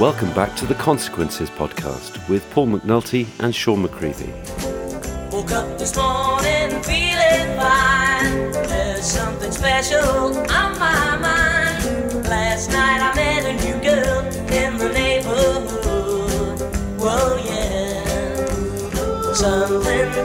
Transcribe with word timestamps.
Welcome 0.00 0.32
back 0.32 0.56
to 0.56 0.64
the 0.64 0.74
Consequences 0.76 1.50
podcast 1.50 2.26
with 2.26 2.48
Paul 2.52 2.68
McNulty 2.68 3.26
and 3.38 3.54
Sean 3.54 3.86
McCreevy. 3.86 4.30
Woke 5.30 5.52
up 5.52 5.78
this 5.78 5.94
morning 5.94 6.70
feeling 6.82 7.54
fine. 7.58 8.50
There's 8.50 9.04
something 9.04 9.52
special 9.52 10.38
on 10.50 10.78
my 10.78 11.18
mind. 11.18 12.24
Last 12.26 12.70
night 12.70 13.02
I 13.02 13.14
met 13.14 13.44
a 13.44 13.52
new 13.62 13.78
girl 13.82 14.20
in 14.50 14.78
the 14.78 14.88
neighborhood. 14.88 15.68
Whoa, 16.98 17.36
yeah. 17.44 19.34
Something 19.34 20.24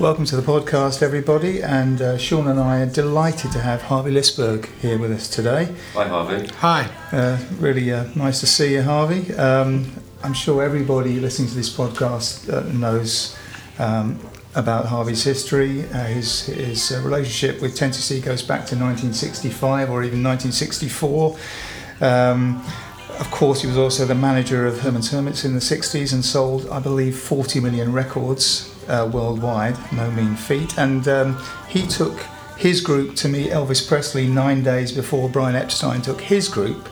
Welcome 0.00 0.26
to 0.26 0.36
the 0.36 0.42
podcast, 0.42 1.02
everybody. 1.02 1.60
And 1.60 2.00
uh, 2.00 2.18
Sean 2.18 2.46
and 2.46 2.60
I 2.60 2.82
are 2.82 2.86
delighted 2.86 3.50
to 3.50 3.58
have 3.58 3.82
Harvey 3.82 4.12
Lisberg 4.12 4.66
here 4.76 4.96
with 4.96 5.10
us 5.10 5.28
today. 5.28 5.74
Hi, 5.94 6.06
Harvey. 6.06 6.46
Hi. 6.46 6.88
Uh, 7.10 7.36
really 7.58 7.92
uh, 7.92 8.04
nice 8.14 8.38
to 8.38 8.46
see 8.46 8.74
you, 8.74 8.82
Harvey. 8.82 9.34
Um, 9.34 9.90
I'm 10.22 10.34
sure 10.34 10.62
everybody 10.62 11.18
listening 11.18 11.48
to 11.48 11.56
this 11.56 11.76
podcast 11.76 12.48
uh, 12.48 12.72
knows 12.72 13.36
um, 13.80 14.20
about 14.54 14.86
Harvey's 14.86 15.24
history. 15.24 15.82
Uh, 15.86 16.04
his 16.04 16.46
his 16.46 16.92
uh, 16.92 17.00
relationship 17.02 17.60
with 17.60 17.76
10cc 17.76 18.24
goes 18.24 18.42
back 18.42 18.66
to 18.66 18.76
1965 18.76 19.90
or 19.90 20.04
even 20.04 20.22
1964. 20.22 21.36
Um, 22.00 22.64
of 23.18 23.28
course, 23.32 23.62
he 23.62 23.66
was 23.66 23.76
also 23.76 24.06
the 24.06 24.14
manager 24.14 24.64
of 24.64 24.78
Herman's 24.78 25.10
Hermits 25.10 25.44
in 25.44 25.54
the 25.54 25.60
60s 25.60 26.12
and 26.12 26.24
sold, 26.24 26.68
I 26.68 26.78
believe, 26.78 27.18
40 27.18 27.58
million 27.58 27.92
records 27.92 28.72
uh, 28.88 29.08
worldwide. 29.12 29.76
No 29.92 30.10
mean 30.10 30.36
feat. 30.36 30.78
And 30.78 31.06
um, 31.08 31.38
he 31.68 31.86
took 31.86 32.18
his 32.56 32.80
group 32.80 33.14
to 33.16 33.28
meet 33.28 33.50
Elvis 33.50 33.86
Presley 33.86 34.26
nine 34.26 34.62
days 34.62 34.92
before 34.92 35.28
Brian 35.28 35.54
Epstein 35.54 36.02
took 36.02 36.20
his 36.20 36.48
group. 36.48 36.88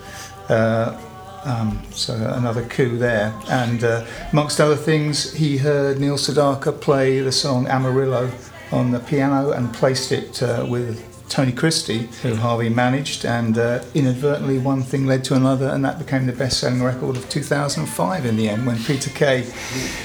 Uh, 0.48 1.00
um, 1.44 1.80
so 1.90 2.14
another 2.14 2.64
coup 2.64 2.98
there. 2.98 3.34
And 3.48 3.82
uh, 3.84 4.04
amongst 4.32 4.60
other 4.60 4.76
things, 4.76 5.32
he 5.34 5.58
heard 5.58 5.98
Neil 6.00 6.16
Sedaka 6.16 6.78
play 6.80 7.20
the 7.20 7.32
song 7.32 7.66
Amarillo 7.68 8.30
on 8.72 8.90
the 8.90 9.00
piano 9.00 9.52
and 9.52 9.72
placed 9.72 10.12
it 10.12 10.42
uh, 10.42 10.66
with 10.68 11.15
Tony 11.28 11.52
Christie, 11.52 12.08
who 12.22 12.36
Harvey 12.36 12.68
managed, 12.68 13.24
and 13.24 13.58
uh, 13.58 13.82
inadvertently 13.94 14.58
one 14.58 14.82
thing 14.82 15.06
led 15.06 15.24
to 15.24 15.34
another, 15.34 15.68
and 15.68 15.84
that 15.84 15.98
became 15.98 16.26
the 16.26 16.32
best-selling 16.32 16.82
record 16.82 17.16
of 17.16 17.28
2005 17.28 18.24
in 18.24 18.36
the 18.36 18.48
end 18.48 18.66
when 18.66 18.78
Peter 18.84 19.10
Kay 19.10 19.46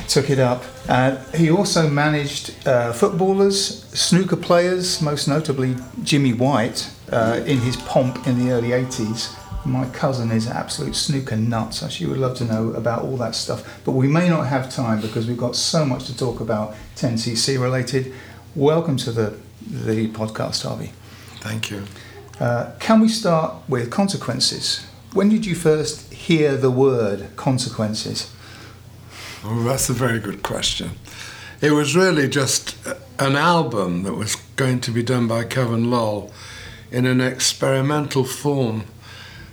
took 0.08 0.30
it 0.30 0.40
up. 0.40 0.64
Uh, 0.90 1.18
he 1.36 1.52
also 1.52 1.90
managed 1.90 2.68
uh, 2.68 2.92
footballers, 2.92 3.84
snooker 3.98 4.36
players, 4.36 5.02
most 5.02 5.28
notably 5.28 5.76
Jimmy 6.04 6.34
White, 6.34 6.92
uh, 7.12 7.42
in 7.46 7.60
his 7.60 7.78
pomp 7.78 8.28
in 8.28 8.44
the 8.44 8.52
early 8.52 8.70
80s. 8.70 9.38
My 9.64 9.88
cousin 9.90 10.32
is 10.32 10.48
absolute 10.48 10.96
snooker 10.96 11.36
nut, 11.36 11.76
so 11.76 11.88
she 11.88 12.08
would 12.08 12.18
love 12.18 12.36
to 12.38 12.46
know 12.46 12.70
about 12.72 13.04
all 13.04 13.16
that 13.18 13.36
stuff. 13.36 13.80
But 13.86 13.92
we 13.92 14.08
may 14.08 14.28
not 14.28 14.48
have 14.48 14.74
time 14.74 15.02
because 15.02 15.28
we've 15.28 15.38
got 15.38 15.56
so 15.56 15.86
much 15.86 16.06
to 16.06 16.18
talk 16.18 16.40
about 16.40 16.74
10cc 16.96 17.62
related. 17.62 18.12
Welcome 18.56 18.98
to 18.98 19.12
the, 19.12 19.38
the 19.62 20.08
podcast, 20.10 20.64
Harvey. 20.64 20.94
Thank 21.42 21.72
you. 21.72 21.84
Uh, 22.40 22.72
can 22.80 23.02
we 23.02 23.10
start 23.10 23.56
with 23.68 23.90
consequences? 23.92 24.86
When 25.14 25.28
did 25.28 25.46
you 25.46 25.56
first 25.56 26.14
hear 26.14 26.56
the 26.56 26.72
word 26.72 27.36
consequences? 27.36 28.32
Well, 29.44 29.64
that's 29.64 29.90
a 29.90 29.94
very 29.94 30.20
good 30.20 30.44
question. 30.44 30.92
It 31.60 31.72
was 31.72 31.96
really 31.96 32.30
just 32.30 32.76
an 33.20 33.36
album 33.36 34.04
that 34.04 34.14
was 34.14 34.36
going 34.56 34.82
to 34.82 34.92
be 34.92 35.04
done 35.04 35.28
by 35.28 35.44
Kevin 35.44 35.92
Lol 35.92 36.32
in 36.92 37.06
an 37.06 37.22
experimental 37.22 38.24
form 38.24 38.86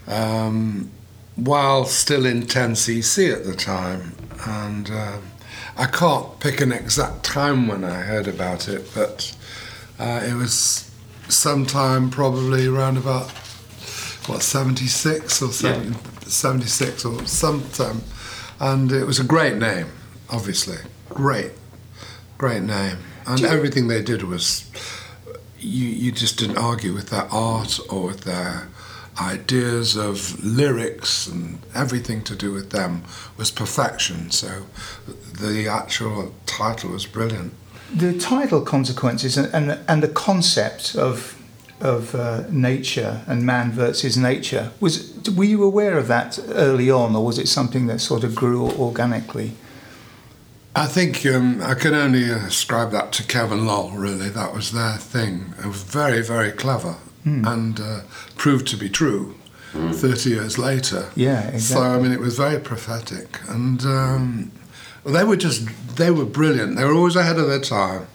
um, 0.07 0.91
while 1.37 1.85
still 1.85 2.27
in 2.27 2.43
10cc 2.43 3.33
at 3.33 3.45
the 3.45 3.55
time. 3.55 4.15
And 4.47 4.91
um, 4.91 5.23
I 5.77 5.87
can't 5.87 6.39
pick 6.41 6.61
an 6.61 6.73
exact 6.73 7.25
time 7.25 7.67
when 7.67 7.85
I 7.85 8.03
heard 8.03 8.29
about 8.29 8.69
it, 8.69 8.91
but 8.95 9.37
uh, 9.99 10.23
it 10.27 10.35
was 10.35 10.88
sometime 11.29 12.11
probably 12.11 12.67
around 12.67 12.97
about 12.97 13.31
what 14.27 14.43
76 14.43 15.43
or 15.43 15.53
70, 15.53 15.95
76 16.29 17.05
or 17.05 17.27
sometime. 17.27 18.03
And 18.61 18.91
it 18.93 19.05
was 19.05 19.19
a 19.19 19.25
great 19.25 19.57
name 19.57 19.87
obviously. 20.31 20.79
Great 21.09 21.53
great 22.39 22.63
name. 22.63 22.99
And 23.27 23.45
everything 23.45 23.89
they 23.89 24.03
did 24.03 24.23
was 24.23 24.71
you 25.59 25.87
you 25.87 26.13
just 26.13 26.39
didn't 26.39 26.57
argue 26.57 26.95
with 26.95 27.11
their 27.11 27.27
art 27.31 27.79
or 27.91 28.07
with 28.07 28.21
their 28.23 28.69
ideas 29.21 29.97
of 29.97 30.43
lyrics 30.43 31.27
and 31.27 31.59
everything 31.75 32.23
to 32.23 32.37
do 32.37 32.53
with 32.53 32.71
them 32.71 33.03
was 33.37 33.51
perfection. 33.51 34.31
So 34.31 34.67
the 35.41 35.69
actual 35.69 36.33
title 36.47 36.91
was 36.91 37.05
brilliant 37.05 37.53
The 37.95 38.19
title 38.19 38.61
consequences 38.61 39.37
and, 39.37 39.53
and, 39.55 39.81
and 39.89 40.03
the 40.03 40.09
concept 40.09 40.95
of 40.95 41.35
of 41.81 42.13
uh, 42.15 42.43
nature 42.51 43.23
and 43.29 43.47
man 43.47 43.71
versus 43.71 44.17
nature 44.17 44.73
was 44.81 45.15
were 45.37 45.45
you 45.45 45.63
aware 45.63 45.97
of 45.97 46.09
that 46.09 46.37
early 46.49 46.91
on 46.91 47.15
or 47.15 47.25
was 47.25 47.39
it 47.39 47.47
something 47.47 47.87
that 47.87 48.01
sort 48.01 48.25
of 48.25 48.35
grew 48.35 48.69
organically 48.73 49.53
I 50.75 50.87
think 50.87 51.25
um, 51.27 51.63
I 51.63 51.75
can 51.75 51.95
only 51.95 52.25
ascribe 52.31 52.93
that 52.93 53.11
to 53.15 53.25
Kevin 53.25 53.67
Lol, 53.67 53.91
really. 53.91 54.29
That 54.29 54.55
was 54.55 54.71
their 54.71 54.97
thing. 54.97 55.55
It 55.59 55.67
was 55.67 55.83
very, 55.83 56.23
very 56.23 56.53
clever 56.53 56.97
and 57.25 57.81
uh, 57.81 58.01
proved 58.37 58.67
to 58.69 58.77
be 58.77 58.89
true 58.89 59.35
30 59.73 60.31
years 60.31 60.59
later. 60.59 61.11
Yeah, 61.15 61.49
exactly. 61.49 61.59
So, 61.59 61.83
I 61.83 61.99
mean, 61.99 62.13
it 62.13 62.21
was 62.21 62.39
very 62.39 62.59
prophetic. 62.59 63.41
And 63.49 63.85
um, 63.85 64.53
well, 64.53 64.58
they 65.13 65.25
were 65.25 65.37
just, 65.37 65.67
they 65.97 66.11
were 66.11 66.25
brilliant. 66.25 66.77
They 66.77 66.85
were 66.85 66.95
always 66.95 67.17
ahead 67.17 67.39
of 67.39 67.49
their 67.49 67.61
time. 67.61 68.07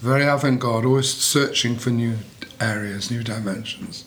Very 0.00 0.24
avant 0.26 0.60
garde, 0.60 0.84
always 0.84 1.10
searching 1.10 1.76
for 1.76 1.90
new 1.90 2.16
areas, 2.60 3.10
new 3.10 3.22
dimensions. 3.22 4.04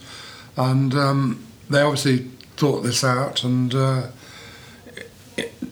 And 0.56 0.94
um, 0.94 1.46
they 1.70 1.82
obviously 1.82 2.20
thought 2.58 2.82
this 2.82 3.04
out 3.04 3.44
and. 3.44 3.74
Uh, 3.74 4.08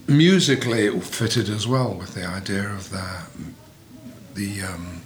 musically 0.06 0.86
it 0.86 1.04
fitted 1.04 1.48
as 1.50 1.66
well 1.66 1.92
with 1.92 2.14
the 2.14 2.24
idea 2.26 2.66
of 2.66 2.88
the 2.90 3.06
the 4.34 4.62
um, 4.62 5.02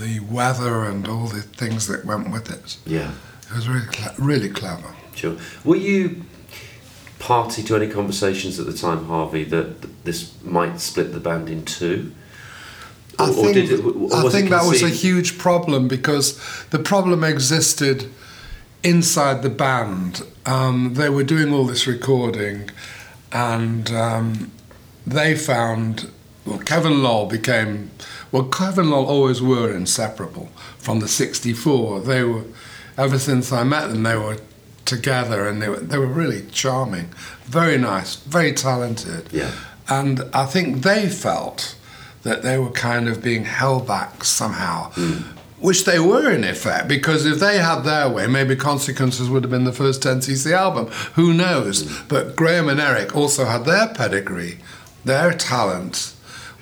the 0.00 0.18
weather 0.20 0.84
and 0.84 1.06
all 1.06 1.26
the 1.26 1.42
things 1.42 1.86
that 1.86 2.04
went 2.04 2.30
with 2.32 2.50
it. 2.50 2.76
Yeah, 2.86 3.12
It 3.50 3.54
was 3.54 3.68
really 3.68 3.86
cle 3.86 4.12
really 4.18 4.48
clever. 4.48 4.94
sure. 5.14 5.36
Were 5.64 5.76
you 5.76 6.24
party 7.24 7.62
to 7.62 7.74
any 7.74 7.88
conversations 7.88 8.60
at 8.60 8.66
the 8.66 8.72
time, 8.74 9.06
Harvey, 9.06 9.44
that 9.44 9.80
th- 9.80 9.94
this 10.04 10.30
might 10.44 10.78
split 10.78 11.10
the 11.14 11.18
band 11.20 11.48
in 11.48 11.64
two? 11.64 12.12
I 13.18 13.24
Or- 13.24 13.28
or 13.30 13.34
think, 13.54 13.70
it- 13.70 13.80
I 14.14 14.28
think 14.28 14.50
that 14.50 14.66
was 14.66 14.82
a 14.82 14.90
huge 14.90 15.38
problem 15.38 15.88
because 15.88 16.38
the 16.70 16.78
problem 16.78 17.24
existed 17.24 18.10
inside 18.82 19.42
the 19.42 19.48
band. 19.48 20.22
Um, 20.44 20.92
they 20.94 21.08
were 21.08 21.24
doing 21.24 21.50
all 21.54 21.64
this 21.64 21.86
recording, 21.86 22.68
and 23.32 23.90
um, 23.92 24.50
they 25.06 25.34
found 25.34 26.08
well, 26.44 26.58
Kevin 26.58 27.02
Lol 27.02 27.24
became 27.24 27.90
well. 28.30 28.44
Kevin 28.44 28.90
Lol 28.90 29.06
always 29.06 29.40
were 29.40 29.70
inseparable 29.74 30.50
from 30.78 31.00
the 31.00 31.08
'64. 31.08 32.00
They 32.00 32.22
were 32.22 32.44
ever 32.98 33.18
since 33.18 33.50
I 33.50 33.62
met 33.64 33.88
them. 33.88 34.02
They 34.02 34.18
were 34.18 34.36
together, 34.84 35.46
and 35.48 35.60
they 35.60 35.68
were 35.68 35.80
they 35.80 35.98
were 35.98 36.06
really 36.06 36.46
charming, 36.52 37.08
very 37.44 37.78
nice, 37.78 38.16
very 38.16 38.52
talented. 38.52 39.28
Yeah. 39.32 39.52
And 39.88 40.22
I 40.32 40.46
think 40.46 40.82
they 40.82 41.08
felt 41.08 41.76
that 42.22 42.42
they 42.42 42.58
were 42.58 42.70
kind 42.70 43.08
of 43.08 43.22
being 43.22 43.44
held 43.44 43.86
back 43.86 44.24
somehow, 44.24 44.90
hmm. 44.94 45.36
which 45.60 45.84
they 45.84 45.98
were 45.98 46.30
in 46.30 46.42
effect, 46.42 46.88
because 46.88 47.26
if 47.26 47.38
they 47.38 47.58
had 47.58 47.80
their 47.80 48.08
way, 48.08 48.26
maybe 48.26 48.56
Consequences 48.56 49.28
would 49.28 49.42
have 49.44 49.50
been 49.50 49.64
the 49.64 49.72
first 49.72 50.02
10cc 50.02 50.50
album. 50.52 50.86
Who 51.14 51.34
knows? 51.34 51.82
Hmm. 51.82 52.08
But 52.08 52.34
Graham 52.34 52.68
and 52.68 52.80
Eric 52.80 53.14
also 53.14 53.44
had 53.44 53.64
their 53.64 53.88
pedigree, 53.88 54.58
their 55.04 55.32
talent, 55.32 56.14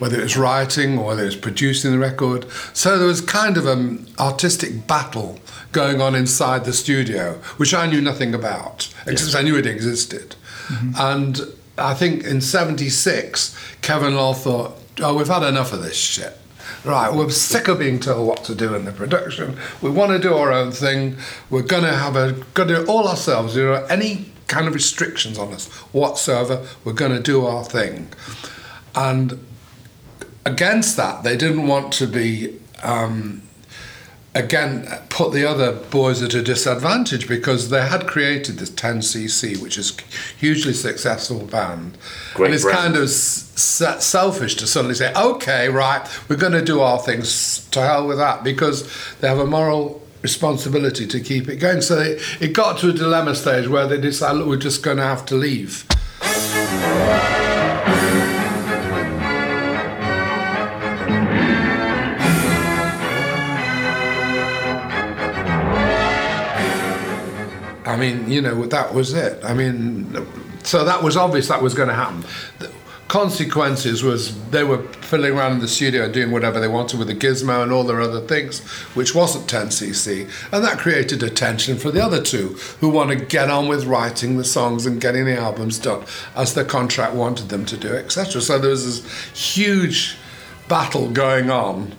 whether 0.02 0.18
it 0.18 0.24
was 0.24 0.36
writing 0.36 0.98
or 0.98 1.06
whether 1.06 1.22
it 1.22 1.26
was 1.26 1.36
producing 1.36 1.92
the 1.92 1.98
record. 1.98 2.44
So 2.72 2.98
there 2.98 3.06
was 3.06 3.20
kind 3.20 3.56
of 3.56 3.66
an 3.66 4.08
artistic 4.18 4.88
battle 4.88 5.38
going 5.70 6.00
on 6.00 6.16
inside 6.16 6.64
the 6.64 6.72
studio, 6.72 7.34
which 7.56 7.72
I 7.72 7.86
knew 7.86 8.00
nothing 8.00 8.34
about, 8.34 8.92
except 9.06 9.36
I 9.36 9.42
knew 9.42 9.56
it 9.56 9.64
existed. 9.64 10.34
Mm-hmm. 10.66 10.92
And 10.96 11.40
I 11.78 11.94
think 11.94 12.24
in 12.24 12.40
76, 12.40 13.56
Kevin 13.80 14.16
Lol 14.16 14.34
thought, 14.34 14.76
oh, 15.00 15.14
we've 15.14 15.28
had 15.28 15.44
enough 15.44 15.72
of 15.72 15.84
this 15.84 15.96
shit. 15.96 16.36
Right, 16.84 17.14
we're 17.14 17.30
sick 17.30 17.68
of 17.68 17.78
being 17.78 18.00
told 18.00 18.26
what 18.26 18.42
to 18.42 18.56
do 18.56 18.74
in 18.74 18.84
the 18.84 18.90
production. 18.90 19.56
We 19.80 19.90
want 19.90 20.10
to 20.10 20.18
do 20.18 20.34
our 20.34 20.52
own 20.52 20.72
thing. 20.72 21.16
We're 21.48 21.62
gonna 21.62 21.96
have 21.96 22.16
a 22.16 22.32
gonna 22.54 22.74
do 22.74 22.82
it 22.82 22.88
all 22.88 23.06
ourselves. 23.06 23.54
There 23.54 23.72
are 23.72 23.86
any 23.88 24.32
kind 24.48 24.66
of 24.66 24.74
restrictions 24.74 25.38
on 25.38 25.52
us 25.52 25.68
whatsoever, 25.92 26.66
we're 26.84 26.92
gonna 26.92 27.20
do 27.20 27.46
our 27.46 27.64
thing. 27.64 28.08
And 28.96 29.38
against 30.44 30.96
that, 30.96 31.22
they 31.22 31.36
didn't 31.36 31.66
want 31.66 31.92
to 31.94 32.06
be 32.06 32.58
um, 32.82 33.42
again 34.34 34.88
put 35.08 35.32
the 35.32 35.44
other 35.48 35.72
boys 35.72 36.22
at 36.22 36.34
a 36.34 36.42
disadvantage 36.42 37.28
because 37.28 37.68
they 37.68 37.86
had 37.86 38.06
created 38.06 38.58
this 38.58 38.70
10cc, 38.70 39.60
which 39.62 39.76
is 39.76 39.98
a 39.98 40.02
hugely 40.38 40.72
successful 40.72 41.44
band. 41.46 41.96
Great 42.34 42.46
and 42.46 42.54
it's 42.54 42.64
brand. 42.64 42.78
kind 42.78 42.96
of 42.96 43.04
s- 43.04 43.52
selfish 44.00 44.56
to 44.56 44.66
suddenly 44.66 44.94
say, 44.94 45.12
okay, 45.14 45.68
right, 45.68 46.08
we're 46.28 46.36
going 46.36 46.52
to 46.52 46.64
do 46.64 46.80
our 46.80 46.98
things, 46.98 47.68
to 47.70 47.80
hell 47.82 48.06
with 48.06 48.18
that, 48.18 48.42
because 48.42 48.88
they 49.20 49.28
have 49.28 49.38
a 49.38 49.46
moral 49.46 50.00
responsibility 50.22 51.06
to 51.06 51.20
keep 51.20 51.48
it 51.48 51.56
going. 51.56 51.82
So 51.82 51.98
it, 51.98 52.22
it 52.40 52.52
got 52.54 52.78
to 52.78 52.90
a 52.90 52.92
dilemma 52.92 53.34
stage 53.34 53.68
where 53.68 53.86
they 53.86 54.00
decided, 54.00 54.38
look, 54.38 54.48
we're 54.48 54.56
just 54.56 54.82
going 54.82 54.96
to 54.98 55.02
have 55.02 55.26
to 55.26 55.34
leave. 55.34 55.84
I 67.92 67.96
mean, 67.96 68.30
you 68.30 68.40
know, 68.40 68.66
that 68.66 68.94
was 68.94 69.12
it. 69.12 69.44
I 69.44 69.54
mean, 69.54 70.26
so 70.64 70.84
that 70.84 71.02
was 71.02 71.16
obvious 71.16 71.48
that 71.48 71.62
was 71.62 71.74
going 71.74 71.88
to 71.88 71.94
happen. 71.94 72.24
The 72.58 72.72
consequences 73.08 74.02
was 74.02 74.34
they 74.48 74.64
were 74.64 74.82
fiddling 74.94 75.36
around 75.36 75.52
in 75.52 75.58
the 75.58 75.68
studio 75.68 76.04
and 76.04 76.14
doing 76.14 76.30
whatever 76.30 76.58
they 76.58 76.68
wanted 76.68 76.98
with 76.98 77.08
the 77.08 77.14
gizmo 77.14 77.62
and 77.62 77.70
all 77.70 77.84
their 77.84 78.00
other 78.00 78.22
things, 78.22 78.60
which 78.94 79.14
wasn't 79.14 79.46
10cc, 79.46 80.30
and 80.50 80.64
that 80.64 80.78
created 80.78 81.22
a 81.22 81.28
tension 81.28 81.76
for 81.76 81.90
the 81.90 82.02
other 82.02 82.22
two 82.22 82.56
who 82.80 82.88
want 82.88 83.10
to 83.10 83.16
get 83.16 83.50
on 83.50 83.68
with 83.68 83.84
writing 83.84 84.38
the 84.38 84.44
songs 84.44 84.86
and 84.86 84.98
getting 84.98 85.26
the 85.26 85.36
albums 85.36 85.78
done 85.78 86.02
as 86.34 86.54
the 86.54 86.64
contract 86.64 87.14
wanted 87.14 87.50
them 87.50 87.66
to 87.66 87.76
do, 87.76 87.94
etc. 87.94 88.40
So 88.40 88.58
there 88.58 88.70
was 88.70 89.02
this 89.02 89.54
huge 89.54 90.16
battle 90.66 91.10
going 91.10 91.50
on 91.50 91.94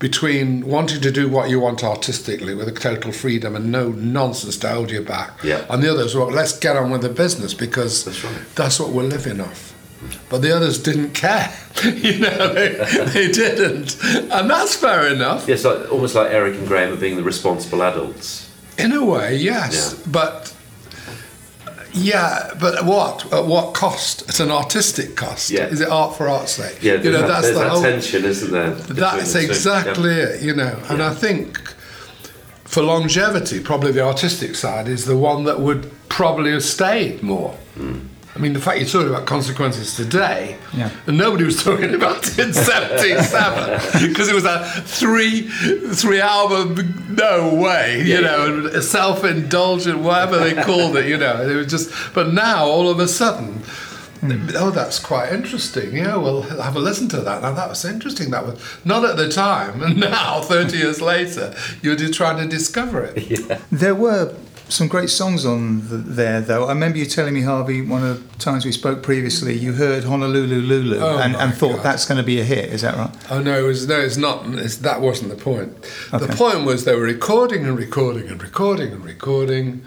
between 0.00 0.66
wanting 0.66 1.00
to 1.02 1.10
do 1.12 1.28
what 1.28 1.50
you 1.50 1.60
want 1.60 1.84
artistically 1.84 2.54
with 2.54 2.66
a 2.66 2.72
total 2.72 3.12
freedom 3.12 3.54
and 3.54 3.70
no 3.70 3.90
nonsense 3.90 4.56
to 4.56 4.68
hold 4.68 4.90
you 4.90 5.02
back, 5.02 5.30
Yeah. 5.44 5.64
and 5.70 5.82
the 5.82 5.92
others, 5.92 6.16
well, 6.16 6.30
let's 6.30 6.58
get 6.58 6.74
on 6.76 6.90
with 6.90 7.02
the 7.02 7.10
business 7.10 7.54
because 7.54 8.04
That's 8.04 8.24
right. 8.24 8.34
that's 8.56 8.80
what 8.80 8.88
we're 8.90 9.04
living 9.04 9.40
off. 9.40 9.68
But 10.30 10.38
the 10.40 10.56
others 10.56 10.82
didn't 10.82 11.10
care, 11.12 11.54
you 11.84 12.18
know, 12.18 12.54
they, 12.54 12.68
they 13.12 13.30
didn't, 13.30 14.02
and 14.32 14.50
that's 14.50 14.74
fair 14.74 15.12
enough. 15.12 15.46
Yes, 15.46 15.64
like, 15.64 15.92
almost 15.92 16.14
like 16.14 16.30
Eric 16.30 16.54
and 16.56 16.66
Graham 16.66 16.94
are 16.94 16.96
being 16.96 17.16
the 17.16 17.22
responsible 17.22 17.82
adults. 17.82 18.50
In 18.78 18.92
a 18.92 19.04
way, 19.04 19.36
yes, 19.36 19.94
Yeah. 19.98 20.10
but 20.10 20.54
yeah, 21.92 22.50
but 22.60 22.76
at 22.78 22.84
what? 22.84 23.32
At 23.32 23.46
what 23.46 23.74
cost? 23.74 24.28
At 24.28 24.40
an 24.40 24.50
artistic 24.50 25.16
cost. 25.16 25.50
Yeah. 25.50 25.66
Is 25.66 25.80
it 25.80 25.88
art 25.88 26.16
for 26.16 26.28
art's 26.28 26.52
sake? 26.52 26.82
Yeah, 26.82 26.94
you 26.94 27.10
know, 27.10 27.20
that, 27.22 27.28
that's 27.28 27.42
there's 27.46 27.54
the 27.56 27.60
that 27.64 27.70
whole. 27.70 27.82
tension, 27.82 28.24
isn't 28.24 28.50
there? 28.52 28.70
That's 28.70 29.34
exactly 29.34 30.10
Yeah. 30.16 30.22
it, 30.24 30.42
you 30.42 30.54
know. 30.54 30.78
And 30.88 30.98
Yeah. 30.98 31.10
I 31.10 31.14
think 31.14 31.58
for 32.64 32.82
longevity, 32.82 33.60
probably 33.60 33.92
the 33.92 34.04
artistic 34.04 34.54
side 34.54 34.88
is 34.88 35.04
the 35.06 35.16
one 35.16 35.44
that 35.44 35.60
would 35.60 35.90
probably 36.08 36.52
have 36.52 36.62
stayed 36.64 37.22
more. 37.22 37.50
Hmm. 37.74 37.98
I 38.40 38.42
mean, 38.42 38.54
the 38.54 38.58
fact 38.60 38.78
you're 38.78 38.88
talking 38.88 39.10
about 39.10 39.26
consequences 39.26 39.94
today, 39.94 40.56
Yeah. 40.72 40.88
and 41.06 41.18
nobody 41.18 41.44
was 41.44 41.62
talking 41.62 41.94
about 41.94 42.26
it 42.26 42.38
in 42.38 42.54
'77 42.54 44.08
because 44.08 44.30
it 44.30 44.34
was 44.34 44.46
a 44.46 44.64
three 44.86 45.42
three 45.92 46.22
album, 46.22 47.14
no 47.18 47.52
way, 47.54 47.98
you 47.98 48.14
Yeah. 48.14 48.20
know, 48.20 48.68
and 48.72 48.82
self-indulgent, 48.82 49.98
whatever 49.98 50.38
they 50.38 50.54
called 50.54 50.96
it, 50.96 51.04
you 51.06 51.18
know. 51.18 51.42
It 51.42 51.54
was 51.54 51.66
just, 51.66 51.90
but 52.14 52.32
now 52.32 52.64
all 52.64 52.88
of 52.88 52.98
a 52.98 53.06
sudden. 53.08 53.62
Hmm. 54.20 54.48
Oh, 54.56 54.70
that's 54.70 54.98
quite 54.98 55.32
interesting. 55.34 55.94
Yeah, 55.96 56.16
well, 56.16 56.40
have 56.42 56.76
a 56.76 56.78
listen 56.78 57.08
to 57.08 57.20
that. 57.20 57.42
Now, 57.42 57.52
that 57.52 57.68
was 57.68 57.84
interesting. 57.84 58.30
That 58.30 58.46
was 58.46 58.58
not 58.86 59.04
at 59.04 59.16
the 59.18 59.28
time, 59.30 59.82
and 59.86 59.98
now, 59.98 60.40
30 60.40 60.78
years 60.78 61.02
later, 61.02 61.54
you're 61.82 61.96
just 61.96 62.14
trying 62.14 62.38
to 62.38 62.46
discover 62.46 63.04
it. 63.14 63.60
There 63.70 63.94
were 63.94 64.34
some 64.70 64.88
great 64.88 65.10
songs 65.10 65.44
on 65.44 65.88
the, 65.88 65.96
there, 65.96 66.40
though. 66.40 66.66
I 66.66 66.68
remember 66.70 66.98
you 66.98 67.06
telling 67.06 67.34
me, 67.34 67.42
Harvey, 67.42 67.82
one 67.82 68.04
of 68.04 68.32
the 68.32 68.38
times 68.38 68.64
we 68.64 68.72
spoke 68.72 69.02
previously, 69.02 69.56
you 69.56 69.72
heard 69.72 70.04
Honolulu 70.04 70.60
Lulu 70.60 70.98
Oh 71.00 71.18
and, 71.18 71.36
and 71.36 71.54
thought 71.54 71.76
God. 71.76 71.82
that's 71.84 72.06
going 72.06 72.18
to 72.18 72.24
be 72.24 72.40
a 72.40 72.44
hit. 72.44 72.70
Is 72.70 72.82
that 72.82 72.96
right? 72.96 73.10
Oh 73.30 73.42
no, 73.42 73.64
it 73.64 73.66
was 73.66 73.86
no, 73.86 74.00
it's 74.00 74.16
not. 74.16 74.46
It's, 74.46 74.76
that 74.78 75.00
wasn't 75.00 75.30
the 75.30 75.36
point. 75.36 75.82
The 76.12 76.34
point 76.36 76.64
was 76.64 76.84
they 76.84 76.94
were 76.94 77.02
recording 77.02 77.64
and 77.66 77.76
recording 77.76 78.28
and 78.28 78.42
recording 78.42 78.92
and 78.92 79.04
recording, 79.04 79.82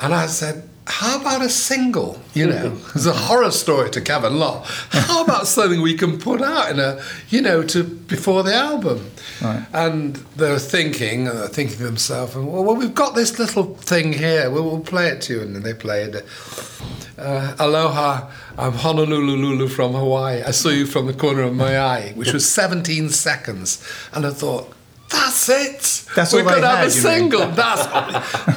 and 0.00 0.14
I 0.14 0.26
said, 0.26 0.67
"How 0.88 1.20
about 1.20 1.42
a 1.42 1.48
single? 1.48 2.20
You 2.34 2.48
know, 2.48 2.78
it's 2.94 3.06
a 3.06 3.12
horror 3.12 3.50
story 3.50 3.90
to 3.90 4.00
Kevin 4.00 4.38
Lol. 4.38 4.64
How 4.90 5.22
about 5.28 5.46
something 5.46 5.80
we 5.82 5.94
can 5.94 6.18
put 6.18 6.42
out 6.42 6.70
in 6.70 6.80
a, 6.80 7.00
you 7.28 7.40
know, 7.42 7.62
to 7.62 7.84
before 7.84 8.42
the 8.42 8.54
album?" 8.54 9.10
Right. 9.40 9.64
And 9.72 10.16
they're 10.36 10.58
thinking, 10.58 11.28
and 11.28 11.38
they're 11.38 11.48
thinking 11.48 11.76
to 11.78 11.84
themselves, 11.84 12.34
well, 12.34 12.64
well, 12.64 12.74
we've 12.74 12.94
got 12.94 13.14
this 13.14 13.38
little 13.38 13.74
thing 13.76 14.12
here. 14.12 14.50
We'll, 14.50 14.64
we'll 14.64 14.80
play 14.80 15.08
it 15.08 15.20
to 15.22 15.34
you. 15.34 15.40
And 15.42 15.54
then 15.54 15.62
they 15.62 15.74
played 15.74 16.14
it. 16.16 16.26
Uh, 17.16 17.54
Aloha, 17.58 18.30
I'm 18.56 18.72
Honolulu 18.72 19.36
Lulu 19.36 19.68
from 19.68 19.92
Hawaii. 19.92 20.42
I 20.42 20.50
saw 20.50 20.70
you 20.70 20.86
from 20.86 21.06
the 21.06 21.12
corner 21.12 21.42
of 21.42 21.54
my 21.54 21.78
eye, 21.78 22.12
which 22.14 22.32
was 22.32 22.48
17 22.50 23.10
seconds. 23.10 23.84
And 24.12 24.26
I 24.26 24.30
thought, 24.30 24.72
that's 25.10 25.48
it. 25.48 26.04
That's 26.14 26.32
We're 26.32 26.42
going 26.42 26.60
to 26.62 26.68
have 26.68 26.86
a 26.86 26.90
single. 26.90 27.46
That's 27.48 27.86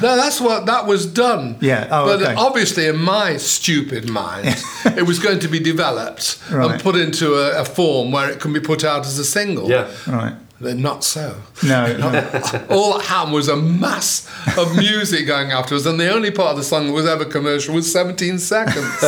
no, 0.02 0.16
that's 0.16 0.40
what 0.40 0.66
that 0.66 0.86
was 0.86 1.06
done. 1.06 1.56
Yeah, 1.60 1.88
oh, 1.90 2.06
but 2.06 2.22
okay. 2.22 2.34
obviously, 2.34 2.86
in 2.86 2.98
my 2.98 3.36
stupid 3.36 4.08
mind, 4.08 4.46
it 4.84 5.06
was 5.06 5.18
going 5.18 5.40
to 5.40 5.48
be 5.48 5.58
developed 5.58 6.38
Right. 6.50 6.72
and 6.72 6.82
put 6.82 6.96
into 6.96 7.34
a, 7.34 7.60
a 7.62 7.64
form 7.64 8.12
where 8.12 8.30
it 8.30 8.40
can 8.40 8.52
be 8.52 8.60
put 8.60 8.84
out 8.84 9.06
as 9.06 9.18
a 9.18 9.24
single. 9.24 9.68
Yeah. 9.68 9.90
Right. 10.06 10.34
They're 10.60 10.74
not 10.76 11.02
so. 11.02 11.40
No. 11.64 11.84
All 12.70 12.96
that 12.98 13.04
happened 13.06 13.34
was 13.34 13.48
a 13.48 13.56
mass 13.56 14.28
of 14.56 14.76
music 14.76 15.26
going 15.26 15.50
afterwards, 15.50 15.86
and 15.86 15.98
the 15.98 16.12
only 16.12 16.30
part 16.30 16.50
of 16.50 16.56
the 16.56 16.62
song 16.62 16.86
that 16.86 16.92
was 16.92 17.06
ever 17.06 17.24
commercial 17.24 17.74
was 17.74 17.90
17 17.92 18.38
seconds. 18.38 19.00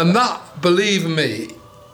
And 0.00 0.14
that, 0.16 0.60
believe 0.62 1.06
me, 1.08 1.50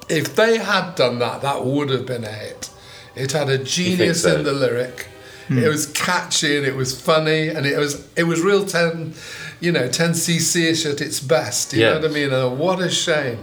if 0.09 0.35
they 0.37 0.59
had 0.59 0.95
done 0.95 1.19
that, 1.19 1.43
that 1.43 1.65
would 1.65 1.91
have 1.91 2.07
been 2.07 2.25
a 2.25 2.33
hit. 2.33 2.71
It 3.15 3.33
had 3.33 3.49
a 3.49 3.59
genius 3.59 4.23
so? 4.23 4.37
in 4.37 4.45
the 4.45 4.53
lyric. 4.53 5.09
It 5.49 5.69
was 5.69 5.87
catchy 5.93 6.57
and 6.57 6.67
it 6.67 6.75
was 6.75 7.01
funny 7.01 7.49
and 7.49 7.65
it 7.67 7.79
was 7.79 8.05
it 8.17 8.25
was 8.25 8.41
real 8.41 8.67
ten, 8.67 9.15
you 9.61 9.71
know, 9.71 9.87
ten 9.89 10.11
cc 10.11 10.61
ish 10.73 10.85
at 10.87 11.01
its 11.01 11.21
best. 11.21 11.73
You 11.73 11.83
Yeah. 11.83 11.89
know 11.95 12.01
what 12.01 12.11
I 12.11 12.15
mean? 12.15 12.33
And 12.33 12.59
what 12.59 12.81
a 12.81 12.91
shame. 12.91 13.39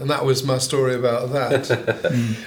And 0.00 0.10
that 0.10 0.24
was 0.24 0.42
my 0.42 0.58
story 0.58 0.96
about 0.96 1.32
that. 1.32 1.62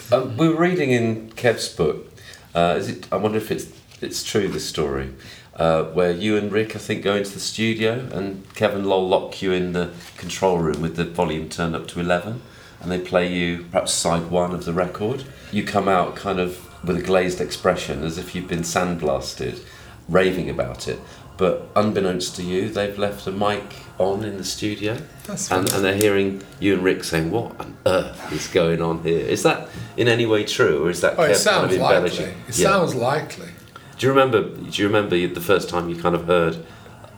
Um, 0.11 0.35
we 0.35 0.49
were 0.49 0.59
reading 0.59 0.91
in 0.91 1.31
Kev's 1.37 1.69
book. 1.69 2.05
Uh, 2.53 2.75
is 2.79 2.89
it? 2.89 3.07
I 3.11 3.15
wonder 3.15 3.37
if 3.37 3.49
it's 3.49 3.67
it's 4.01 4.23
true. 4.25 4.49
This 4.49 4.65
story, 4.65 5.13
uh, 5.57 5.83
where 5.85 6.11
you 6.11 6.37
and 6.37 6.51
Rick, 6.51 6.75
I 6.75 6.79
think, 6.79 7.03
go 7.03 7.15
into 7.15 7.31
the 7.31 7.39
studio 7.39 8.07
and 8.11 8.51
Kevin 8.55 8.85
Lol 8.85 9.07
lock 9.07 9.41
you 9.41 9.51
in 9.51 9.73
the 9.73 9.91
control 10.17 10.59
room 10.59 10.81
with 10.81 10.95
the 10.95 11.05
volume 11.05 11.49
turned 11.49 11.75
up 11.75 11.87
to 11.89 11.99
eleven, 11.99 12.41
and 12.79 12.91
they 12.91 12.99
play 12.99 13.31
you 13.31 13.65
perhaps 13.71 13.93
side 13.93 14.29
one 14.29 14.53
of 14.53 14.65
the 14.65 14.73
record. 14.73 15.23
You 15.51 15.63
come 15.63 15.87
out 15.87 16.15
kind 16.15 16.39
of 16.39 16.63
with 16.85 16.97
a 16.97 17.01
glazed 17.01 17.41
expression, 17.41 18.03
as 18.03 18.17
if 18.17 18.35
you've 18.35 18.47
been 18.47 18.61
sandblasted, 18.61 19.59
raving 20.07 20.49
about 20.49 20.87
it. 20.87 20.99
But 21.37 21.69
unbeknownst 21.75 22.35
to 22.37 22.43
you, 22.43 22.69
they've 22.69 22.97
left 22.97 23.27
a 23.27 23.31
mic 23.31 23.75
on 23.99 24.23
in 24.23 24.37
the 24.37 24.43
studio, 24.43 24.97
That's 25.25 25.51
and, 25.51 25.71
and 25.73 25.83
they're 25.83 25.95
hearing 25.95 26.43
you 26.59 26.75
and 26.75 26.83
Rick 26.83 27.03
saying, 27.03 27.31
"What 27.31 27.59
on 27.59 27.77
earth 27.85 28.31
is 28.31 28.47
going 28.47 28.81
on 28.81 29.03
here?" 29.03 29.19
Is 29.25 29.41
that 29.43 29.69
in 29.97 30.07
any 30.07 30.25
way 30.25 30.43
true, 30.45 30.85
or 30.85 30.89
is 30.91 31.01
that 31.01 31.15
oh, 31.17 31.23
it 31.23 31.35
sounds 31.35 31.75
kind 31.75 32.05
of 32.05 32.11
likely. 32.11 32.25
It 32.25 32.35
Yeah. 32.57 32.69
sounds 32.69 32.93
likely. 32.95 33.49
Do 33.97 34.05
you 34.05 34.13
remember? 34.13 34.43
Do 34.43 34.81
you 34.81 34.87
remember 34.87 35.15
the 35.15 35.41
first 35.41 35.69
time 35.69 35.89
you 35.89 35.95
kind 35.95 36.15
of 36.15 36.25
heard 36.25 36.63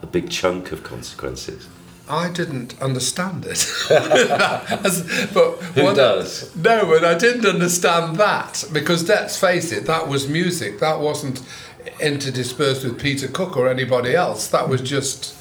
a 0.02 0.06
big 0.06 0.30
chunk 0.30 0.72
of 0.72 0.82
consequences? 0.82 1.68
I 2.08 2.28
didn't 2.30 2.80
understand 2.82 3.46
it. 3.46 3.64
But 5.32 5.50
Who 5.74 5.84
what- 5.84 5.96
does? 5.96 6.54
No, 6.56 6.94
and 6.94 7.06
I 7.06 7.16
didn't 7.16 7.46
understand 7.46 8.16
that 8.16 8.64
because 8.72 9.08
let's 9.08 9.36
face 9.36 9.70
it, 9.72 9.86
that 9.86 10.08
was 10.08 10.28
music. 10.28 10.80
That 10.80 10.98
wasn't 11.00 11.40
interdispersed 12.00 12.84
with 12.84 12.98
Peter 12.98 13.28
Cook 13.28 13.56
or 13.56 13.68
anybody 13.68 14.14
else. 14.14 14.48
That 14.48 14.68
was 14.68 14.80
mm-hmm. 14.80 14.96
just 14.96 15.36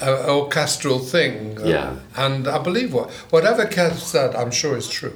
an 0.00 0.28
orchestral 0.28 0.98
thing. 0.98 1.58
Yeah. 1.64 1.96
And 2.16 2.48
I 2.48 2.58
believe 2.58 2.94
what 2.94 3.10
whatever 3.30 3.66
Kev 3.66 3.94
said, 3.94 4.34
I'm 4.34 4.50
sure 4.50 4.76
is 4.76 4.88
true. 4.88 5.14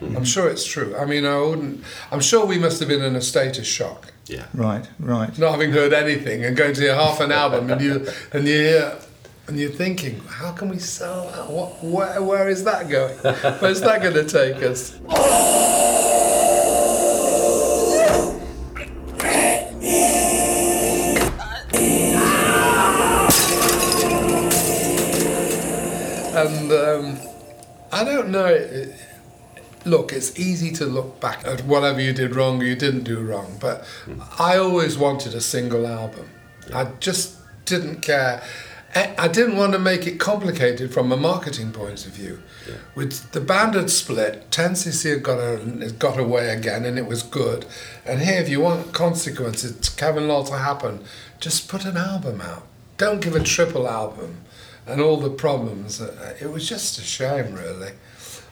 Mm-hmm. 0.00 0.16
I'm 0.16 0.24
sure 0.24 0.48
it's 0.48 0.64
true. 0.64 0.96
I 0.96 1.04
mean, 1.04 1.26
I 1.26 1.38
wouldn't. 1.38 1.84
I'm 2.10 2.20
sure 2.20 2.46
we 2.46 2.58
must 2.58 2.80
have 2.80 2.88
been 2.88 3.02
in 3.02 3.16
a 3.16 3.20
state 3.20 3.58
of 3.58 3.66
shock. 3.66 4.12
Yeah. 4.26 4.46
Right. 4.54 4.88
Right. 4.98 5.36
Not 5.38 5.52
having 5.52 5.72
heard 5.72 5.92
anything 5.92 6.44
and 6.44 6.56
going 6.56 6.74
to 6.74 6.80
hear 6.80 6.94
half 6.94 7.20
an 7.20 7.32
album 7.32 7.70
and 7.70 7.80
you 7.80 8.08
and 8.32 8.46
you 8.46 8.54
hear 8.54 8.98
and 9.46 9.58
you're 9.58 9.70
thinking, 9.70 10.20
how 10.28 10.52
can 10.52 10.68
we 10.68 10.78
sell 10.78 11.28
that? 11.32 11.50
What, 11.50 11.82
where, 11.82 12.22
where 12.22 12.48
is 12.48 12.62
that 12.64 12.88
going? 12.88 13.16
Where's 13.58 13.80
that 13.80 14.00
going 14.00 14.14
to 14.14 14.24
take 14.24 14.62
us? 14.62 14.96
and 26.40 26.72
um, 26.72 27.18
I 27.92 28.04
don't 28.04 28.30
know. 28.30 28.46
It, 28.46 28.94
look, 29.84 30.12
it's 30.12 30.38
easy 30.38 30.70
to 30.72 30.86
look 30.86 31.20
back 31.20 31.44
at 31.46 31.64
whatever 31.64 32.00
you 32.00 32.12
did 32.12 32.36
wrong 32.36 32.60
or 32.60 32.64
you 32.64 32.76
didn't 32.76 33.04
do 33.04 33.20
wrong, 33.20 33.56
but 33.60 33.84
I 34.38 34.56
always 34.56 34.98
wanted 34.98 35.34
a 35.34 35.40
single 35.40 35.86
album. 35.86 36.28
I 36.74 36.84
just 37.00 37.36
didn't 37.64 38.00
care. 38.02 38.42
I 38.94 39.28
didn't 39.28 39.56
want 39.56 39.72
to 39.74 39.78
make 39.78 40.08
it 40.08 40.18
complicated 40.18 40.92
from 40.92 41.12
a 41.12 41.16
marketing 41.16 41.70
point 41.70 42.06
of 42.06 42.12
view. 42.12 42.42
With 42.96 43.30
the 43.30 43.40
band 43.40 43.74
had 43.74 43.88
split, 43.88 44.50
10cc 44.50 45.10
had 45.12 45.22
got, 45.22 45.38
a, 45.38 45.92
got 45.96 46.18
away 46.18 46.48
again, 46.50 46.84
and 46.84 46.98
it 46.98 47.06
was 47.06 47.22
good. 47.22 47.66
And 48.04 48.20
here, 48.20 48.40
if 48.40 48.48
you 48.48 48.60
want 48.60 48.92
consequences, 48.92 49.88
Kevin 49.90 50.26
Lol 50.26 50.42
to 50.44 50.56
happen, 50.58 51.04
just 51.38 51.68
put 51.68 51.84
an 51.84 51.96
album 51.96 52.40
out. 52.40 52.66
Don't 52.96 53.20
give 53.22 53.36
a 53.36 53.42
triple 53.44 53.88
album, 53.88 54.38
and 54.88 55.00
all 55.00 55.18
the 55.18 55.30
problems. 55.30 56.00
Uh, 56.00 56.34
It 56.40 56.50
was 56.50 56.68
just 56.68 56.98
a 56.98 57.02
shame, 57.02 57.54
really. 57.54 57.92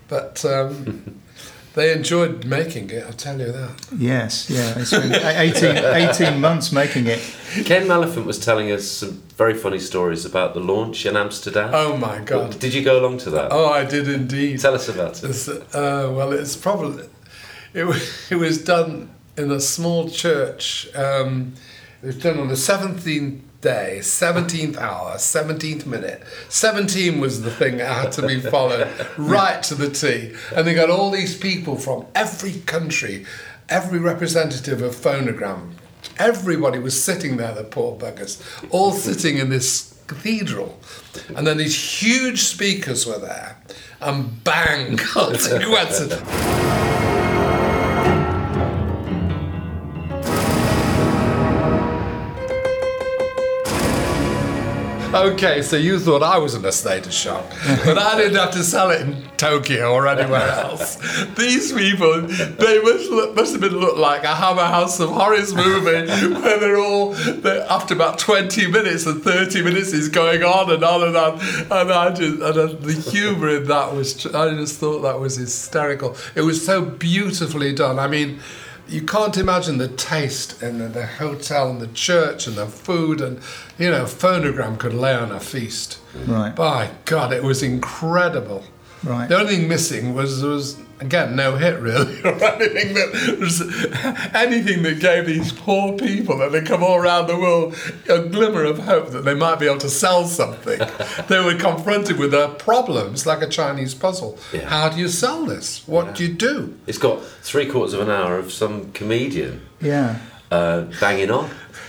But 0.09 0.45
um, 0.45 1.21
they 1.75 1.93
enjoyed 1.93 2.45
making 2.45 2.91
it. 2.91 3.05
I'll 3.05 3.13
tell 3.13 3.39
you 3.39 3.53
that. 3.53 3.89
Yes, 3.97 4.51
yeah. 4.51 4.79
It's 4.79 4.91
been 4.91 5.15
18, 5.15 5.77
18 5.77 6.41
months 6.41 6.73
making 6.73 7.07
it. 7.07 7.21
Ken 7.65 7.87
Maliphant 7.87 8.27
was 8.27 8.39
telling 8.39 8.73
us 8.73 8.91
some 8.91 9.23
very 9.37 9.55
funny 9.55 9.79
stories 9.79 10.25
about 10.25 10.55
the 10.55 10.61
launch 10.61 11.07
in 11.07 11.17
Amsterdam. 11.17 11.71
Oh 11.73 11.97
my 11.97 12.19
God! 12.21 12.59
Did 12.59 12.75
you 12.75 12.83
go 12.83 12.99
along 13.01 13.19
to 13.19 13.31
that? 13.31 13.49
Oh, 13.53 13.69
I 13.69 13.85
did 13.85 14.09
indeed. 14.09 14.61
Tell 14.61 14.75
us 14.75 14.89
about 14.89 15.23
it. 15.23 15.31
It's, 15.31 15.49
uh, 15.49 16.13
well, 16.13 16.33
it's 16.33 16.57
probably 16.57 17.05
it 17.75 17.85
was, 17.85 18.27
it 18.31 18.37
was 18.37 18.63
done 18.63 19.11
in 19.37 19.51
a 19.51 19.61
small 19.61 20.09
church. 20.09 20.89
Um, 20.95 21.55
it 22.03 22.07
was 22.07 22.19
done 22.19 22.39
on 22.39 22.49
the 22.49 22.57
seventeenth 22.57 23.43
day, 23.61 24.01
seventeenth 24.01 24.77
hour, 24.79 25.19
seventeenth 25.19 25.87
minute. 25.87 26.23
Seventeen 26.49 27.21
was 27.21 27.43
the 27.43 27.51
thing 27.51 27.79
that 27.79 28.05
had 28.05 28.13
to 28.13 28.27
be 28.27 28.41
followed 28.41 28.89
right 29.17 29.63
to 29.65 29.75
the 29.75 29.91
T, 29.91 30.35
and 30.55 30.67
they 30.67 30.75
got 30.75 30.91
all 30.91 31.11
these 31.11 31.37
people 31.37 31.77
from 31.77 32.07
every 32.15 32.61
country, 32.67 33.27
every 33.69 33.99
representative 33.99 34.83
of 34.83 34.95
phonogram. 34.95 35.73
Everybody 36.19 36.79
was 36.79 37.03
sitting 37.03 37.37
there, 37.37 37.55
the 37.55 37.65
poor 37.65 37.99
buggers, 37.99 38.41
all 38.71 38.93
sitting 38.93 39.39
in 39.39 39.51
this 39.51 40.01
cathedral. 40.07 40.79
And 41.37 41.47
then 41.47 41.59
these 41.59 42.03
huge 42.03 42.43
speakers 42.43 43.07
were 43.07 43.19
there, 43.19 43.57
and 44.01 44.43
bang, 44.45 44.97
consequences. 44.97 46.13
Okay, 55.15 55.63
so 55.63 55.77
you 55.77 55.99
thought 55.99 56.23
I 56.23 56.37
was 56.37 56.55
in 56.55 56.63
a 56.67 56.71
state 56.71 57.07
of 57.07 57.15
shock, 57.15 57.47
but 57.83 57.97
I 57.97 58.19
didn't 58.19 58.37
have 58.37 58.51
to 58.51 58.63
sell 58.63 58.91
it 58.91 59.01
in 59.01 59.23
Tokyo 59.39 59.95
or 59.95 60.07
anywhere 60.07 60.49
else. 60.51 60.97
These 61.35 61.73
people, 61.73 62.21
they 62.21 62.83
must, 62.83 63.11
look, 63.11 63.35
must 63.35 63.53
have 63.53 63.63
been 63.63 63.79
looked 63.79 63.97
like 63.97 64.25
a 64.25 64.35
Hammer 64.35 64.67
House 64.67 65.01
of 65.01 65.09
Horrors 65.09 65.55
movie 65.55 66.11
where 66.35 66.61
they're 66.61 66.79
all, 66.79 67.15
they 67.15 67.59
after 67.71 67.95
about 67.95 68.19
20 68.19 68.71
minutes 68.71 69.07
and 69.07 69.23
30 69.23 69.63
minutes 69.63 69.95
is 69.95 70.11
going 70.11 70.43
on 70.43 70.71
and 70.71 70.85
on 70.85 71.03
and 71.03 71.17
on. 71.17 71.41
And 71.41 71.91
I 71.91 72.11
just, 72.11 72.43
and 72.43 72.83
the 72.83 73.11
humour 73.11 73.49
in 73.49 73.65
that 73.65 73.95
was, 73.95 74.27
I 74.27 74.51
just 74.57 74.79
thought 74.79 75.01
that 75.01 75.19
was 75.19 75.37
hysterical. 75.37 76.17
It 76.35 76.43
was 76.43 76.65
so 76.65 76.85
beautifully 76.85 77.75
done. 77.75 77.99
I 77.99 78.09
mean, 78.09 78.41
you 78.89 79.03
can't 79.03 79.37
imagine 79.37 79.79
the 79.79 79.89
taste 79.89 80.63
and 80.63 80.81
the, 80.81 80.89
the 80.89 81.07
hotel 81.07 81.71
and 81.71 81.81
the 81.81 81.87
church 81.89 82.47
and 82.47 82.57
the 82.57 82.67
food 82.67 83.21
and 83.21 83.39
you 83.79 83.91
know 83.91 84.05
phonogram 84.05 84.79
could 84.79 84.95
lay 84.95 85.15
on 85.15 85.31
a 85.31 85.41
feast 85.41 85.99
Right. 86.27 86.55
by 86.55 86.91
god 87.05 87.33
it 87.33 87.43
was 87.45 87.63
incredible 87.63 88.65
Right. 89.05 89.29
the 89.29 89.39
only 89.39 89.57
thing 89.57 89.69
missing 89.69 90.15
was 90.15 90.41
there 90.41 90.51
was 90.51 90.77
again 91.01 91.37
no 91.37 91.55
hit 91.57 91.79
really 91.81 92.21
or 92.25 92.33
anything 92.45 92.95
that 92.95 93.37
was 93.39 93.61
anything 94.35 94.83
that 94.83 94.99
gave 95.01 95.27
these 95.27 95.53
poor 95.53 95.97
people 95.97 96.39
that 96.39 96.51
they 96.53 96.61
come 96.63 96.83
all 96.83 96.97
around 96.97 97.29
the 97.29 97.37
world 97.39 97.77
a 98.09 98.21
glimmer 98.29 98.65
of 98.65 98.81
hope 98.81 99.11
that 99.11 99.25
they 99.25 99.35
might 99.35 99.61
be 99.61 99.67
able 99.67 99.79
to 99.79 99.89
sell 99.89 100.25
something 100.27 100.81
they 101.29 101.39
were 101.39 101.55
confronted 101.55 102.19
with 102.19 102.33
their 102.33 102.49
problems 102.49 103.25
like 103.27 103.41
a 103.43 103.49
chinese 103.49 103.95
puzzle 103.95 104.37
Yeah. 104.53 104.69
how 104.69 104.89
do 104.89 104.99
you 104.99 105.09
sell 105.09 105.45
this 105.47 105.87
what 105.87 106.15
do 106.17 106.27
you 106.27 106.35
do 106.35 106.77
It's 106.89 106.99
got 106.99 107.23
three 107.43 107.67
quarters 107.67 107.95
of 107.95 108.01
an 108.01 108.11
hour 108.11 108.37
of 108.39 108.53
some 108.53 108.91
comedian 108.93 109.61
Yeah. 109.81 110.19
uh, 110.51 110.83
banging 111.01 111.31
on. 111.31 111.49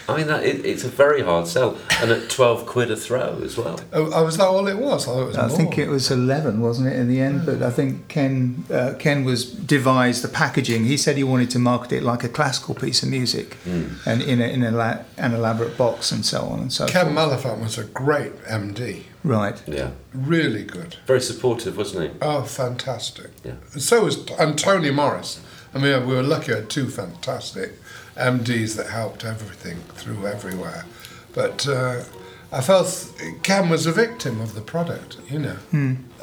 I 0.10 0.18
mean, 0.18 0.28
that 0.28 0.44
it, 0.44 0.66
it's 0.66 0.84
a 0.84 0.90
very 0.90 1.22
hard 1.22 1.48
sell, 1.48 1.78
and 2.02 2.12
at 2.12 2.30
twelve 2.30 2.66
quid 2.66 2.92
a 2.92 2.96
throw 2.96 3.40
as 3.44 3.58
well. 3.58 3.80
Oh, 3.94 4.12
oh, 4.14 4.26
was 4.26 4.38
that 4.38 4.48
all 4.48 4.68
it 4.68 4.78
was? 4.78 5.08
I, 5.08 5.20
it 5.22 5.26
was 5.26 5.38
I 5.38 5.48
more. 5.48 5.58
think 5.58 5.78
it 5.78 5.88
was 5.90 6.10
11, 6.12 6.60
wasn't 6.62 6.88
it, 6.90 6.96
in 6.98 7.08
the 7.08 7.20
end? 7.22 7.46
But 7.46 7.62
I 7.62 7.70
think 7.72 8.08
Ken 8.08 8.66
uh, 8.72 8.94
Ken 9.00 9.24
was 9.24 9.46
devised 9.52 10.24
the 10.24 10.28
packaging. 10.30 10.86
He 10.86 10.98
said 10.98 11.18
he 11.18 11.24
wanted 11.24 11.50
to 11.52 11.60
market 11.60 11.92
it 11.94 12.04
like 12.04 12.24
a 12.24 12.30
classical 12.30 12.76
piece 12.76 13.04
of 13.04 13.10
music 13.10 13.58
and 13.66 14.22
in, 14.22 14.42
a, 14.42 14.46
in 14.46 14.64
a 14.64 14.72
la- 14.72 15.00
an 15.18 15.34
elaborate 15.34 15.78
box 15.78 16.12
and 16.12 16.26
so 16.26 16.42
on 16.42 16.60
and 16.60 16.74
so 16.74 16.86
Ken 16.88 17.04
forth. 17.06 17.16
Maliphant 17.16 17.60
was 17.62 17.78
a 17.78 17.84
great 17.84 18.36
MD, 18.46 19.04
Right. 19.24 19.62
Yeah, 19.68 19.92
really 20.14 20.64
good. 20.64 20.96
very 21.06 21.22
supportive, 21.22 21.78
wasn't 21.78 22.12
he? 22.12 22.18
Oh, 22.22 22.44
fantastic. 22.44 23.32
Yeah. 23.44 23.56
So 23.78 24.06
was 24.06 24.30
and 24.40 24.58
Tony 24.58 24.92
Morris. 24.92 25.42
I 25.74 25.78
mean, 25.78 26.08
we 26.08 26.16
were 26.16 26.24
lucky 26.24 26.52
had 26.54 26.70
two 26.70 26.90
fantastic 26.90 27.74
MDs 28.20 28.76
that 28.78 28.88
helped 28.88 29.26
everything 29.26 29.78
through 29.96 30.28
everywhere. 30.28 30.86
But 31.34 31.68
uh, 31.68 32.04
I 32.52 32.62
felt 32.62 33.14
Cam 33.44 33.70
was 33.70 33.86
a 33.86 33.92
victim 33.92 34.42
of 34.42 34.56
the 34.56 34.62
product, 34.62 35.18
you 35.30 35.40
know. 35.40 35.58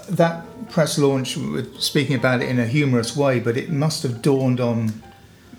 That 0.09 0.45
press 0.71 0.99
launch, 0.99 1.39
speaking 1.79 2.17
about 2.17 2.43
it 2.43 2.49
in 2.49 2.59
a 2.59 2.67
humorous 2.67 3.17
way, 3.17 3.41
but 3.41 3.57
it 3.57 3.71
must 3.71 4.03
have 4.03 4.23
dawned 4.23 4.61
on 4.61 5.03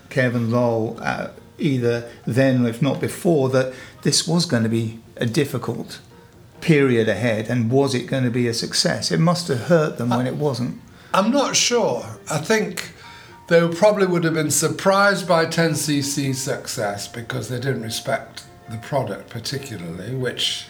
Kevin 0.09 0.51
Lol 0.51 0.97
uh, 1.01 1.29
either 1.57 2.09
then, 2.25 2.65
if 2.65 2.81
not 2.81 2.99
before, 2.99 3.49
that 3.49 3.73
this 4.03 4.27
was 4.27 4.45
going 4.45 4.63
to 4.63 4.69
be 4.69 4.99
a 5.17 5.25
difficult 5.25 5.99
period 6.61 7.07
ahead, 7.07 7.49
and 7.49 7.71
was 7.71 7.93
it 7.93 8.07
going 8.07 8.23
to 8.23 8.29
be 8.29 8.47
a 8.47 8.53
success? 8.53 9.11
It 9.11 9.19
must 9.19 9.47
have 9.47 9.61
hurt 9.61 9.97
them 9.97 10.09
when 10.09 10.27
it 10.27 10.35
wasn't. 10.35 10.81
I'm 11.13 11.31
not 11.31 11.55
sure. 11.55 12.05
I 12.29 12.39
think 12.39 12.91
they 13.47 13.67
probably 13.69 14.05
would 14.07 14.23
have 14.23 14.33
been 14.33 14.51
surprised 14.51 15.27
by 15.27 15.45
10cc's 15.45 16.37
success 16.41 17.07
because 17.07 17.47
they 17.49 17.59
didn't 17.59 17.83
respect 17.83 18.43
the 18.69 18.77
product 18.77 19.29
particularly, 19.29 20.13
which 20.15 20.65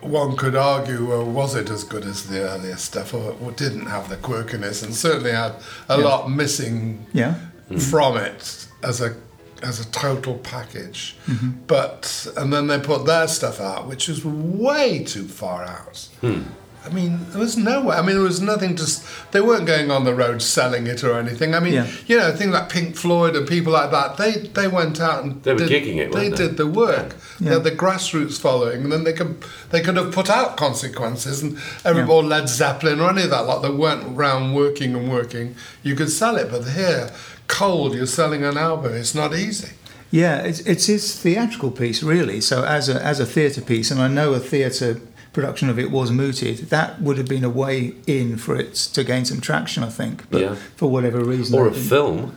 one 0.00 0.36
could 0.36 0.54
argue, 0.56 1.08
well, 1.08 1.24
was 1.24 1.54
it 1.54 1.68
as 1.70 1.84
good 1.84 2.04
as 2.04 2.28
the 2.28 2.40
earlier 2.40 2.76
stuff 2.76 3.12
or, 3.12 3.36
or 3.42 3.50
didn't 3.52 3.86
have 3.86 4.08
the 4.08 4.16
quirkiness 4.16 4.82
and 4.82 4.94
certainly 4.94 5.32
had 5.32 5.52
a 5.88 5.98
Yeah. 5.98 6.04
lot 6.04 6.30
missing 6.30 7.04
Yeah. 7.12 7.34
Mm-hmm. 7.68 7.78
from 7.78 8.16
it 8.16 8.66
as 8.82 9.00
a 9.00 9.14
as 9.60 9.80
a 9.80 9.90
total 9.90 10.34
package. 10.38 11.16
Mm-hmm. 11.26 11.50
But 11.66 12.28
and 12.36 12.52
then 12.52 12.68
they 12.68 12.78
put 12.78 13.06
their 13.06 13.26
stuff 13.26 13.60
out, 13.60 13.88
which 13.88 14.06
was 14.06 14.24
way 14.24 15.02
too 15.02 15.26
far 15.26 15.64
out. 15.64 16.08
Hmm. 16.20 16.42
I 16.90 16.94
mean, 16.94 17.20
there 17.30 17.40
was 17.40 17.56
no 17.56 17.82
way. 17.84 17.96
I 17.96 18.00
mean, 18.02 18.16
there 18.16 18.24
was 18.24 18.40
nothing 18.40 18.74
to. 18.76 18.86
They 19.32 19.40
weren't 19.40 19.66
going 19.66 19.90
on 19.90 20.04
the 20.04 20.14
road 20.14 20.40
selling 20.42 20.86
it 20.86 21.04
or 21.04 21.18
anything. 21.18 21.54
I 21.54 21.60
mean, 21.60 21.74
Yeah. 21.74 21.86
you 22.06 22.16
know, 22.16 22.32
things 22.34 22.52
like 22.52 22.68
Pink 22.70 22.96
Floyd 22.96 23.36
and 23.36 23.46
people 23.46 23.72
like 23.72 23.90
that. 23.90 24.16
They 24.16 24.32
they 24.54 24.68
went 24.68 25.00
out 25.00 25.24
and 25.24 25.42
They 25.42 25.52
were 25.52 25.58
did, 25.60 25.70
gigging 25.70 25.96
it, 25.98 26.12
They 26.12 26.20
weren't 26.28 26.36
they? 26.36 26.46
did 26.48 26.56
the 26.56 26.66
work. 26.66 27.14
They 27.40 27.50
had 27.50 27.64
the 27.64 27.70
grassroots 27.70 28.40
following, 28.40 28.82
and 28.84 28.92
then 28.92 29.04
they 29.04 29.12
could 29.12 29.36
they 29.70 29.80
could 29.80 29.96
have 29.96 30.12
put 30.12 30.30
out 30.30 30.56
consequences 30.56 31.42
and 31.42 31.58
everybody 31.84 32.26
Led 32.26 32.48
Zeppelin 32.48 33.00
or 33.00 33.10
any 33.10 33.22
of 33.24 33.30
that. 33.30 33.46
Like 33.46 33.62
they 33.62 33.70
weren't 33.70 34.16
around 34.16 34.54
working 34.54 34.94
and 34.94 35.10
working. 35.10 35.54
You 35.82 35.94
could 35.94 36.10
sell 36.10 36.36
it, 36.36 36.50
but 36.50 36.64
here, 36.70 37.10
cold, 37.48 37.94
you're 37.94 38.06
selling 38.06 38.44
an 38.44 38.56
album. 38.56 38.94
It's 38.94 39.14
not 39.14 39.34
easy. 39.34 39.68
Yeah, 40.10 40.38
it's, 40.38 40.60
it's 40.60 40.86
his 40.86 41.14
theatrical 41.20 41.70
piece, 41.70 42.02
really. 42.02 42.40
So 42.40 42.64
as 42.64 42.88
a 42.88 42.94
as 43.04 43.20
a 43.20 43.26
theatre 43.26 43.60
piece, 43.60 43.90
and 43.90 44.00
I 44.00 44.08
know 44.08 44.32
a 44.32 44.40
theatre 44.40 45.00
production 45.32 45.68
of 45.68 45.78
it 45.78 45.90
was 45.90 46.10
mooted. 46.10 46.70
That 46.70 47.00
would 47.02 47.16
have 47.18 47.28
been 47.28 47.44
a 47.44 47.48
way 47.50 47.94
in 48.06 48.36
for 48.36 48.56
it 48.56 48.74
to 48.94 49.04
gain 49.04 49.24
some 49.24 49.40
traction, 49.40 49.82
I 49.82 49.88
think. 49.90 50.28
But 50.30 50.40
Yeah. 50.40 50.54
for 50.76 50.90
whatever 50.90 51.20
reason, 51.22 51.58
Or 51.58 51.66
a 51.68 51.72
film. 51.72 52.36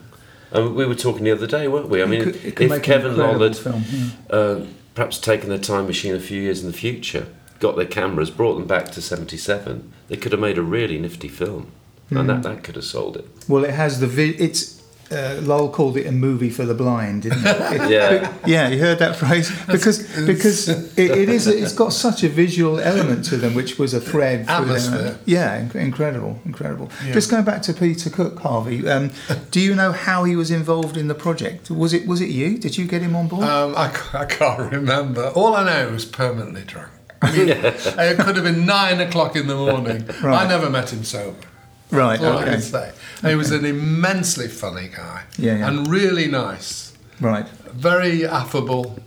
Um, 0.53 0.75
we 0.75 0.85
were 0.85 0.95
talking 0.95 1.23
the 1.23 1.31
other 1.31 1.47
day, 1.47 1.67
weren't 1.69 1.87
we? 1.89 2.03
I 2.03 2.05
mean, 2.05 2.23
could- 2.25 2.35
it 2.43 2.55
could 2.57 2.71
if 2.71 2.81
Kevin 2.83 3.11
incredible 3.11 3.39
Lol 3.39 3.47
had 3.47 3.57
film, 3.57 3.83
yeah. 3.91 4.35
uh, 4.37 4.59
perhaps 4.95 5.17
taken 5.17 5.49
the 5.49 5.57
time 5.57 5.87
machine 5.87 6.13
a 6.13 6.19
few 6.19 6.41
years 6.41 6.61
in 6.61 6.67
the 6.67 6.77
future, 6.77 7.27
got 7.61 7.77
their 7.77 7.85
cameras, 7.85 8.29
brought 8.29 8.55
them 8.55 8.67
back 8.67 8.91
to 8.91 9.01
'77, 9.01 9.83
they 10.09 10.17
could 10.17 10.33
have 10.33 10.41
made 10.41 10.57
a 10.57 10.61
really 10.61 10.99
nifty 10.99 11.29
film, 11.29 11.67
and 12.09 12.19
Hmm. 12.19 12.27
that, 12.27 12.43
that 12.43 12.63
could 12.63 12.75
have 12.75 12.83
sold 12.83 13.15
it. 13.15 13.25
Well, 13.47 13.63
it 13.63 13.71
has 13.71 14.01
the 14.01 14.07
vi- 14.07 14.35
it's. 14.37 14.80
Uh, 15.11 15.39
Lol 15.41 15.69
called 15.69 15.97
it 15.97 16.05
a 16.07 16.11
movie 16.11 16.49
for 16.49 16.65
the 16.65 16.73
blind, 16.73 17.23
didn't 17.23 17.45
it? 17.45 17.81
It- 17.81 17.89
Yeah. 17.91 18.33
yeah. 18.45 18.67
You 18.69 18.79
heard 18.79 18.99
that 18.99 19.15
phrase 19.15 19.49
because 19.67 19.99
because 20.25 20.69
it, 20.69 21.11
it 21.11 21.29
is 21.29 21.47
it's 21.47 21.73
got 21.73 21.93
such 21.93 22.23
a 22.23 22.29
visual 22.29 22.79
element 22.79 23.25
to 23.25 23.37
them, 23.37 23.53
which 23.53 23.77
was 23.77 23.93
a 23.93 23.99
thread. 24.01 24.45
through 24.47 24.55
them. 24.55 24.63
Atmosphere. 24.69 25.19
Yeah, 25.25 25.61
inc- 25.61 25.75
incredible, 25.75 26.39
incredible. 26.45 26.89
Just 27.11 27.29
going 27.29 27.43
back 27.43 27.61
to 27.63 27.73
Peter 27.73 28.09
Cook, 28.09 28.39
Harvey. 28.39 28.87
Um, 28.87 29.11
do 29.51 29.59
you 29.59 29.75
know 29.75 29.91
how 29.91 30.23
he 30.23 30.35
was 30.35 30.49
involved 30.51 30.95
in 30.97 31.07
the 31.07 31.15
project? 31.15 31.69
Was 31.69 31.93
it 31.93 32.07
was 32.07 32.21
it 32.21 32.29
you? 32.29 32.57
Did 32.57 32.77
you 32.77 32.85
get 32.87 33.01
him 33.01 33.15
on 33.15 33.27
board? 33.27 33.43
Um, 33.43 33.73
I, 33.75 33.87
I 34.13 34.25
can't 34.25 34.71
remember. 34.71 35.27
All 35.35 35.55
I 35.55 35.63
know 35.65 35.89
is 35.93 36.05
permanently 36.05 36.63
drunk. 36.63 36.89
I 37.23 37.31
mean, 37.37 37.49
it 37.49 38.17
could 38.19 38.35
have 38.35 38.43
been 38.45 38.65
nine 38.65 38.99
o'clock 38.99 39.35
in 39.35 39.45
the 39.47 39.55
morning. 39.55 40.07
Right. 40.23 40.45
I 40.45 40.47
never 40.47 40.69
met 40.71 40.91
him 40.91 41.03
sober. 41.03 41.37
Right. 41.91 42.19
That's 42.19 42.23
all 42.23 42.39
I 42.39 42.45
can 42.45 42.61
say. 42.61 42.91
And 43.21 43.29
he 43.29 43.35
was 43.35 43.51
an 43.51 43.65
immensely 43.65 44.47
funny 44.47 44.87
guy. 44.87 45.23
Yeah, 45.37 45.57
yeah. 45.57 45.67
And 45.67 45.87
really 45.87 46.27
nice. 46.27 46.93
Right. 47.19 47.47
Very 47.73 48.25
affable. 48.25 48.97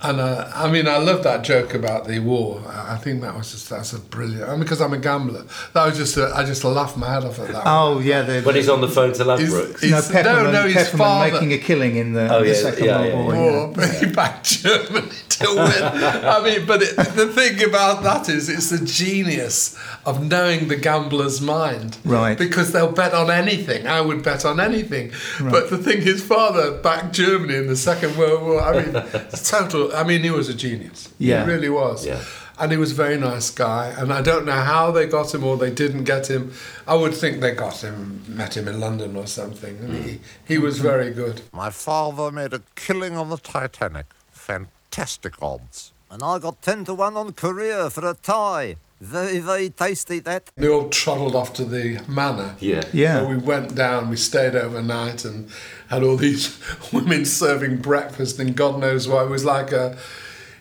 And 0.00 0.20
uh, 0.20 0.48
I 0.54 0.70
mean, 0.70 0.86
I 0.86 0.98
love 0.98 1.24
that 1.24 1.42
joke 1.42 1.74
about 1.74 2.06
the 2.06 2.20
war. 2.20 2.62
I 2.68 2.94
I 2.94 2.96
think 2.98 3.20
that 3.22 3.34
was 3.36 3.50
just 3.50 3.68
that's 3.68 3.92
a 3.92 3.98
brilliant. 3.98 4.44
I 4.48 4.52
mean, 4.52 4.60
because 4.60 4.80
I'm 4.80 4.92
a 4.92 4.98
gambler, 4.98 5.44
that 5.72 5.86
was 5.86 5.96
just 5.96 6.16
a, 6.16 6.30
I 6.34 6.44
just 6.44 6.62
laughed 6.62 6.96
my 6.96 7.12
head 7.12 7.24
off 7.24 7.38
at 7.40 7.48
that. 7.48 7.62
Oh 7.66 7.98
yeah. 7.98 8.22
The, 8.22 8.42
When 8.42 8.54
he's 8.54 8.68
on 8.68 8.80
the 8.80 8.88
phone 8.88 9.12
to 9.14 9.24
He's- 9.24 9.50
Ladbrokes. 9.52 9.82
you 9.82 9.90
know, 9.90 9.96
he's- 9.96 10.10
Pepperman, 10.12 10.52
no, 10.52 10.52
no, 10.52 10.68
his 10.68 10.88
father- 10.90 11.32
making 11.32 11.52
a 11.52 11.58
killing 11.58 11.96
in 11.96 12.12
the, 12.12 12.32
Oh, 12.32 12.42
the 12.42 12.48
yeah, 12.48 12.54
Second 12.54 12.84
yeah, 12.84 12.98
World 13.00 13.08
yeah, 13.08 13.14
War. 13.24 13.34
yeah. 13.34 13.44
yeah. 13.44 13.50
war, 13.58 13.72
but 13.74 13.90
he 13.94 14.06
backed 14.06 14.44
Germany 14.62 15.08
to 15.30 15.46
win. 15.48 15.82
I 16.26 16.42
mean, 16.44 16.66
but 16.66 16.82
it, 16.82 16.96
the 16.96 17.32
thing 17.32 17.64
about 17.68 18.02
that 18.04 18.28
is, 18.28 18.48
it's 18.48 18.70
the 18.70 18.84
genius 18.84 19.76
of 20.06 20.24
knowing 20.30 20.68
the 20.68 20.76
gambler's 20.76 21.40
mind. 21.40 21.96
Right. 22.04 22.38
Because 22.38 22.70
they'll 22.72 22.92
bet 22.92 23.14
on 23.14 23.30
anything. 23.30 23.86
I 23.88 24.00
would 24.00 24.22
bet 24.22 24.44
on 24.44 24.60
anything. 24.60 25.10
But 25.40 25.70
the 25.70 25.78
thing, 25.78 26.02
his 26.02 26.22
father 26.24 26.70
backed 26.78 27.14
Germany 27.14 27.54
in 27.56 27.66
the 27.66 27.76
Second 27.76 28.16
World 28.16 28.42
War. 28.42 28.60
I 28.62 28.84
mean, 28.84 28.94
it's 28.94 29.50
total. 29.50 29.87
I 29.94 30.04
mean, 30.04 30.22
he 30.22 30.30
was 30.30 30.48
a 30.48 30.54
genius. 30.54 31.12
Yeah. 31.18 31.44
He 31.44 31.50
really 31.50 31.68
was. 31.68 32.06
Yeah. 32.06 32.22
And 32.60 32.72
he 32.72 32.78
was 32.78 32.92
a 32.92 32.94
very 32.94 33.16
nice 33.16 33.50
guy. 33.50 33.94
And 33.96 34.12
I 34.12 34.20
don't 34.20 34.44
know 34.44 34.52
how 34.52 34.90
they 34.90 35.06
got 35.06 35.32
him 35.32 35.44
or 35.44 35.56
they 35.56 35.70
didn't 35.70 36.04
get 36.04 36.28
him. 36.28 36.52
I 36.88 36.94
would 36.96 37.14
think 37.14 37.40
they 37.40 37.52
got 37.52 37.82
him, 37.82 38.24
met 38.26 38.56
him 38.56 38.66
in 38.66 38.80
London 38.80 39.16
or 39.16 39.26
something. 39.26 39.76
And 39.78 40.04
he, 40.04 40.20
he 40.44 40.58
was 40.58 40.76
mm-hmm. 40.76 40.88
very 40.88 41.10
good. 41.12 41.42
My 41.52 41.70
father 41.70 42.32
made 42.32 42.52
a 42.52 42.62
killing 42.74 43.16
on 43.16 43.28
the 43.28 43.38
Titanic. 43.38 44.06
Fantastic 44.32 45.40
odds. 45.40 45.92
And 46.10 46.22
I 46.22 46.38
got 46.38 46.62
10 46.62 46.86
to 46.86 46.94
1 46.94 47.16
on 47.16 47.32
Korea 47.32 47.90
for 47.90 48.08
a 48.08 48.14
tie. 48.14 48.76
Very, 49.00 49.38
very 49.38 49.70
tasty, 49.70 50.18
that. 50.20 50.50
They 50.56 50.68
all 50.68 50.88
trottled 50.88 51.36
off 51.36 51.52
to 51.54 51.64
the 51.64 52.02
manor. 52.08 52.56
Yeah. 52.58 52.82
Yeah. 52.92 53.20
So 53.20 53.28
we 53.28 53.36
went 53.36 53.74
down, 53.74 54.10
we 54.10 54.16
stayed 54.16 54.56
overnight 54.56 55.24
and 55.24 55.48
had 55.88 56.02
all 56.02 56.16
these 56.16 56.58
women 56.92 57.24
serving 57.24 57.76
breakfast 57.78 58.38
and 58.40 58.56
God 58.56 58.80
knows 58.80 59.06
why. 59.06 59.22
It 59.22 59.28
was 59.30 59.44
like 59.44 59.70
a 59.72 59.96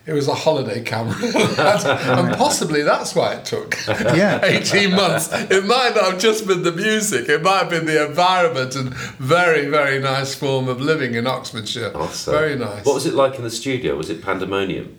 it 0.06 0.14
was 0.14 0.28
a 0.30 0.34
holiday 0.34 0.82
camp. 0.82 1.22
and 1.22 2.36
possibly 2.38 2.82
that's 2.82 3.14
why 3.14 3.34
it 3.34 3.44
took 3.44 3.76
Yeah. 3.88 4.40
18 4.44 4.96
months. 4.96 5.30
It 5.34 5.66
might 5.66 5.96
not 5.96 6.12
have 6.12 6.20
just 6.20 6.48
been 6.48 6.64
the 6.64 6.72
music, 6.72 7.28
it 7.28 7.42
might 7.42 7.58
have 7.64 7.70
been 7.70 7.86
the 7.86 8.06
environment 8.08 8.76
and 8.76 8.94
very, 8.94 9.66
very 9.66 10.00
nice 10.00 10.34
form 10.34 10.70
of 10.70 10.80
living 10.80 11.16
in 11.16 11.28
Oxfordshire. 11.28 11.92
Oh, 11.94 12.04
awesome. 12.04 12.34
Very 12.34 12.56
nice. 12.56 12.86
What 12.86 12.96
was 12.96 13.06
it 13.06 13.16
like 13.16 13.36
in 13.36 13.44
the 13.44 13.50
studio? 13.50 13.98
Was 13.98 14.10
it 14.10 14.22
pandemonium? 14.24 14.96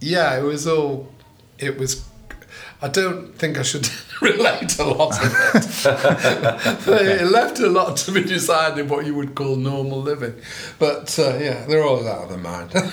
Yeah, 0.00 0.36
it 0.36 0.42
was 0.42 0.66
all. 0.66 1.10
It 1.58 1.78
was. 1.78 2.04
I 2.84 2.88
don't 2.88 3.32
think 3.38 3.58
I 3.58 3.62
should 3.62 3.88
relate 4.20 4.76
a 4.80 4.84
lot 4.84 5.16
of 5.24 5.32
it. 5.54 5.86
it 7.20 7.30
left 7.30 7.60
a 7.60 7.68
lot 7.68 7.96
to 7.98 8.10
be 8.12 8.24
decided 8.24 8.90
what 8.90 9.06
you 9.06 9.14
would 9.14 9.36
call 9.36 9.54
normal 9.54 10.02
living. 10.02 10.34
But 10.80 11.16
uh, 11.18 11.36
yeah, 11.38 11.64
they're 11.66 11.84
always 11.84 12.06
out 12.06 12.24
of 12.24 12.28
their 12.30 12.38
mind. 12.38 12.72
and 12.74 12.92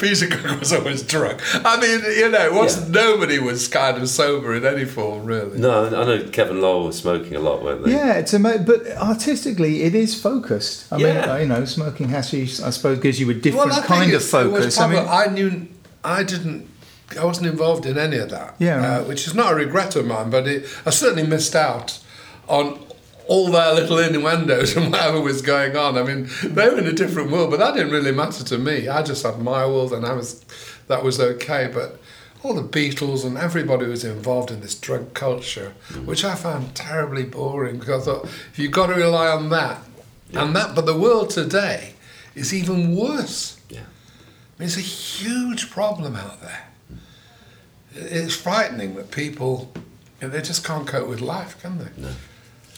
Peter 0.00 0.26
Cook 0.28 0.60
was 0.60 0.72
always 0.72 1.02
drunk. 1.02 1.40
I 1.64 1.80
mean, 1.80 2.00
you 2.16 2.28
know, 2.30 2.44
it 2.46 2.52
wasn't, 2.52 2.90
nobody 2.90 3.38
was 3.38 3.66
kind 3.68 3.96
of 3.98 4.08
sober 4.08 4.54
in 4.54 4.64
any 4.64 4.84
form, 4.84 5.24
really. 5.24 5.58
No, 5.58 5.86
I 5.86 5.90
know 6.04 6.28
Kevin 6.30 6.60
Lol 6.60 6.84
was 6.86 6.98
smoking 6.98 7.34
a 7.34 7.40
lot, 7.40 7.62
weren't 7.62 7.84
they? 7.84 7.92
Yeah, 7.92 8.14
it's 8.14 8.32
ama- 8.34 8.58
but 8.58 8.86
artistically 8.96 9.82
it 9.82 9.94
is 9.96 10.20
focused. 10.20 10.92
I 10.92 10.96
mean, 10.98 11.06
Yeah. 11.06 11.32
uh, 11.32 11.36
you 11.38 11.46
know, 11.46 11.64
smoking 11.64 12.08
hashish, 12.10 12.60
I 12.60 12.70
suppose, 12.70 12.98
gives 13.00 13.18
you 13.18 13.28
a 13.30 13.34
different 13.34 13.72
I 13.72 13.76
think 13.76 13.86
kind 13.86 14.02
of 14.02 14.08
it's- 14.22 14.32
it 14.34 14.50
was 14.52 14.76
focus. 14.76 14.78
I 14.78 14.86
mean, 14.88 15.06
I 15.08 15.26
knew 15.26 15.66
I 16.04 16.22
didn't. 16.22 16.67
I 17.18 17.24
wasn't 17.24 17.46
involved 17.46 17.86
in 17.86 17.96
any 17.96 18.18
of 18.18 18.30
that. 18.30 18.54
Yeah, 18.58 18.98
uh, 19.00 19.04
which 19.04 19.26
is 19.26 19.34
not 19.34 19.52
a 19.52 19.54
regret 19.54 19.96
of 19.96 20.06
mine, 20.06 20.30
but 20.30 20.46
it, 20.46 20.66
I 20.84 20.90
certainly 20.90 21.26
missed 21.26 21.54
out 21.54 21.98
on 22.48 22.78
all 23.26 23.50
their 23.50 23.74
little 23.74 23.98
innuendos 23.98 24.76
and 24.76 24.90
whatever 24.90 25.20
was 25.20 25.42
going 25.42 25.76
on. 25.76 25.96
I 25.96 26.02
mean, 26.02 26.28
they 26.42 26.68
were 26.68 26.78
in 26.78 26.86
a 26.86 26.92
different 26.92 27.30
world, 27.30 27.50
but 27.50 27.58
that 27.60 27.74
didn't 27.74 27.92
really 27.92 28.12
matter 28.12 28.42
to 28.44 28.58
me. 28.58 28.88
I 28.88 29.02
just 29.02 29.22
had 29.22 29.38
my 29.38 29.66
world, 29.66 29.92
and 29.92 30.04
I 30.04 30.12
was 30.14 30.44
that 30.88 31.04
was 31.04 31.20
okay. 31.20 31.70
But 31.72 32.00
all 32.42 32.54
the 32.54 32.62
Beatles 32.62 33.24
and 33.24 33.36
everybody 33.36 33.86
was 33.86 34.04
involved 34.04 34.50
in 34.50 34.60
this 34.60 34.74
drug 34.74 35.14
culture, 35.14 35.74
which 36.04 36.24
I 36.24 36.34
found 36.34 36.74
terribly 36.74 37.24
boring 37.24 37.78
because 37.78 38.06
I 38.06 38.12
thought 38.12 38.24
if 38.24 38.58
you've 38.58 38.72
got 38.72 38.88
to 38.88 38.94
rely 38.94 39.28
on 39.28 39.48
that 39.50 39.82
and 40.32 40.54
that, 40.54 40.74
but 40.74 40.86
the 40.86 40.98
world 40.98 41.30
today 41.30 41.94
is 42.34 42.54
even 42.54 42.94
worse. 42.94 43.58
Yeah. 43.68 43.80
I 43.80 44.60
mean, 44.60 44.66
it's 44.66 44.76
a 44.76 44.80
huge 44.80 45.70
problem 45.70 46.16
out 46.16 46.40
there. 46.40 46.68
It's 48.00 48.36
frightening 48.36 48.94
that 48.94 49.10
people 49.10 49.72
they 50.20 50.42
just 50.42 50.64
can't 50.64 50.86
cope 50.86 51.08
with 51.08 51.20
life, 51.20 51.60
can 51.60 51.78
they? 51.78 51.88
No, 51.96 52.10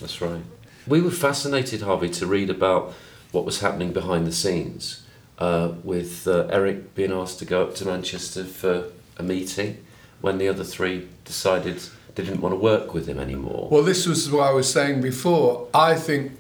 that's 0.01 0.21
right. 0.21 0.43
We 0.87 1.01
were 1.01 1.11
fascinated, 1.11 1.83
Harvey, 1.83 2.11
to 2.11 2.27
read 2.27 2.51
about 2.51 2.93
what 3.33 3.45
was 3.45 3.61
happening 3.61 3.93
behind 3.93 4.27
the 4.27 4.33
scenes 4.33 5.07
uh, 5.39 5.73
with 5.83 6.27
uh, 6.27 6.47
Eric 6.51 6.95
being 6.95 7.13
asked 7.13 7.39
to 7.39 7.45
go 7.45 7.63
up 7.63 7.75
to 7.77 7.87
Manchester 7.87 8.45
for 8.45 8.85
a 9.17 9.23
meeting 9.23 9.85
when 10.21 10.39
the 10.39 10.49
other 10.49 10.65
three 10.65 11.09
decided 11.25 11.81
they 12.15 12.25
didn't 12.25 12.41
want 12.41 12.53
to 12.53 12.59
work 12.59 12.93
with 12.93 13.07
him 13.07 13.19
anymore. 13.19 13.69
Well, 13.71 13.83
this 13.83 14.07
was 14.07 14.31
what 14.31 14.49
I 14.49 14.53
was 14.53 14.71
saying 14.71 15.01
before. 15.01 15.69
I 15.73 15.95
think, 15.95 16.33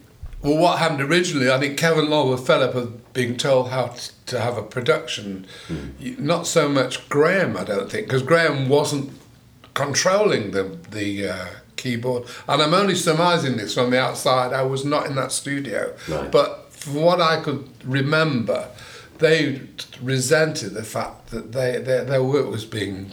well, 0.43 0.57
what 0.57 0.79
happened 0.79 1.03
originally, 1.03 1.51
I 1.51 1.59
think 1.59 1.79
Kevin 1.79 2.09
Lol 2.09 2.33
and 2.35 2.47
Philip 2.47 2.75
had 2.75 3.13
been 3.13 3.37
told 3.37 3.69
how 3.71 3.89
t- 3.89 4.13
to 4.27 4.41
have 4.41 4.57
a 4.57 4.63
production. 4.63 5.47
Y- 5.69 6.15
Not 6.19 6.47
so 6.47 6.69
much 6.69 7.09
Graham, 7.09 7.57
I 7.57 7.65
don't 7.65 7.91
think, 7.91 8.07
because 8.07 8.23
Graham 8.23 8.69
wasn't 8.69 9.11
controlling 9.75 10.51
the 10.53 10.79
the 10.91 11.29
uh, 11.29 11.47
keyboard. 11.77 12.25
And 12.49 12.63
I'm 12.63 12.75
only 12.75 12.95
surmising 12.95 13.57
this 13.57 13.75
from 13.75 13.91
the 13.91 14.01
outside. 14.01 14.53
I 14.53 14.63
was 14.63 14.85
not 14.85 15.07
in 15.07 15.15
that 15.17 15.33
studio, 15.33 15.95
Right. 16.09 16.31
but 16.31 16.73
from 16.73 16.95
what 16.97 17.21
I 17.21 17.41
could 17.41 17.69
remember, 17.85 18.69
they 19.19 19.61
resented 20.03 20.73
the 20.75 20.83
fact 20.83 21.27
that 21.29 21.53
they, 21.53 21.79
their, 21.79 22.05
their 22.05 22.23
work 22.23 22.51
was 22.51 22.65
being 22.65 23.13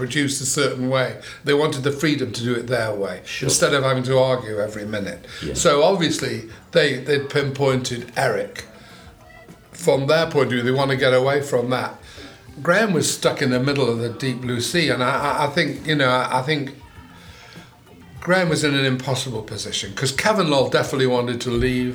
produced 0.00 0.40
a 0.40 0.46
certain 0.46 0.88
way. 0.88 1.20
They 1.44 1.52
wanted 1.52 1.82
the 1.84 1.92
freedom 1.92 2.32
to 2.32 2.42
do 2.42 2.54
it 2.54 2.66
their 2.66 2.94
way 2.94 3.20
instead 3.42 3.74
of 3.74 3.82
having 3.84 4.02
to 4.04 4.18
argue 4.18 4.58
every 4.58 4.86
minute. 4.86 5.26
Yeah. 5.44 5.52
So 5.54 5.82
obviously 5.82 6.48
they 6.72 6.88
they 7.08 7.18
pinpointed 7.20 8.10
Eric. 8.16 8.64
From 9.72 10.06
their 10.06 10.26
point 10.30 10.46
of 10.46 10.52
view, 10.52 10.62
they 10.62 10.70
want 10.72 10.90
to 10.90 10.96
get 10.96 11.12
away 11.14 11.42
from 11.42 11.68
that. 11.70 11.92
Graham 12.62 12.92
was 12.92 13.06
stuck 13.12 13.40
in 13.42 13.50
the 13.50 13.60
middle 13.60 13.88
of 13.90 13.98
the 13.98 14.08
deep 14.10 14.40
blue 14.40 14.60
sea, 14.60 14.88
and 14.90 15.02
I, 15.02 15.44
I- 15.46 15.50
think 15.54 15.86
you 15.86 15.96
know 15.96 16.08
I, 16.08 16.40
I 16.40 16.42
think 16.42 16.74
Graham 18.20 18.48
was 18.48 18.64
in 18.64 18.74
an 18.74 18.84
impossible 18.84 19.42
position 19.42 19.90
because 19.90 20.12
Kevin 20.12 20.48
Lol 20.50 20.68
definitely 20.70 21.06
wanted 21.06 21.40
to 21.42 21.50
leave. 21.50 21.94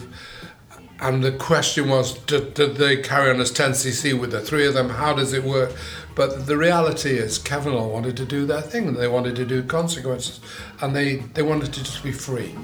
And 1.00 1.22
the 1.24 1.34
question 1.34 1.90
was, 1.90 2.14
did, 2.20 2.54
did 2.54 2.78
they 2.78 2.98
carry 2.98 3.30
on 3.30 3.42
as 3.42 3.52
10cc 3.52 4.18
with 4.18 4.32
the 4.32 4.40
three 4.40 4.66
of 4.66 4.74
them? 4.74 4.90
How 4.90 5.14
does 5.14 5.34
it 5.34 5.44
work? 5.44 5.74
But 6.16 6.48
the 6.48 6.58
reality 6.58 7.18
is, 7.18 7.44
Lol 7.52 7.92
wanted 7.92 8.16
to 8.18 8.26
do 8.26 8.46
their 8.46 8.62
thing, 8.62 8.94
they 8.94 9.10
wanted 9.10 9.36
to 9.36 9.46
do 9.46 9.62
consequences, 9.62 10.40
and 10.82 10.96
they, 10.96 11.18
they 11.34 11.42
wanted 11.42 11.74
to 11.74 11.84
just 11.84 12.02
be 12.02 12.14
free. 12.14 12.56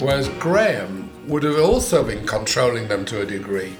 Whereas 0.00 0.28
Graham 0.38 1.10
would 1.28 1.42
have 1.42 1.58
also 1.58 2.02
been 2.02 2.26
controlling 2.26 2.88
them 2.88 3.04
to 3.06 3.20
a 3.20 3.26
degree. 3.26 3.76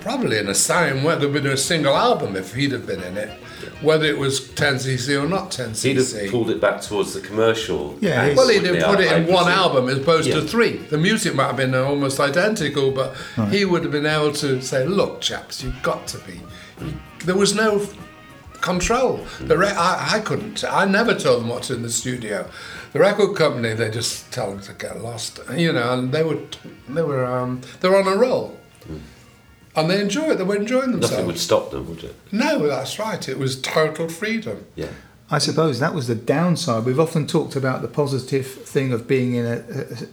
Probably 0.00 0.38
in 0.38 0.46
the 0.46 0.54
same 0.54 1.04
way, 1.04 1.16
there'd 1.18 1.32
been 1.32 1.46
a 1.46 1.56
single 1.56 1.96
album 1.96 2.36
if 2.36 2.54
he'd 2.54 2.72
have 2.72 2.86
been 2.86 3.02
in 3.02 3.16
it, 3.16 3.38
whether 3.82 4.06
it 4.06 4.18
was 4.18 4.40
10cc 4.40 5.22
or 5.22 5.28
not 5.28 5.54
He'd 5.54 5.62
10cc. 5.96 6.22
have 6.22 6.30
pulled 6.30 6.50
it 6.50 6.60
back 6.60 6.80
towards 6.80 7.14
the 7.14 7.20
commercial. 7.20 7.96
Yeah, 8.00 8.22
angle, 8.22 8.36
Well, 8.36 8.48
he'd 8.48 8.62
wouldn't 8.62 8.82
have 8.82 8.94
put 8.96 9.00
it 9.04 9.12
in 9.12 9.24
I 9.24 9.26
one 9.34 9.44
presume. 9.44 9.62
album 9.62 9.88
as 9.88 9.98
opposed 9.98 10.28
Yeah. 10.28 10.34
to 10.36 10.42
three. 10.42 10.76
The 10.78 10.98
music 10.98 11.34
might 11.34 11.46
have 11.46 11.56
been 11.56 11.74
almost 11.74 12.20
identical, 12.20 12.90
but 12.90 13.14
he 13.50 13.64
would 13.64 13.82
have 13.82 13.92
been 13.92 14.06
able 14.06 14.32
to 14.32 14.60
say, 14.62 14.86
"Look, 14.86 15.20
chaps, 15.20 15.62
you've 15.62 15.82
got 15.82 16.06
to 16.08 16.18
be." 16.18 16.40
There 17.24 17.36
was 17.36 17.54
no 17.54 17.86
control. 18.60 19.26
The 19.40 19.56
re- 19.56 19.68
I, 19.68 20.16
I 20.16 20.20
couldn't. 20.20 20.64
I 20.64 20.84
never 20.84 21.14
told 21.14 21.42
them 21.42 21.48
what's 21.48 21.70
in 21.70 21.82
the 21.82 21.90
studio. 21.90 22.48
The 22.92 22.98
record 22.98 23.34
company, 23.36 23.72
they 23.74 23.88
just 23.90 24.30
tell 24.32 24.50
them 24.50 24.60
to 24.62 24.72
get 24.72 25.00
lost, 25.00 25.38
you 25.56 25.72
know, 25.72 25.92
and 25.94 26.12
they 26.12 26.22
were 26.22 26.38
they 26.88 27.02
were 27.02 27.24
um, 27.24 27.60
they 27.80 27.88
were 27.88 27.98
on 27.98 28.08
a 28.08 28.16
roll, 28.16 28.58
and 29.76 29.90
they 29.90 30.00
enjoy 30.00 30.30
it. 30.30 30.36
They 30.38 30.44
were 30.44 30.56
enjoying 30.56 30.92
themselves. 30.92 31.12
Nothing 31.12 31.26
would 31.26 31.38
stop 31.38 31.70
them, 31.70 31.88
would 31.88 32.04
it? 32.04 32.14
No, 32.32 32.66
that's 32.66 32.98
right. 32.98 33.28
It 33.28 33.38
was 33.38 33.60
total 33.60 34.08
freedom. 34.08 34.66
Yeah. 34.74 34.88
I 35.30 35.38
suppose 35.38 35.78
that 35.78 35.94
was 35.94 36.08
the 36.08 36.16
downside. 36.16 36.84
We've 36.84 36.98
often 36.98 37.26
talked 37.26 37.54
about 37.54 37.82
the 37.82 37.88
positive 37.88 38.46
thing 38.46 38.92
of 38.92 39.06
being 39.06 39.34
in 39.34 39.46
a, 39.46 39.64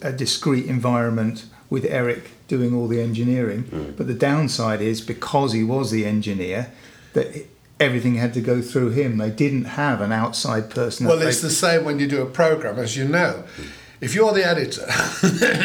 a, 0.06 0.10
a 0.10 0.14
discrete 0.14 0.68
environment 0.68 1.46
with 1.72 1.86
Eric 1.86 2.30
doing 2.48 2.74
all 2.74 2.88
the 2.88 3.02
engineering, 3.02 3.64
mm. 3.64 3.98
but 3.98 4.08
the 4.08 4.14
downside 4.14 4.80
is 4.80 5.02
because 5.02 5.54
he 5.54 5.64
was 5.64 5.92
the 5.92 6.06
engineer, 6.06 6.72
that 7.14 7.28
it- 7.36 7.50
everything 7.80 8.16
had 8.16 8.34
to 8.34 8.42
go 8.42 8.60
through 8.62 8.90
him. 8.90 9.18
They 9.18 9.30
didn't 9.30 9.66
have 9.66 10.02
an 10.02 10.12
outside 10.12 10.70
person. 10.72 11.06
that 11.06 11.12
Well, 11.12 11.20
they- 11.20 11.28
it's 11.28 11.42
the 11.42 11.50
same 11.50 11.84
when 11.84 12.00
you 12.00 12.08
do 12.08 12.22
a 12.22 12.26
program, 12.26 12.80
as 12.80 12.96
you 12.96 13.06
know. 13.06 13.44
Mm. 13.58 13.66
If 14.02 14.14
you're 14.16 14.34
the 14.34 14.46
editor, 14.46 14.86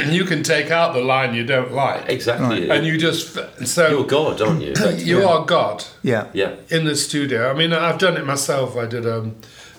you 0.11 0.25
can 0.25 0.43
take 0.43 0.71
out 0.71 0.95
the 0.95 1.01
line 1.03 1.35
you 1.35 1.45
don't 1.45 1.73
like, 1.73 2.09
Exactly. 2.09 2.71
and 2.71 2.87
you 2.87 2.97
just 2.99 3.39
so 3.67 3.89
You're 3.91 4.07
God, 4.07 4.41
aren't 4.41 4.63
you? 4.63 4.75
you 4.97 5.27
are 5.29 5.45
God 5.45 5.85
Yeah. 6.03 6.29
yeah. 6.33 6.55
in 6.71 6.85
the 6.85 6.97
studio. 6.97 7.51
I 7.51 7.55
mean, 7.55 7.73
I've 7.73 7.99
done 7.99 8.17
it 8.17 8.25
myself. 8.27 8.77
I 8.77 8.87
did 8.87 9.05
a, 9.07 9.31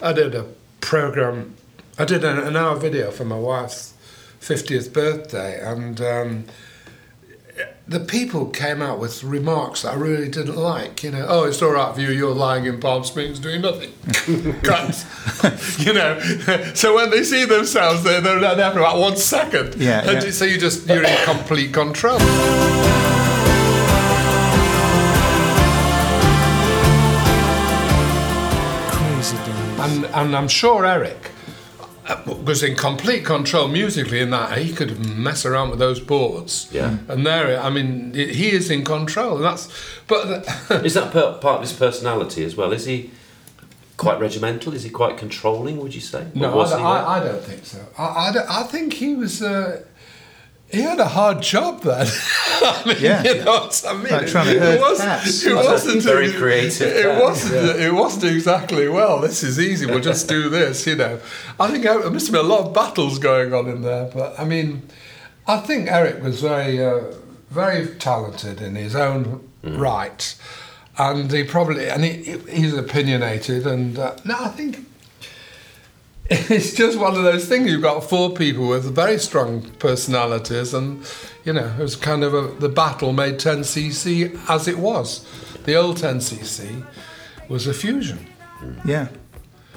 I 0.01 0.13
did 0.13 0.35
a 0.35 0.45
program. 0.81 1.55
I 1.97 2.05
did 2.05 2.23
an, 2.23 2.37
an 2.39 2.55
hour 2.55 2.75
video 2.75 3.11
for 3.11 3.25
my 3.25 3.37
wife's 3.37 3.93
fiftieth 4.39 4.91
birthday, 4.93 5.59
and 5.61 5.99
um, 6.01 6.45
the 7.85 7.99
people 7.99 8.45
came 8.45 8.81
out 8.81 8.97
with 8.97 9.23
remarks 9.23 9.81
that 9.81 9.93
I 9.93 9.95
really 9.95 10.29
didn't 10.29 10.55
like. 10.55 11.03
You 11.03 11.11
know, 11.11 11.25
oh, 11.27 11.43
it's 11.43 11.61
all 11.61 11.71
right 11.71 11.93
for 11.93 11.99
you. 11.99 12.11
You're 12.11 12.33
lying 12.33 12.65
in 12.65 12.79
Palm 12.79 13.03
Springs 13.03 13.39
doing 13.39 13.61
nothing. 13.61 13.91
You 15.77 15.93
know, 15.93 16.19
so 16.73 16.95
when 16.95 17.09
they 17.09 17.23
see 17.23 17.45
themselves, 17.45 18.03
they're, 18.03 18.21
they're 18.21 18.39
there 18.39 18.71
for 18.71 18.79
about 18.79 18.99
one 18.99 19.17
second. 19.17 19.75
Yeah, 19.75 20.09
yeah. 20.09 20.31
So 20.31 20.45
you 20.45 20.57
just 20.57 20.87
you're 20.87 21.03
in 21.03 21.25
complete 21.25 21.73
control. 21.73 22.19
Crazy 28.89 29.37
days. 29.37 29.79
And, 29.79 30.05
and 30.05 30.35
I'm 30.35 30.47
sure 30.47 30.85
Eric 30.85 31.32
was 32.43 32.61
in 32.63 32.75
complete 32.75 33.23
control 33.25 33.67
musically 33.67 34.19
in 34.19 34.29
that 34.31 34.57
he 34.57 34.73
could 34.73 35.05
mess 35.17 35.45
around 35.45 35.69
with 35.69 35.79
those 35.79 35.99
boards. 35.99 36.67
Yeah. 36.71 36.97
And 37.07 37.25
there, 37.25 37.59
I 37.59 37.69
mean, 37.69 38.13
he 38.13 38.51
is 38.51 38.69
in 38.69 38.83
control. 38.83 39.37
And 39.37 39.45
that's, 39.45 39.69
but 40.07 40.45
Is 40.85 40.93
that 40.95 41.11
per- 41.11 41.33
part 41.39 41.55
of 41.57 41.61
his 41.61 41.73
personality 41.73 42.43
as 42.43 42.55
well? 42.55 42.73
Is 42.73 42.85
he 42.85 43.11
quite 43.97 44.19
regimental? 44.19 44.73
Is 44.73 44.83
he 44.83 44.89
quite 44.89 45.17
controlling? 45.17 45.77
Would 45.77 45.95
you 45.95 46.01
say? 46.01 46.27
No, 46.35 46.59
I, 46.59 46.69
don't- 46.69 46.81
I, 46.85 47.05
I 47.19 47.23
don't 47.23 47.43
think 47.43 47.65
so. 47.65 47.79
I, 47.97 48.03
I, 48.03 48.61
I 48.61 48.63
think 48.63 48.93
he 48.93 49.15
was. 49.15 49.41
Uh, 49.41 49.83
he 50.73 50.81
had 50.81 50.99
a 50.99 51.07
hard 51.07 51.41
job 51.41 51.81
then. 51.81 52.07
I 52.61 52.83
mean, 52.85 52.97
Yeah. 52.99 53.23
you 53.23 53.35
know 53.43 53.51
what 53.51 53.83
I 53.87 53.93
mean. 53.93 54.11
Like 54.11 54.27
trying 54.27 54.47
to 54.47 54.73
it 54.73 54.81
wasn't, 54.81 55.09
cats. 55.09 55.45
it 55.45 55.55
wasn't 55.55 56.01
very 56.03 56.31
creative 56.33 56.87
It 56.87 57.03
cat, 57.03 57.21
wasn't. 57.21 57.79
It 57.79 57.93
wasn't 57.93 58.23
exactly 58.35 58.87
well. 58.89 59.19
This 59.21 59.43
is 59.43 59.59
easy. 59.59 59.85
We'll 59.85 59.99
just 59.99 60.27
do 60.27 60.49
this. 60.57 60.85
You 60.87 60.95
know. 60.95 61.19
I 61.59 61.69
think 61.69 61.83
there 61.83 62.09
must 62.09 62.27
have 62.27 62.33
been 62.33 62.45
a 62.45 62.47
lot 62.55 62.65
of 62.67 62.73
battles 62.73 63.19
going 63.19 63.53
on 63.53 63.67
in 63.67 63.81
there. 63.83 64.05
But 64.13 64.39
I 64.39 64.45
mean, 64.45 64.81
I 65.47 65.57
think 65.57 65.89
Eric 65.91 66.23
was 66.23 66.41
very, 66.41 66.83
uh, 66.83 67.01
very 67.51 67.87
talented 67.99 68.61
in 68.61 68.75
his 68.75 68.95
own 68.95 69.47
right, 69.63 70.35
and 70.97 71.31
he 71.31 71.43
probably 71.43 71.87
and 71.89 72.03
he, 72.03 72.37
he's 72.49 72.73
opinionated. 72.73 73.67
And 73.67 73.99
uh, 73.99 74.15
no, 74.25 74.35
I 74.39 74.47
think 74.49 74.79
it's 76.29 76.73
just 76.73 76.97
one 76.97 77.15
of 77.15 77.23
those 77.23 77.45
things. 77.47 77.69
You've 77.69 77.81
got 77.81 78.01
four 78.09 78.31
people 78.33 78.67
with 78.67 78.85
very 78.95 79.19
strong 79.19 79.61
personalities, 79.79 80.73
and 80.73 81.05
you 81.43 81.53
know, 81.53 81.65
it 81.77 81.81
was 81.81 81.95
kind 81.95 82.23
of 82.23 82.33
a, 82.33 82.47
the 82.59 82.69
battle 82.69 83.11
made 83.13 83.35
10cc 83.35 84.39
as 84.49 84.67
it 84.67 84.77
was. 84.77 85.25
The 85.65 85.75
old 85.75 85.97
10cc 85.97 86.85
was 87.49 87.67
a 87.67 87.73
fusion, 87.73 88.25
Yeah. 88.85 89.09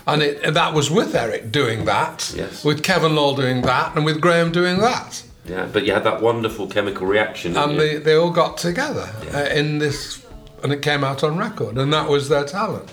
and, 0.06 0.22
it, 0.22 0.40
and 0.42 0.54
that 0.54 0.72
was 0.72 0.90
with 0.90 1.14
Eric 1.16 1.50
doing 1.50 1.84
that, 1.86 2.32
Yes. 2.36 2.64
with 2.64 2.82
Kevin 2.84 3.16
Lol 3.16 3.34
doing 3.34 3.62
that, 3.62 3.96
and 3.96 4.04
with 4.04 4.20
Graham 4.20 4.52
doing 4.52 4.78
that, 4.78 5.22
Yeah, 5.48 5.66
but 5.72 5.84
you 5.84 5.92
had 5.92 6.04
that 6.04 6.22
wonderful 6.22 6.68
chemical 6.68 7.06
reaction. 7.08 7.56
and 7.56 7.78
they, 7.78 7.96
they 7.96 8.14
all 8.14 8.30
got 8.30 8.56
together 8.56 9.08
uh, 9.34 9.48
in 9.52 9.78
this, 9.78 10.24
and 10.62 10.72
it 10.72 10.80
came 10.82 11.02
out 11.02 11.24
on 11.24 11.36
record, 11.36 11.76
and 11.76 11.92
that 11.92 12.08
was 12.08 12.28
their 12.28 12.44
talent. 12.44 12.88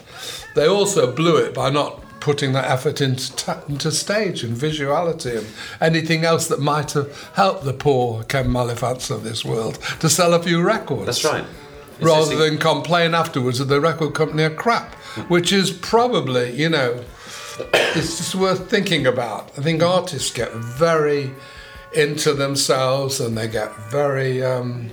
They 0.56 0.68
also 0.68 1.12
blew 1.12 1.38
it 1.38 1.54
by 1.54 1.70
not 1.70 2.00
putting 2.24 2.54
that 2.54 2.64
effort 2.72 3.02
into, 3.02 3.36
ta- 3.36 3.62
into 3.68 3.92
stage 3.92 4.46
and 4.46 4.56
visuality 4.56 5.38
and 5.38 5.48
anything 5.82 6.24
else 6.24 6.48
that 6.48 6.62
might 6.62 6.94
have 6.94 7.32
helped 7.34 7.66
the 7.66 7.74
poor 7.74 8.24
Ken 8.24 8.50
Maliphants 8.50 9.10
of 9.10 9.26
this 9.26 9.44
world 9.44 9.78
to 10.00 10.10
sell 10.10 10.34
a 10.34 10.42
few 10.42 10.62
records. 10.62 11.06
That's 11.06 11.26
right. 11.26 11.44
It's 11.96 12.02
Rather 12.02 12.38
than 12.38 12.58
complain 12.60 13.14
afterwards 13.14 13.60
that 13.60 13.66
the 13.66 13.82
record 13.82 14.14
company 14.14 14.44
are 14.44 14.50
crap, 14.50 14.96
which 15.28 15.52
is 15.52 15.70
probably, 15.70 16.56
you 16.56 16.70
know, 16.70 17.04
it's 17.74 18.18
just 18.18 18.36
worth 18.36 18.70
thinking 18.70 19.06
about. 19.06 19.52
I 19.58 19.62
think 19.62 19.84
artists 19.84 20.32
get 20.32 20.54
very 20.54 21.30
into 21.94 22.34
themselves 22.34 23.20
and 23.20 23.38
they 23.38 23.50
get 23.50 23.76
very, 23.92 24.42
um, 24.42 24.90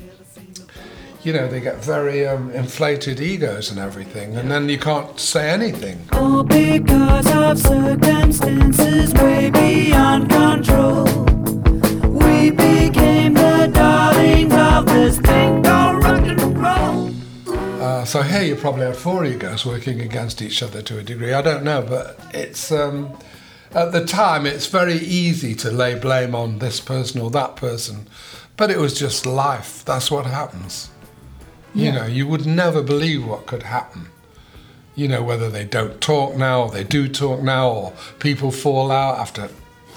you 1.22 1.34
know, 1.34 1.46
they 1.48 1.60
get 1.60 1.84
very 1.84 2.26
um, 2.26 2.50
inflated 2.52 3.20
egos 3.20 3.70
and 3.70 3.78
everything, 3.78 4.36
and 4.36 4.50
then 4.50 4.68
you 4.68 4.78
can't 4.78 5.20
say 5.20 5.50
anything. 5.50 6.08
All 6.12 6.42
because 6.42 7.26
of 7.30 7.58
circumstances 7.58 9.12
way 9.14 9.50
beyond 9.50 10.30
control. 10.30 11.04
We 12.08 12.50
became 12.50 13.34
the 13.34 13.70
darlings 13.72 14.54
of 14.54 14.86
this 14.86 15.18
thing 15.18 15.62
called 15.62 16.02
rock 16.02 16.26
and 16.26 16.58
roll. 16.58 17.82
Uh, 17.82 18.04
so 18.06 18.22
here 18.22 18.42
you 18.42 18.56
probably 18.56 18.86
have 18.86 18.98
four 18.98 19.26
egos 19.26 19.66
working 19.66 20.00
against 20.00 20.40
each 20.40 20.62
other 20.62 20.80
to 20.82 20.98
a 20.98 21.02
degree. 21.02 21.34
I 21.34 21.42
don't 21.42 21.64
know, 21.64 21.82
but 21.82 22.18
it's 22.32 22.72
um, 22.72 23.14
at 23.72 23.92
the 23.92 24.06
time 24.06 24.46
it's 24.46 24.66
very 24.68 24.96
easy 24.96 25.54
to 25.56 25.70
lay 25.70 25.98
blame 25.98 26.34
on 26.34 26.60
this 26.60 26.80
person 26.80 27.20
or 27.20 27.30
that 27.32 27.56
person, 27.56 28.06
but 28.56 28.70
it 28.70 28.78
was 28.78 28.98
just 28.98 29.26
life. 29.26 29.84
That's 29.84 30.10
what 30.10 30.24
happens. 30.24 30.90
You 31.74 31.92
know, 31.92 32.06
you 32.06 32.26
would 32.26 32.46
never 32.46 32.82
believe 32.82 33.26
what 33.26 33.46
could 33.46 33.62
happen. 33.64 34.08
You 34.96 35.08
know, 35.08 35.22
whether 35.22 35.48
they 35.48 35.64
don't 35.64 36.00
talk 36.00 36.36
now 36.36 36.62
or 36.64 36.70
they 36.70 36.84
do 36.84 37.08
talk 37.08 37.42
now, 37.42 37.70
or 37.70 37.92
people 38.18 38.50
fall 38.50 38.90
out 38.90 39.18
after 39.18 39.48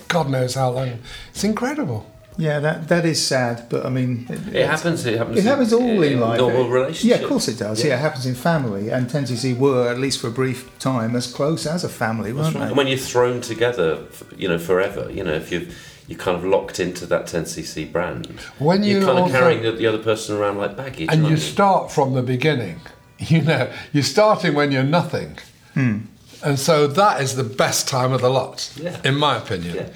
God 0.07 0.29
knows 0.29 0.53
how 0.55 0.69
long. 0.71 0.99
It's 1.29 1.43
incredible. 1.43 2.09
Yeah, 2.37 2.59
that 2.59 2.87
that 2.87 3.05
is 3.05 3.23
sad, 3.23 3.67
but 3.69 3.85
I 3.85 3.89
mean, 3.89 4.25
It 4.51 4.65
happens. 4.65 5.05
It 5.05 5.17
happens. 5.17 5.37
It 5.39 5.43
happens 5.45 5.73
all 5.73 6.01
in 6.03 6.19
life. 6.19 6.39
Normal 6.39 6.67
relationships. 6.69 7.05
Yeah, 7.05 7.17
of 7.17 7.29
course 7.29 7.47
it 7.47 7.59
does. 7.59 7.83
Yeah. 7.83 7.95
it 7.95 7.99
happens 7.99 8.25
in 8.25 8.33
family, 8.35 8.89
and 8.89 9.07
10cc 9.07 9.57
were 9.57 9.87
at 9.87 9.99
least 9.99 10.19
for 10.19 10.27
a 10.27 10.31
brief 10.31 10.69
time 10.79 11.15
as 11.15 11.31
close 11.31 11.67
as 11.67 11.83
a 11.83 11.89
family, 11.89 12.33
weren't 12.33 12.55
And 12.55 12.69
they? 12.69 12.73
when 12.73 12.87
you're 12.87 12.97
thrown 12.97 13.41
together, 13.41 13.99
you 14.37 14.47
know, 14.47 14.57
forever, 14.57 15.11
you 15.11 15.23
know, 15.23 15.33
if 15.33 15.51
you 15.51 15.67
you're 16.07 16.19
kind 16.19 16.37
of 16.37 16.43
locked 16.45 16.79
into 16.79 17.05
that 17.07 17.25
10cc 17.25 17.91
brand, 17.91 18.25
When 18.59 18.83
you're 18.83 18.99
you 18.99 19.05
kind 19.05 19.19
of 19.19 19.31
carrying 19.31 19.63
the, 19.63 19.71
the 19.71 19.87
other 19.87 19.97
person 19.99 20.35
around 20.37 20.57
like 20.57 20.75
baggage. 20.75 21.07
and 21.09 21.21
aren't 21.23 21.29
you 21.31 21.37
start 21.37 21.91
from 21.91 22.13
the 22.13 22.23
beginning. 22.23 22.79
You 23.19 23.41
know, 23.41 23.71
you're 23.93 24.03
starting 24.03 24.53
when 24.53 24.71
you're 24.73 24.83
nothing, 24.83 25.37
hmm. 25.75 25.99
and 26.43 26.59
so 26.59 26.87
that 26.87 27.21
is 27.21 27.37
the 27.37 27.43
best 27.45 27.87
time 27.87 28.11
of 28.11 28.19
the 28.21 28.29
lot, 28.29 28.69
Yeah. 28.75 28.99
in 29.05 29.15
my 29.15 29.37
opinion. 29.37 29.75
Yeah. 29.75 29.89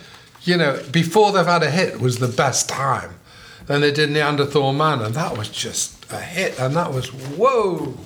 You 0.43 0.55
know, 0.55 0.79
before 0.93 1.33
they've 1.33 1.45
had 1.45 1.61
a 1.61 1.69
hit 1.69 1.99
was 1.99 2.19
the 2.19 2.29
best 2.29 2.69
time. 2.69 3.15
Then 3.65 3.81
they 3.81 3.91
did 3.91 4.11
Neanderthal 4.11 4.71
Man, 4.71 5.01
and 5.01 5.13
that 5.15 5.37
was 5.37 5.49
just 5.49 6.09
a 6.09 6.21
hit, 6.21 6.57
and 6.57 6.73
that 6.77 6.93
was 6.93 7.07
whoa! 7.11 7.97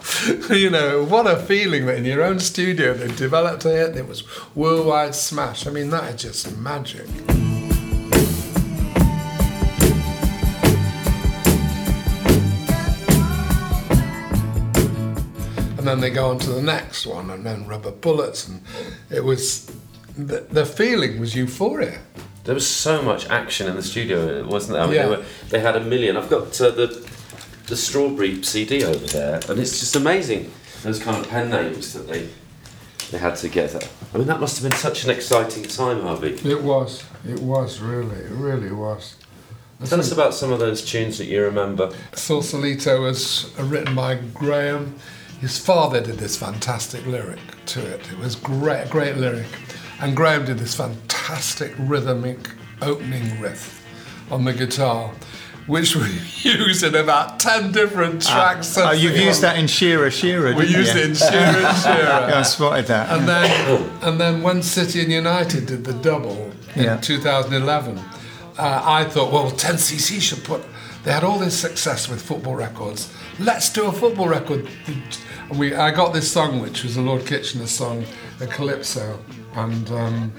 you 0.50 0.72
know, 0.72 1.04
what 1.04 1.28
a 1.28 1.36
feeling 1.38 1.86
that 1.86 1.98
in 1.98 2.06
your 2.06 2.24
own 2.24 2.40
studio 2.40 2.96
they 2.96 3.14
developed 3.14 3.64
a 3.66 3.70
hit. 3.70 3.90
and 3.90 3.98
It 4.00 4.08
was 4.08 4.24
worldwide 4.56 5.14
smash. 5.14 5.68
I 5.68 5.70
mean, 5.70 5.92
that 5.92 6.16
is 6.16 6.22
just 6.24 6.58
magic. 6.58 7.06
And 15.82 15.88
then 15.88 16.00
they 16.00 16.10
go 16.12 16.30
on 16.30 16.38
to 16.40 16.52
the 16.52 16.62
next 16.62 17.06
one, 17.08 17.30
and 17.32 17.44
then 17.46 17.66
rubber 17.68 17.92
bullets, 17.92 18.48
and 18.48 18.62
it 19.10 19.24
was 19.24 19.66
the, 20.18 20.42
the 20.50 20.66
feeling 20.66 21.20
was 21.20 21.36
euphoria. 21.36 22.00
There 22.44 22.54
was 22.56 22.68
so 22.68 23.02
much 23.02 23.28
action 23.30 23.68
in 23.68 23.76
the 23.76 23.84
studio, 23.84 24.46
wasn't 24.48 24.74
there? 24.74 24.84
I 24.84 24.86
mean, 24.86 24.96
Yeah. 24.96 25.04
they, 25.06 25.10
were, 25.18 25.24
they 25.50 25.60
had 25.60 25.76
a 25.76 25.80
million. 25.82 26.18
I've 26.18 26.30
got 26.30 26.60
uh, 26.62 26.70
the 26.72 27.10
the 27.68 27.76
strawberry 27.78 28.44
CD 28.44 28.84
over 28.84 29.06
there, 29.08 29.40
and 29.50 29.60
it's 29.60 29.80
just 29.80 29.96
amazing. 29.96 30.52
Those 30.84 31.00
kind 31.00 31.18
of 31.18 31.30
pen 31.30 31.50
names 31.50 31.94
that 31.94 32.08
they 32.08 32.30
they 33.12 33.18
had 33.18 33.36
together. 33.36 33.80
I 34.14 34.18
mean, 34.18 34.28
that 34.28 34.40
must 34.40 34.62
have 34.62 34.70
been 34.70 34.78
such 34.80 35.04
an 35.04 35.10
exciting 35.10 35.64
time, 35.64 36.02
Harvey. 36.02 36.34
It 36.50 36.62
was, 36.62 37.04
it 37.28 37.40
was 37.42 37.80
really, 37.80 38.16
it 38.16 38.32
really 38.32 38.72
was. 38.72 39.16
Tell 39.86 40.00
us 40.00 40.12
about 40.12 40.34
some 40.34 40.52
of 40.52 40.60
those 40.60 40.86
tunes 40.86 41.18
that 41.18 41.26
you 41.26 41.42
remember. 41.44 41.92
Sausalito 42.14 43.02
was 43.02 43.52
written 43.60 43.96
by 43.96 44.16
Graham. 44.34 44.96
His 45.42 45.58
father 45.58 46.00
did 46.02 46.18
this 46.20 46.38
fantastic 46.38 47.06
lyric 47.08 47.40
to 47.68 47.80
it. 47.86 48.00
It 48.12 48.18
was 48.20 48.36
great, 48.36 48.90
great 48.90 49.18
lyric. 49.18 49.48
And 50.00 50.16
Graham 50.16 50.46
did 50.46 50.60
this 50.60 50.76
fantastic 50.76 51.74
rhythmic 51.80 52.38
opening 52.82 53.40
riff 53.42 53.84
on 54.32 54.46
the 54.46 54.54
guitar, 54.54 55.12
which 55.68 55.96
we 55.96 56.08
used 56.44 56.84
in 56.84 56.94
about 56.96 57.40
10 57.40 57.72
different 57.72 58.22
tracks. 58.22 58.78
Oh, 58.78 58.92
you've 58.92 59.18
used 59.18 59.42
that 59.42 59.58
in 59.58 59.66
Shearer, 59.68 60.12
Shearer. 60.12 60.54
We 60.56 60.68
used 60.68 60.96
you? 60.96 61.02
it 61.02 61.10
in 61.10 61.16
Shearer 61.16 61.74
Shearer. 61.84 62.28
Yeah, 62.30 62.32
I 62.40 62.42
spotted 62.44 62.86
that. 62.88 63.10
And 63.18 63.28
then, 63.28 63.90
and 64.04 64.22
then 64.22 64.42
when 64.44 64.62
City 64.62 65.02
and 65.02 65.12
United 65.12 65.66
did 65.66 65.84
the 65.84 65.94
double 65.94 66.52
in 66.76 66.84
Yeah. 66.84 66.98
2011, 66.98 67.98
uh, 67.98 68.04
I 68.86 69.06
thought, 69.06 69.32
well, 69.32 69.50
10cc 69.52 70.22
should 70.22 70.44
put. 70.44 70.62
They 71.04 71.12
had 71.12 71.24
all 71.24 71.40
this 71.40 71.60
success 71.60 72.08
with 72.08 72.22
football 72.22 72.56
records. 72.56 73.12
Let's 73.40 73.72
do 73.74 73.86
a 73.88 73.92
football 73.92 74.28
record. 74.28 74.68
And 75.50 75.60
we, 75.60 75.74
I 75.74 75.92
got 75.92 76.14
this 76.14 76.32
song, 76.32 76.62
which 76.62 76.84
was 76.84 76.96
a 76.98 77.02
Lord 77.02 77.26
Kitchener 77.26 77.68
song, 77.68 78.06
a 78.40 78.46
calypso, 78.48 79.20
and 79.56 79.90
um, 79.92 80.32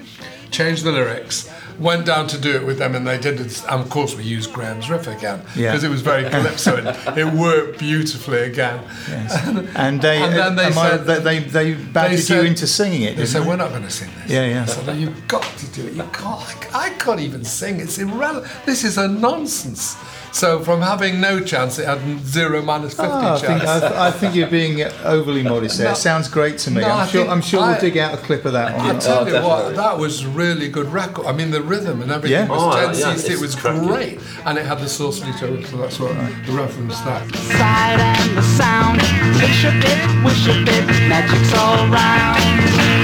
changed 0.51 0.83
the 0.85 0.91
lyrics. 0.91 1.49
went 1.79 2.05
down 2.05 2.27
to 2.27 2.37
do 2.39 2.55
it 2.55 2.65
with 2.65 2.77
them, 2.77 2.95
and 2.95 3.05
they 3.05 3.17
did 3.19 3.41
it. 3.41 3.61
And 3.69 3.81
of 3.81 3.89
course, 3.89 4.15
we 4.15 4.23
used 4.23 4.53
Graham's 4.53 4.89
riff 4.89 5.07
again 5.07 5.41
Yeah. 5.55 5.71
because 5.71 5.83
it 5.83 5.89
was 5.89 6.01
very 6.01 6.29
calypso, 6.29 6.77
and 6.77 7.17
it 7.17 7.25
worked 7.33 7.77
beautifully 7.79 8.41
again. 8.43 8.79
And 9.75 10.01
they, 10.01 10.21
And 10.21 10.33
then 10.33 10.55
they 10.55 10.65
am 10.65 10.77
I- 10.77 10.97
they, 10.97 11.19
they, 11.19 11.39
they 11.39 11.73
badgered 11.73 12.19
said- 12.19 12.35
you 12.43 12.47
into 12.47 12.67
singing 12.67 13.01
it. 13.01 13.17
They 13.17 13.25
said, 13.25 13.45
"We're 13.45 13.57
not 13.57 13.71
going 13.71 13.83
to 13.83 13.89
sing 13.91 14.09
this." 14.21 14.31
Yeah, 14.31 14.45
yeah. 14.45 14.61
I 14.63 14.65
said, 14.65 14.85
"No, 14.87 14.93
"You've 14.93 15.27
got 15.27 15.43
to 15.43 15.65
do 15.71 15.87
it. 15.87 15.93
You 15.93 16.03
can't. 16.13 16.75
I 16.75 16.89
can't 16.91 17.19
even 17.19 17.43
sing. 17.43 17.79
It's 17.81 17.97
irrelevant. 17.97 18.51
This 18.65 18.83
is 18.83 18.97
a 18.97 19.07
nonsense." 19.07 19.97
So 20.33 20.61
from 20.63 20.81
having 20.81 21.21
no 21.21 21.39
chance, 21.39 21.77
it 21.77 21.85
had 21.85 21.99
zero 22.25 22.63
minus 22.63 22.95
fifty 22.95 23.11
Oh, 23.11 23.35
I, 23.35 23.39
chance. 23.39 23.61
think, 23.61 23.63
I, 23.69 24.07
I 24.07 24.11
think 24.11 24.33
you're 24.33 24.47
being 24.49 24.81
overly 25.03 25.43
modest 25.43 25.77
there. 25.77 25.87
No. 25.87 25.91
It 25.93 25.97
sounds 25.97 26.27
great 26.27 26.57
to 26.59 26.71
me. 26.71 26.81
No, 26.81 26.87
I 26.87 27.01
I'm 27.03 27.07
sure. 27.07 27.21
think 27.21 27.31
I'm 27.31 27.41
sure 27.41 27.61
I- 27.61 27.71
we'll 27.73 27.79
dig 27.81 27.97
out 27.99 28.15
a 28.15 28.17
clip 28.17 28.43
of 28.45 28.53
that. 28.53 28.73
I 28.79 28.89
On, 28.89 28.99
tell 28.99 29.19
Oh, 29.19 29.27
you 29.27 29.33
what, 29.47 29.75
that 29.75 29.97
was 29.99 30.25
really 30.25 30.69
good 30.69 30.87
record. 30.91 31.27
I 31.27 31.33
mean, 31.33 31.51
the 31.51 31.61
rhythm 31.61 32.01
and 32.01 32.11
everything 32.11 32.47
Yeah. 32.47 32.49
was 32.49 32.75
Oh, 32.75 32.91
10 32.93 32.99
yeah, 32.99 33.13
cc. 33.15 33.29
It 33.31 33.39
was 33.39 33.53
cracking. 33.55 33.85
great, 33.87 34.19
and 34.45 34.57
it 34.57 34.65
had 34.65 34.79
the 34.79 34.89
sausalito, 34.89 35.61
so 35.63 35.77
that's 35.77 35.99
what 35.99 36.15
the 36.15 36.51
reference 36.51 36.99
that. 37.01 37.35
sight 37.35 37.99
and 37.99 38.35
the 38.37 38.41
sound. 38.41 39.01
Fish 39.39 39.65
a 39.65 39.71
bit, 39.79 40.25
wish 40.25 40.47
a 40.47 40.65
bit, 40.65 40.85
magic's 41.07 41.53
all 41.53 41.87
round. 41.89 43.02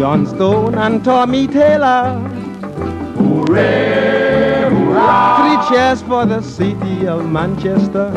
John 0.00 0.26
Stone 0.26 0.76
and 0.76 1.04
Tommy 1.04 1.46
Taylor. 1.46 2.18
Hooray, 3.18 4.62
hurrah! 4.70 5.36
Three 5.36 5.76
cheers 5.76 6.00
for 6.00 6.24
the 6.24 6.40
city 6.40 7.06
of 7.06 7.30
Manchester. 7.30 8.10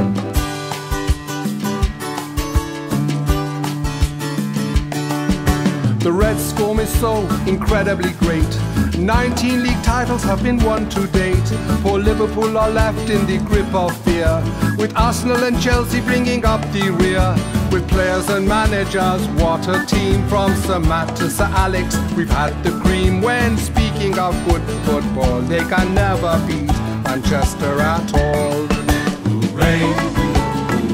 The 5.99 6.09
Red 6.13 6.39
Storm 6.39 6.79
is 6.79 6.87
so 7.01 7.27
incredibly 7.45 8.13
great. 8.13 8.47
19 8.97 9.63
league 9.63 9.83
titles 9.83 10.23
have 10.23 10.43
been 10.43 10.57
won 10.63 10.87
to 10.89 11.07
date. 11.07 11.47
For 11.81 11.97
Liverpool 11.99 12.57
are 12.57 12.69
left 12.69 13.09
in 13.09 13.25
the 13.25 13.37
grip 13.39 13.73
of 13.73 13.95
fear. 14.03 14.41
With 14.77 14.95
Arsenal 14.95 15.43
and 15.43 15.59
Chelsea 15.61 15.99
bringing 16.01 16.45
up 16.45 16.61
the 16.71 16.91
rear. 16.91 17.35
With 17.71 17.87
players 17.89 18.29
and 18.29 18.47
managers, 18.47 19.27
what 19.41 19.67
a 19.67 19.85
team 19.85 20.27
from 20.27 20.55
Sir 20.61 20.79
Matt 20.79 21.15
to 21.17 21.29
Sir 21.29 21.49
Alex. 21.55 21.97
We've 22.15 22.29
had 22.29 22.53
the 22.63 22.71
cream 22.81 23.21
when 23.21 23.57
speaking 23.57 24.19
of 24.19 24.33
good 24.47 24.61
football. 24.85 25.41
They 25.41 25.61
can 25.61 25.93
never 25.95 26.41
beat 26.47 26.71
Manchester 27.03 27.79
at 27.79 28.13
all. 28.13 28.67
Hooray, 29.51 29.79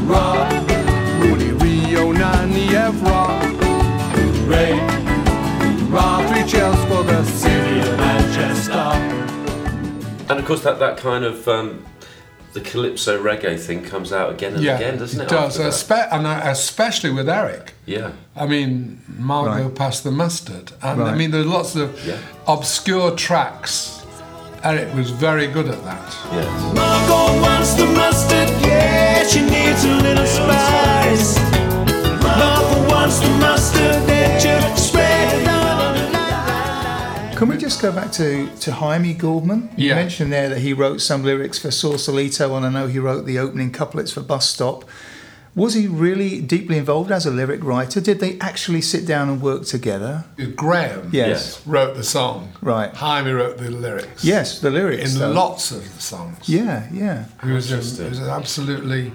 hurrah, 0.08 1.20
Rooney, 1.20 1.52
Rio, 1.52 2.12
Nani, 2.14 2.68
Evra. 2.68 3.42
Hooray, 4.16 4.78
hurrah, 5.90 6.28
three 6.30 6.50
cheers 6.50 6.86
for 6.86 7.04
the 7.04 7.24
city 7.26 7.69
Manchester. 8.40 8.74
And 10.32 10.40
of 10.40 10.46
course, 10.46 10.62
that, 10.64 10.80
that 10.80 10.98
kind 10.98 11.24
of 11.26 11.48
um, 11.48 11.86
the 12.54 12.62
calypso 12.62 13.22
reggae 13.22 13.60
thing 13.60 13.84
comes 13.84 14.12
out 14.14 14.32
again 14.32 14.54
and 14.56 14.64
Yeah, 14.64 14.76
again, 14.78 14.98
doesn't 14.98 15.20
it? 15.20 15.24
it 15.26 15.30
does, 15.30 15.58
espe- 15.58 16.08
and 16.12 16.26
especially 16.28 17.12
with 17.12 17.28
Eric. 17.30 17.74
Yeah. 17.86 18.12
I 18.36 18.46
mean, 18.46 19.02
Margot 19.18 19.66
Right. 19.66 19.76
passed 19.76 20.04
the 20.04 20.12
mustard, 20.12 20.72
and 20.82 21.02
I 21.02 21.06
Right. 21.10 21.18
mean, 21.18 21.32
there's 21.32 21.46
lots 21.48 21.76
of 21.76 22.00
Yeah. 22.06 22.18
obscure 22.48 23.12
tracks. 23.12 23.96
Eric 24.64 24.94
was 24.94 25.10
very 25.10 25.48
good 25.48 25.68
at 25.70 25.84
that. 25.86 26.16
Yes. 26.34 26.76
Margot 26.76 27.42
wants 27.42 27.74
the 27.74 27.86
mustard, 27.86 28.50
yeah, 28.62 29.24
she 29.26 29.42
needs 29.42 29.84
a 29.86 29.96
little 29.96 30.19
just 37.80 37.96
go 37.96 38.02
back 38.02 38.12
to, 38.12 38.48
to 38.58 38.72
Hyme 38.74 39.16
Gouldman? 39.18 39.70
You 39.78 39.90
Yeah. 39.90 39.96
mentioned 39.96 40.34
there 40.34 40.50
that 40.50 40.60
he 40.60 40.74
wrote 40.74 41.00
some 41.02 41.24
lyrics 41.24 41.58
for 41.60 41.72
Sausalito, 41.72 42.56
and 42.56 42.66
I 42.66 42.70
know 42.70 42.88
he 42.88 43.00
wrote 43.00 43.26
the 43.26 43.40
opening 43.40 43.72
couplets 43.72 44.12
for 44.12 44.22
Bus 44.22 44.50
Stop. 44.50 44.84
Was 45.56 45.74
he 45.74 45.88
really 45.88 46.42
deeply 46.42 46.78
involved 46.78 47.10
as 47.12 47.26
a 47.26 47.32
lyric 47.32 47.64
writer? 47.64 48.00
Did 48.02 48.20
they 48.20 48.38
actually 48.40 48.82
sit 48.82 49.06
down 49.06 49.30
and 49.30 49.42
work 49.42 49.66
together? 49.66 50.26
Graham 50.56 51.10
Yes. 51.12 51.62
wrote 51.66 51.96
the 51.96 52.04
song. 52.04 52.50
Right. 52.62 52.94
Hyme 52.94 53.34
wrote 53.34 53.58
the 53.58 53.72
lyrics. 53.72 54.24
Yes, 54.24 54.60
the 54.60 54.70
lyrics. 54.70 55.14
In 55.14 55.20
though. 55.20 55.32
lots 55.32 55.72
of 55.72 55.82
the 55.96 56.02
songs. 56.02 56.48
Yeah, 56.48 56.84
yeah. 56.94 57.26
He 57.44 57.52
was, 57.52 57.68
just 57.68 57.98
he 58.00 58.08
was 58.08 58.20
absolutely 58.20 59.12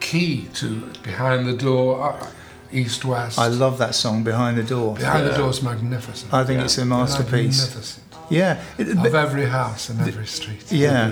key 0.00 0.48
to 0.54 0.82
Behind 1.02 1.46
the 1.46 1.54
Door, 1.54 2.02
uh, 2.22 2.26
East 2.72 3.04
West. 3.04 3.38
I 3.38 3.48
love 3.48 3.78
that 3.78 3.94
song, 3.94 4.22
Behind 4.24 4.56
the 4.56 4.62
Door. 4.62 4.96
Behind 4.96 5.26
the 5.26 5.32
Door 5.36 5.50
is 5.50 5.62
magnificent. 5.62 6.32
I 6.32 6.44
think 6.44 6.62
it's 6.62 6.78
a 6.78 6.84
masterpiece. 6.84 7.60
Magnificent. 7.66 8.02
Yeah. 8.28 8.60
It- 8.78 8.88
Of 8.88 9.02
but- 9.02 9.14
every 9.14 9.46
house 9.46 9.88
and 9.88 10.00
every 10.00 10.26
street. 10.26 10.64
Yeah. 10.72 11.10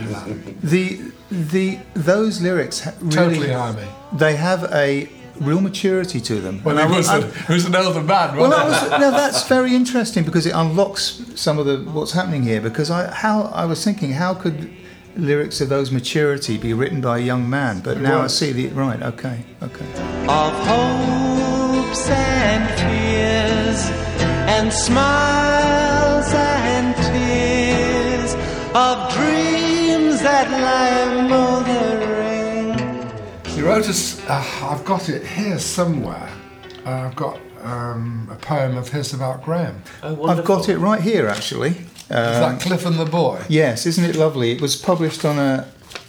The 0.63 1.01
the 1.31 1.79
those 1.95 2.41
lyrics 2.41 2.87
really 3.01 3.15
Totally 3.17 3.51
Hyme. 3.53 3.77
they 4.13 4.37
have 4.37 4.65
a 4.73 5.09
real 5.41 5.61
maturity 5.61 6.21
to 6.21 6.41
them. 6.41 6.61
Well, 6.65 6.79
And 6.79 6.89
he 6.91 6.95
I- 6.95 6.99
was, 6.99 7.09
I- 7.09 7.19
a, 7.19 7.27
he 7.49 7.53
was 7.55 7.65
an 7.67 7.75
elder 7.75 8.01
man, 8.03 8.37
well, 8.37 8.51
that 8.51 8.67
was, 8.69 9.01
no, 9.01 9.11
that's 9.11 9.47
very 9.49 9.75
interesting 9.75 10.23
because 10.25 10.47
it 10.47 10.55
unlocks 10.55 11.21
some 11.35 11.59
of 11.59 11.67
the 11.67 11.77
what's 11.91 12.13
happening 12.13 12.43
here. 12.45 12.61
Because 12.61 12.91
I 12.91 13.13
how 13.13 13.43
I 13.63 13.65
was 13.65 13.83
thinking, 13.85 14.13
how 14.13 14.35
could 14.35 14.71
lyrics 15.17 15.61
of 15.61 15.69
those 15.69 15.91
maturity 15.91 16.59
be 16.59 16.73
written 16.73 17.01
by 17.01 17.19
a 17.19 17.21
young 17.23 17.49
man? 17.49 17.81
But 17.81 18.01
now 18.01 18.23
I 18.23 18.27
see 18.29 18.53
the 18.53 18.69
right. 18.69 19.01
Okay, 19.03 19.45
okay. 19.63 19.87
of 20.29 20.53
hopes 20.67 22.09
and 22.09 22.69
fears 22.81 23.91
and 24.49 24.73
smiles 24.73 26.33
and 26.35 26.97
tears 26.97 28.35
of 28.75 29.13
dreams 29.13 30.21
that 30.23 30.51
lie 30.51 31.29
moldering. 31.29 32.75
He 33.55 33.63
wrote 33.63 33.89
us. 33.89 34.21
Uh, 34.29 34.45
I've 34.63 34.85
got 34.85 35.09
it 35.09 35.25
here 35.27 35.59
somewhere. 35.59 36.29
Uh, 36.85 36.91
I've 36.91 37.17
got 37.17 37.39
um, 37.65 38.29
a 38.31 38.37
poem 38.37 38.77
of 38.77 38.91
his 38.91 39.13
about 39.13 39.43
Graham. 39.43 39.83
Oh, 40.03 40.27
I've 40.27 40.45
got 40.45 40.69
it 40.69 40.79
right 40.79 41.01
here 41.01 41.27
actually. 41.29 41.71
Is 41.71 42.09
that 42.11 42.61
Cliff 42.61 42.85
and 42.85 42.99
the 42.99 43.07
Boy? 43.07 43.43
Yes, 43.49 43.87
isn't 43.87 44.05
it 44.05 44.15
lovely? 44.15 44.53
It 44.53 44.61
was 44.61 44.77
published 44.77 45.25
on 45.25 45.39
a 45.39 45.67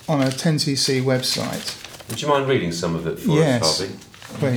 on 0.08 0.22
a 0.22 0.26
10cc 0.26 1.02
website. 1.02 1.82
Would 2.10 2.22
you 2.22 2.28
mind 2.28 2.48
reading 2.48 2.72
some 2.72 2.94
of 2.96 3.08
it 3.08 3.18
for 3.18 3.32
Yes. 3.32 3.64
us, 3.64 3.80
Harvey? 3.80 3.96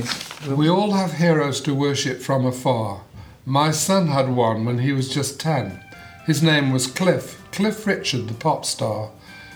Please. 0.01 0.47
We 0.57 0.69
all 0.69 0.91
have 0.91 1.13
heroes 1.13 1.61
to 1.61 1.73
worship 1.73 2.21
from 2.21 2.45
afar. 2.45 3.01
My 3.45 3.71
son 3.71 4.07
had 4.07 4.29
one 4.29 4.65
when 4.65 4.79
he 4.79 4.91
was 4.91 5.09
just 5.09 5.39
10. 5.39 5.79
His 6.27 6.43
name 6.43 6.71
was 6.71 6.85
Cliff, 6.85 7.41
Cliff 7.51 7.87
Richard, 7.87 8.27
the 8.27 8.33
pop 8.35 8.65
star. 8.65 9.09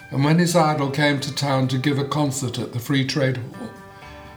And 0.09 0.23
when 0.23 0.39
his 0.39 0.55
idol 0.55 0.89
came 0.89 1.19
to 1.19 1.35
town 1.35 1.67
to 1.67 1.77
give 1.77 1.99
a 1.99 2.05
concert 2.05 2.57
at 2.57 2.73
the 2.73 2.79
Free 2.79 3.05
Trade 3.05 3.37
Hall, 3.37 3.69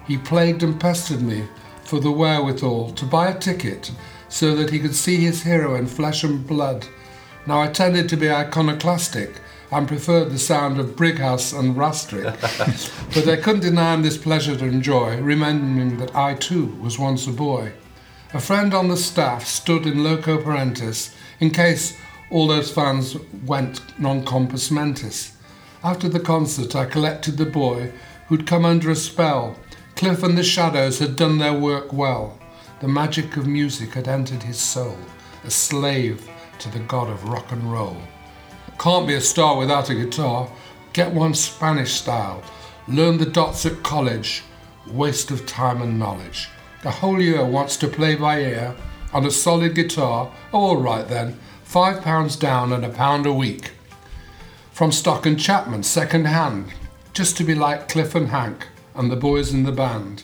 he 0.06 0.18
plagued 0.18 0.62
and 0.62 0.78
pestered 0.78 1.22
me 1.22 1.44
for 1.86 2.00
the 2.00 2.10
wherewithal 2.10 2.92
to 2.92 3.04
buy 3.04 3.28
a 3.28 3.38
ticket 3.38 3.92
so 4.28 4.54
that 4.56 4.70
he 4.70 4.78
could 4.78 4.94
see 4.94 5.16
his 5.16 5.42
hero 5.42 5.74
in 5.74 5.86
flesh 5.86 6.24
and 6.24 6.46
blood. 6.46 6.86
Now, 7.46 7.60
I 7.60 7.68
tended 7.68 8.08
to 8.08 8.16
be 8.16 8.30
iconoclastic 8.30 9.40
and 9.70 9.88
preferred 9.88 10.30
the 10.30 10.38
sound 10.38 10.78
of 10.78 10.96
Brighouse 10.96 11.52
and 11.52 11.76
Rastrick, 11.76 12.34
but 13.14 13.28
I 13.28 13.40
couldn't 13.40 13.62
deny 13.62 13.94
him 13.94 14.02
this 14.02 14.16
pleasure 14.16 14.56
to 14.56 14.64
enjoy, 14.64 15.20
remembering 15.20 15.98
that 15.98 16.14
I 16.14 16.34
too 16.34 16.66
was 16.80 16.98
once 16.98 17.26
a 17.26 17.32
boy. 17.32 17.72
A 18.34 18.40
friend 18.40 18.74
on 18.74 18.88
the 18.88 18.96
staff 18.96 19.46
stood 19.46 19.86
in 19.86 20.04
loco 20.04 20.42
parentis 20.42 21.14
in 21.40 21.50
case 21.50 21.96
all 22.30 22.46
those 22.46 22.72
fans 22.72 23.16
went 23.44 23.80
non 23.98 24.24
compos 24.24 24.70
mentis. 24.70 25.36
After 25.84 26.08
the 26.08 26.20
concert, 26.20 26.74
I 26.74 26.86
collected 26.86 27.36
the 27.36 27.46
boy 27.46 27.92
who'd 28.26 28.46
come 28.46 28.64
under 28.64 28.90
a 28.90 28.96
spell. 28.96 29.56
Cliff 29.96 30.22
and 30.22 30.36
the 30.36 30.44
Shadows 30.44 30.98
had 30.98 31.16
done 31.16 31.38
their 31.38 31.54
work 31.54 31.90
well. 31.90 32.38
The 32.80 32.86
magic 32.86 33.38
of 33.38 33.46
music 33.46 33.94
had 33.94 34.08
entered 34.08 34.42
his 34.42 34.58
soul, 34.58 34.94
a 35.42 35.50
slave 35.50 36.28
to 36.58 36.70
the 36.70 36.80
god 36.80 37.08
of 37.08 37.26
rock 37.30 37.50
and 37.50 37.72
roll. 37.72 37.96
Can't 38.78 39.06
be 39.06 39.14
a 39.14 39.22
star 39.22 39.56
without 39.56 39.88
a 39.88 39.94
guitar. 39.94 40.50
Get 40.92 41.14
one 41.14 41.32
Spanish 41.32 41.94
style. 41.94 42.42
Learn 42.86 43.16
the 43.16 43.24
dots 43.24 43.64
at 43.64 43.82
college. 43.82 44.42
Waste 44.86 45.30
of 45.30 45.46
time 45.46 45.80
and 45.80 45.98
knowledge. 45.98 46.50
The 46.82 46.90
whole 46.90 47.18
year 47.18 47.46
wants 47.46 47.78
to 47.78 47.88
play 47.88 48.16
by 48.16 48.40
ear 48.40 48.76
on 49.14 49.24
a 49.24 49.30
solid 49.30 49.74
guitar. 49.74 50.30
Oh, 50.52 50.60
all 50.60 50.76
right 50.76 51.08
then. 51.08 51.38
Five 51.64 52.02
pounds 52.02 52.36
down 52.36 52.74
and 52.74 52.84
a 52.84 52.90
pound 52.90 53.24
a 53.24 53.32
week. 53.32 53.70
From 54.72 54.92
Stock 54.92 55.24
and 55.24 55.40
Chapman, 55.40 55.84
second 55.84 56.26
hand. 56.26 56.66
Just 57.14 57.38
to 57.38 57.44
be 57.44 57.54
like 57.54 57.88
Cliff 57.88 58.14
and 58.14 58.28
Hank 58.28 58.66
and 58.96 59.10
the 59.10 59.16
boys 59.16 59.52
in 59.52 59.64
the 59.64 59.72
band. 59.72 60.22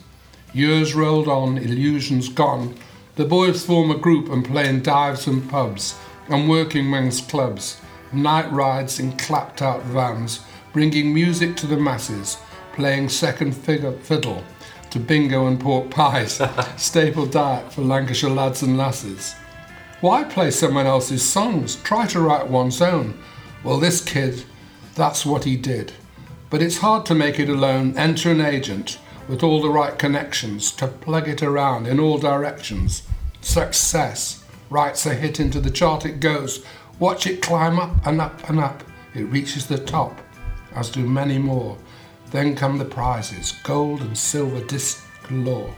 Years 0.53 0.95
rolled 0.95 1.29
on, 1.29 1.59
illusions 1.59 2.29
gone. 2.29 2.75
The 3.17 3.25
boys 3.25 3.65
form 3.65 3.91
a 3.91 3.97
group 3.99 4.29
and 4.31 4.45
play 4.45 4.69
in 4.69 4.83
dives 4.83 5.27
and 5.27 5.49
pubs 5.49 5.99
and 6.29 6.49
working 6.49 6.91
men's 6.91 7.21
clubs. 7.21 7.81
Night 8.13 8.51
rides 8.53 8.99
in 8.99 9.17
clapped 9.17 9.63
out 9.63 9.83
vans, 9.85 10.41
bringing 10.73 11.13
music 11.13 11.57
to 11.57 11.67
the 11.67 11.77
masses, 11.77 12.39
playing 12.75 13.09
second 13.09 13.53
figure 13.53 13.93
fiddle. 13.93 14.45
to 14.91 15.01
bingo 15.01 15.47
and 15.47 15.59
pork 15.59 15.89
pies, 15.89 16.39
staple 16.77 17.25
diet 17.25 17.73
for 17.73 17.81
Lancashire 17.81 18.29
lads 18.29 18.63
and 18.63 18.77
lasses. 18.77 19.35
Why 20.03 20.23
play 20.25 20.51
someone 20.51 20.87
else's 20.87 21.23
songs? 21.27 21.77
Try 21.77 22.07
to 22.09 22.21
write 22.21 22.47
one's 22.47 22.83
own. 22.83 23.19
Well, 23.65 23.79
this 23.79 24.05
kid, 24.05 24.45
that's 24.95 25.25
what 25.25 25.45
he 25.45 25.57
did. 25.57 25.93
But 26.53 26.61
it's 26.61 26.77
hard 26.77 27.07
to 27.07 27.15
make 27.15 27.41
it 27.41 27.49
alone. 27.49 27.97
Enter 27.97 28.31
an 28.31 28.43
agent 28.43 28.99
with 29.27 29.43
all 29.43 29.63
the 29.63 29.71
right 29.71 29.99
connections 29.99 30.71
to 30.73 30.87
plug 30.87 31.27
it 31.27 31.43
around 31.43 31.87
in 31.87 31.99
all 31.99 32.19
directions. 32.19 33.05
Success. 33.41 34.45
Writes 34.69 35.07
a 35.07 35.15
hit 35.15 35.41
into 35.41 35.61
the 35.61 35.71
chart, 35.71 36.05
it 36.05 36.21
goes. 36.21 36.63
Watch 36.99 37.27
it 37.27 37.41
climb 37.41 37.79
up 37.79 38.07
and 38.07 38.21
up 38.21 38.51
and 38.51 38.61
up. 38.61 38.85
It 39.15 39.23
reaches 39.23 39.67
the 39.67 39.79
top, 39.79 40.21
as 40.75 40.91
do 40.91 41.09
many 41.09 41.39
more. 41.39 41.79
Then 42.33 42.55
come 42.55 42.77
the 42.77 42.85
prizes 42.85 43.53
gold 43.65 44.03
and 44.03 44.17
silver 44.17 44.63
disc 44.63 45.03
galore. 45.27 45.75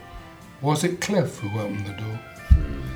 Was 0.61 0.83
it 0.83 1.01
Cliff 1.01 1.39
who 1.39 1.57
opened 1.57 1.87
the 1.87 1.93
door? 1.93 2.21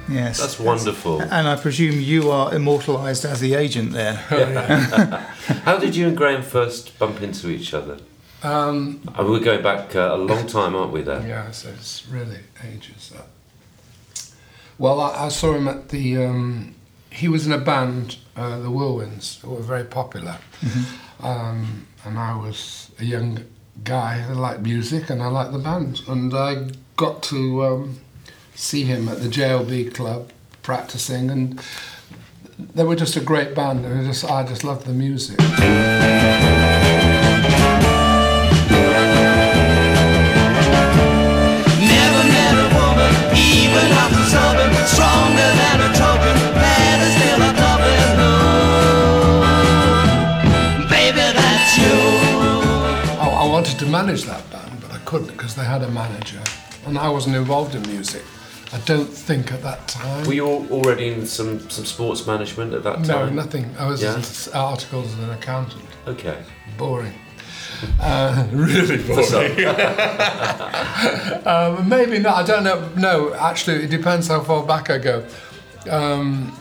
Yes. 0.09 0.40
That's 0.40 0.59
wonderful. 0.59 1.21
And 1.21 1.47
I 1.47 1.57
presume 1.57 2.01
you 2.01 2.31
are 2.31 2.55
immortalised 2.55 3.25
as 3.27 3.40
the 3.40 3.55
agent 3.55 3.92
there. 3.92 4.14
How 5.64 5.77
did 5.79 5.94
you 5.94 6.09
and 6.09 6.16
Graham 6.16 6.42
first 6.42 6.99
bump 6.99 7.21
into 7.21 7.51
each 7.51 7.75
other? 7.75 7.99
Um, 8.42 9.01
Uh, 9.09 9.25
We're 9.29 9.40
going 9.40 9.62
back 9.62 9.94
uh, 9.94 10.11
a 10.12 10.16
long 10.16 10.47
time, 10.47 10.75
aren't 10.75 10.92
we? 10.92 11.03
There. 11.03 11.27
Yeah, 11.27 11.51
so 11.51 11.68
it's 11.71 12.07
really 12.09 12.38
ages. 12.64 13.11
That. 13.14 13.27
Well, 14.79 15.01
I, 15.01 15.27
I 15.27 15.29
saw 15.29 15.55
him 15.55 15.68
at 15.68 15.88
the. 15.90 16.25
Um, 16.25 16.75
he 17.11 17.27
was 17.29 17.47
in 17.47 17.53
a 17.53 17.59
band, 17.59 18.16
uh, 18.37 18.61
the 18.61 18.68
Whirlwinds, 18.71 19.40
who 19.40 19.51
were 19.51 19.62
very 19.62 19.85
popular, 19.85 20.38
um, 21.21 21.87
and 22.05 22.18
I 22.18 22.37
was 22.37 22.90
a 23.01 23.05
young 23.05 23.44
guy. 23.83 24.25
I 24.29 24.33
liked 24.33 24.61
music 24.61 25.11
and 25.11 25.23
I 25.23 25.27
liked 25.27 25.53
the 25.53 25.59
band, 25.59 26.03
and 26.07 26.33
I 26.33 26.68
got 26.97 27.23
to 27.25 27.64
um, 27.64 28.01
see 28.59 28.83
him 28.83 29.09
at 29.09 29.21
the 29.21 29.29
JLB 29.29 29.94
club 29.94 30.31
practicing, 30.62 31.31
and 31.31 31.62
they 32.75 32.83
were 32.83 32.97
just 32.97 33.14
a 33.16 33.21
great 33.21 33.55
band, 33.55 33.87
and 33.87 34.01
I 34.01 34.05
just 34.05 34.25
I 34.25 34.44
just 34.44 34.64
loved 34.64 34.85
the 34.85 34.92
music. 34.92 35.38
Never 35.38 35.55
met 42.35 42.55
a 42.59 42.66
woman, 42.75 43.14
even 43.38 43.87
after 44.03 44.25
subbing, 44.27 44.75
stronger 44.90 45.51
than 45.62 45.79
a 45.87 45.90
token, 45.94 46.37
better 46.59 47.11
still 47.14 47.38
a 47.38 47.51
loving 47.62 48.18
her. 48.18 48.42
Baby, 50.90 51.27
that's 51.38 51.79
you. 51.79 51.99
I, 53.23 53.25
I 53.44 53.47
wanted 53.49 53.79
to 53.79 53.87
manage 53.87 54.25
that 54.25 54.51
band, 54.51 54.81
but 54.81 54.90
I 54.90 54.99
couldn't 55.05 55.29
because 55.29 55.55
they 55.55 55.64
had 55.64 55.83
a 55.83 55.88
manager, 55.90 56.42
and 56.87 56.99
I 56.99 57.09
wasn't 57.09 57.37
involved 57.37 57.77
in 57.77 57.83
music. 57.83 58.25
I 58.72 58.78
don't 58.81 59.09
think 59.09 59.50
at 59.52 59.62
that 59.62 59.88
time. 59.88 60.26
Were 60.26 60.35
you 60.35 60.46
already 60.46 61.09
in 61.09 61.26
some, 61.26 61.59
some 61.70 61.87
sports 61.87 62.26
management 62.26 62.74
at 62.74 62.83
that 62.83 62.96
time? 63.04 63.07
no, 63.07 63.28
nothing. 63.31 63.74
I 63.78 63.87
was 63.87 64.02
Yeah? 64.02 64.16
just 64.16 64.54
articles 64.54 65.07
as 65.14 65.18
an 65.20 65.31
accountant. 65.31 65.85
Okay. 66.07 66.42
Boring. 66.76 67.14
Uh, 68.00 68.44
really 68.52 68.96
boring. 69.07 69.64
um, 71.46 71.88
maybe 71.88 72.18
not. 72.18 72.35
I 72.35 72.42
don't 72.44 72.64
know. 72.64 72.88
No, 72.96 73.33
actually, 73.35 73.85
it 73.85 73.90
depends 73.90 74.26
how 74.26 74.40
far 74.40 74.64
back 74.66 74.90
I 74.90 74.98
go. 74.98 75.24
Um, 75.88 76.59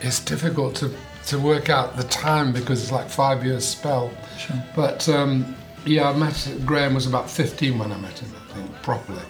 it's 0.00 0.18
difficult 0.18 0.74
to, 0.76 0.92
to 1.26 1.38
work 1.38 1.68
out 1.70 1.96
the 1.96 2.02
time 2.04 2.52
because 2.52 2.82
it's 2.82 2.90
like 2.90 3.08
five 3.08 3.44
years 3.44 3.64
spell. 3.64 4.10
Sure. 4.38 4.56
But 4.74 5.08
um, 5.08 5.54
yeah, 5.86 6.10
I 6.10 6.16
met 6.16 6.52
Graham 6.66 6.94
was 6.94 7.06
about 7.06 7.30
15 7.30 7.78
when 7.78 7.92
I 7.92 7.98
met 7.98 8.18
him. 8.18 8.32
I 8.50 8.54
think 8.54 8.82
properly. 8.82 9.22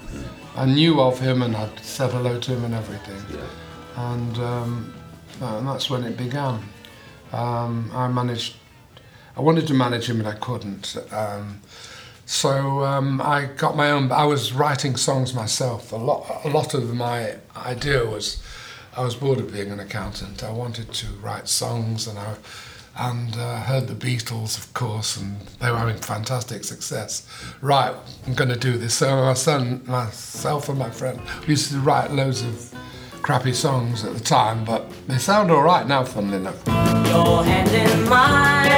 I 0.56 0.66
knew 0.66 1.00
of 1.00 1.18
him 1.20 1.42
and 1.42 1.56
I'd 1.56 1.78
said 1.80 2.10
hello 2.10 2.38
to 2.38 2.50
him 2.52 2.64
and 2.64 2.74
everything. 2.74 3.22
And, 3.96 4.38
um, 4.38 4.94
and 5.40 5.66
that's 5.66 5.88
when 5.90 6.04
it 6.04 6.16
began. 6.16 6.62
Um, 7.32 7.90
I 7.94 8.08
managed 8.08 8.56
I 9.40 9.42
wanted 9.42 9.66
to 9.68 9.74
manage 9.74 10.10
him, 10.10 10.18
but 10.18 10.26
I 10.26 10.34
couldn't. 10.34 10.96
Um, 11.12 11.60
so 12.26 12.84
um, 12.84 13.22
I 13.22 13.46
got 13.46 13.74
my 13.74 13.90
own. 13.90 14.12
I 14.12 14.24
was 14.24 14.52
writing 14.52 14.96
songs 14.96 15.32
myself. 15.34 15.92
A 15.92 15.96
lot, 15.96 16.44
a 16.44 16.50
lot 16.50 16.74
of 16.74 16.94
my 16.94 17.36
idea 17.56 18.04
was, 18.04 18.42
I 18.96 19.02
was 19.02 19.14
bored 19.14 19.38
of 19.38 19.50
being 19.52 19.70
an 19.70 19.80
accountant. 19.80 20.44
I 20.44 20.52
wanted 20.52 20.92
to 20.92 21.06
write 21.22 21.48
songs, 21.48 22.06
and 22.06 22.18
I, 22.18 22.36
and 23.00 23.34
uh, 23.36 23.60
heard 23.62 23.88
the 23.88 23.94
Beatles, 23.94 24.58
of 24.58 24.72
course, 24.74 25.16
and 25.16 25.40
they 25.58 25.70
were 25.70 25.78
having 25.78 25.96
fantastic 25.96 26.64
success. 26.64 27.26
Right, 27.62 27.94
I'm 28.26 28.34
going 28.34 28.50
to 28.50 28.58
do 28.58 28.76
this. 28.76 28.94
So 28.94 29.16
my 29.16 29.34
son, 29.34 29.82
myself, 29.86 30.68
and 30.68 30.78
my 30.78 30.90
friend 30.90 31.18
we 31.42 31.48
used 31.48 31.72
to 31.72 31.78
write 31.80 32.10
loads 32.10 32.42
of 32.42 32.74
crappy 33.22 33.54
songs 33.54 34.04
at 34.04 34.12
the 34.12 34.20
time, 34.20 34.64
but 34.64 34.90
they 35.08 35.16
sound 35.18 35.50
all 35.50 35.62
right 35.62 35.86
now. 35.86 36.04
Funnily 36.04 36.36
enough. 36.36 36.62
Your 36.66 37.42
hand 37.42 37.70
in 37.70 38.08
mine. 38.08 38.70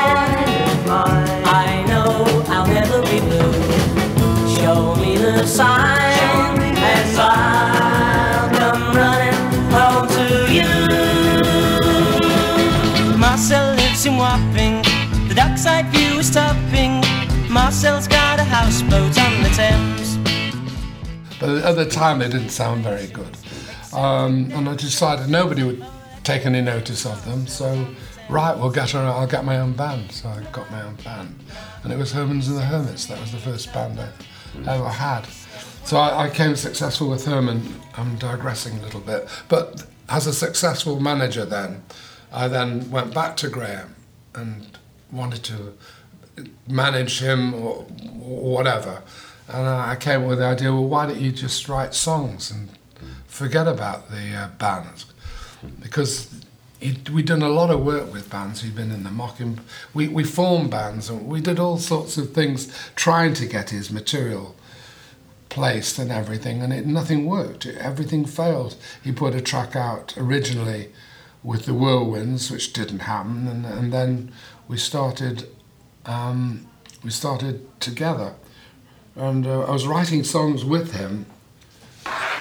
I 1.45 1.85
know 1.89 2.25
I'll 2.49 2.67
never 2.67 3.03
be 3.03 3.19
blue. 3.21 3.53
Show 4.57 4.95
me 4.97 5.17
the 5.17 5.45
sign, 5.47 6.12
Marcel's 17.83 18.07
got 18.07 18.39
a 18.39 18.45
houseboat 18.45 19.19
on 19.19 19.43
the 19.43 19.49
Thames. 19.49 20.17
But 21.41 21.65
at 21.65 21.75
the 21.75 21.85
time, 21.85 22.21
they 22.21 22.29
didn't 22.29 22.51
sound 22.51 22.85
very 22.85 23.09
good. 23.09 23.37
Um, 23.93 24.53
and 24.53 24.69
I 24.69 24.77
decided 24.77 25.29
nobody 25.29 25.65
would 25.65 25.85
take 26.23 26.47
any 26.47 26.61
notice 26.61 27.05
of 27.05 27.25
them. 27.25 27.49
So, 27.49 27.89
right, 28.31 28.57
we'll 28.57 28.71
get 28.71 28.91
her. 28.91 29.01
I'll 29.01 29.27
get 29.27 29.45
my 29.45 29.59
own 29.59 29.73
band. 29.73 30.13
So 30.13 30.29
I 30.29 30.45
got 30.53 30.71
my 30.71 30.81
own 30.83 30.95
band, 31.03 31.35
and 31.83 31.93
it 31.93 31.99
was 31.99 32.13
Hermans 32.13 32.47
and 32.47 32.57
the 32.57 32.63
Hermits. 32.63 33.07
That 33.07 33.19
was 33.19 33.33
the 33.33 33.39
first 33.39 33.73
band 33.73 33.99
I 33.99 34.77
ever 34.77 34.89
had. 34.89 35.27
So 35.85 35.97
I, 35.97 36.27
I 36.27 36.31
came 36.31 36.55
successful 36.55 37.11
with 37.11 37.25
Herman. 37.25 37.81
I'm 37.97 38.17
digressing 38.17 38.79
a 38.79 38.83
little 38.83 39.01
bit, 39.01 39.29
but 39.49 39.87
as 40.09 40.29
a 40.29 40.33
successful 40.33 41.01
manager, 41.01 41.45
then 41.45 41.83
I 42.33 42.47
then 42.47 42.93
went 42.93 43.13
back 43.13 43.37
to 43.39 43.49
Graham 43.49 43.97
and 44.37 44.79
wanted 45.11 45.43
to 45.45 45.75
manage 46.69 47.21
him 47.21 47.55
or, 47.55 47.87
or 48.21 48.53
whatever. 48.53 49.03
And 49.49 49.67
I 49.67 49.97
came 49.97 50.23
up 50.23 50.29
with 50.29 50.39
the 50.39 50.47
idea, 50.47 50.73
well, 50.73 50.87
why 50.87 51.07
don't 51.07 51.21
you 51.21 51.33
just 51.33 51.69
write 51.69 51.95
songs 51.95 52.51
and 52.51 52.69
forget 53.27 53.67
about 53.69 54.11
the 54.11 54.35
uh, 54.35 54.49
bands? 54.59 55.07
Because 55.81 56.33
it, 56.81 57.11
we'd 57.11 57.27
done 57.27 57.43
a 57.43 57.49
lot 57.49 57.71
of 57.71 57.85
work 57.85 58.13
with 58.13 58.31
bands. 58.31 58.63
We'd 58.63 58.77
been 58.77 58.91
in 58.91 59.05
the 59.05 59.11
mocking, 59.11 59.61
we, 59.95 60.09
we 60.09 60.25
formed 60.25 60.71
bands 60.71 61.11
and 61.11 61.27
we 61.27 61.41
did 61.41 61.59
all 61.59 61.79
sorts 61.79 62.17
of 62.17 62.33
things 62.33 62.73
trying 62.97 63.35
to 63.35 63.47
get 63.47 63.71
his 63.71 63.91
material 63.91 64.57
placed 65.53 65.99
and 65.99 66.11
everything, 66.11 66.63
and 66.63 66.73
it 66.73 66.87
nothing 66.87 67.27
worked. 67.27 67.67
Everything 67.67 68.25
failed. 68.25 68.75
He 69.05 69.13
put 69.13 69.35
a 69.35 69.41
track 69.43 69.77
out 69.77 70.15
originally 70.17 70.89
with 71.43 71.67
the 71.67 71.73
Whirlwinds, 71.73 72.51
which 72.51 72.73
didn't 72.73 73.01
happen, 73.01 73.47
and, 73.47 73.67
and 73.67 73.93
then 73.93 74.33
we 74.67 74.79
started 74.79 75.47
um, 76.07 76.67
we 77.05 77.11
started 77.11 77.67
together, 77.81 78.35
and 79.17 79.47
uh, 79.47 79.63
I 79.65 79.71
was 79.71 79.87
writing 79.87 80.25
songs 80.25 80.65
with 80.65 80.95
him 80.95 81.27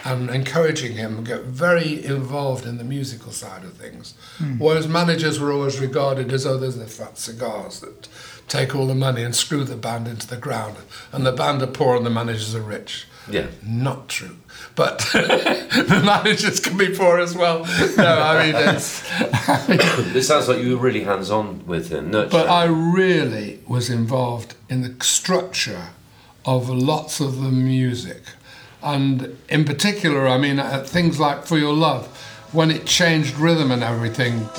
and 0.03 0.29
encouraging 0.31 0.93
him 0.93 1.17
to 1.17 1.21
get 1.21 1.43
very 1.43 2.03
involved 2.03 2.65
in 2.65 2.77
the 2.77 2.83
musical 2.83 3.31
side 3.31 3.63
of 3.63 3.73
things. 3.73 4.15
Whereas 4.57 4.87
managers 4.87 5.39
were 5.39 5.51
always 5.51 5.79
regarded 5.79 6.33
as, 6.33 6.45
oh, 6.45 6.57
there's 6.57 6.75
the 6.77 6.87
fat 6.87 7.19
cigars 7.19 7.81
that 7.81 8.07
take 8.47 8.75
all 8.75 8.87
the 8.87 8.95
money 8.95 9.21
and 9.21 9.35
screw 9.35 9.63
the 9.63 9.75
band 9.75 10.07
into 10.07 10.27
the 10.27 10.37
ground, 10.37 10.77
and 11.11 11.25
the 11.25 11.31
band 11.31 11.61
are 11.61 11.67
poor 11.67 11.95
and 11.95 12.05
the 12.05 12.09
managers 12.09 12.55
are 12.55 12.61
rich. 12.61 13.05
Yeah. 13.29 13.47
Not 13.65 14.09
true. 14.09 14.37
But 14.75 14.99
the 15.13 16.01
managers 16.03 16.59
can 16.59 16.77
be 16.77 16.95
poor 16.95 17.19
as 17.19 17.35
well. 17.35 17.65
No, 17.97 18.21
I 18.21 18.45
mean, 18.45 18.55
it's. 18.55 19.03
It 20.15 20.23
sounds 20.23 20.47
like 20.47 20.61
you 20.61 20.77
were 20.77 20.83
really 20.83 21.03
hands 21.03 21.29
on 21.29 21.65
with 21.65 21.89
him, 21.89 22.11
nurturing. 22.11 22.31
But 22.31 22.49
I 22.49 22.65
really 22.65 23.59
was 23.67 23.89
involved 23.89 24.55
in 24.69 24.81
the 24.81 25.03
structure 25.03 25.89
of 26.45 26.69
lots 26.69 27.19
of 27.19 27.41
the 27.41 27.51
music. 27.51 28.23
And 28.83 29.37
in 29.49 29.63
particular, 29.65 30.27
I 30.27 30.37
mean, 30.37 30.59
uh, 30.59 30.83
things 30.83 31.19
like 31.19 31.45
For 31.45 31.57
Your 31.57 31.73
Love, 31.73 32.07
when 32.51 32.71
it 32.71 32.85
changed 32.85 33.37
rhythm 33.37 33.71
and 33.71 33.83
everything. 33.83 34.49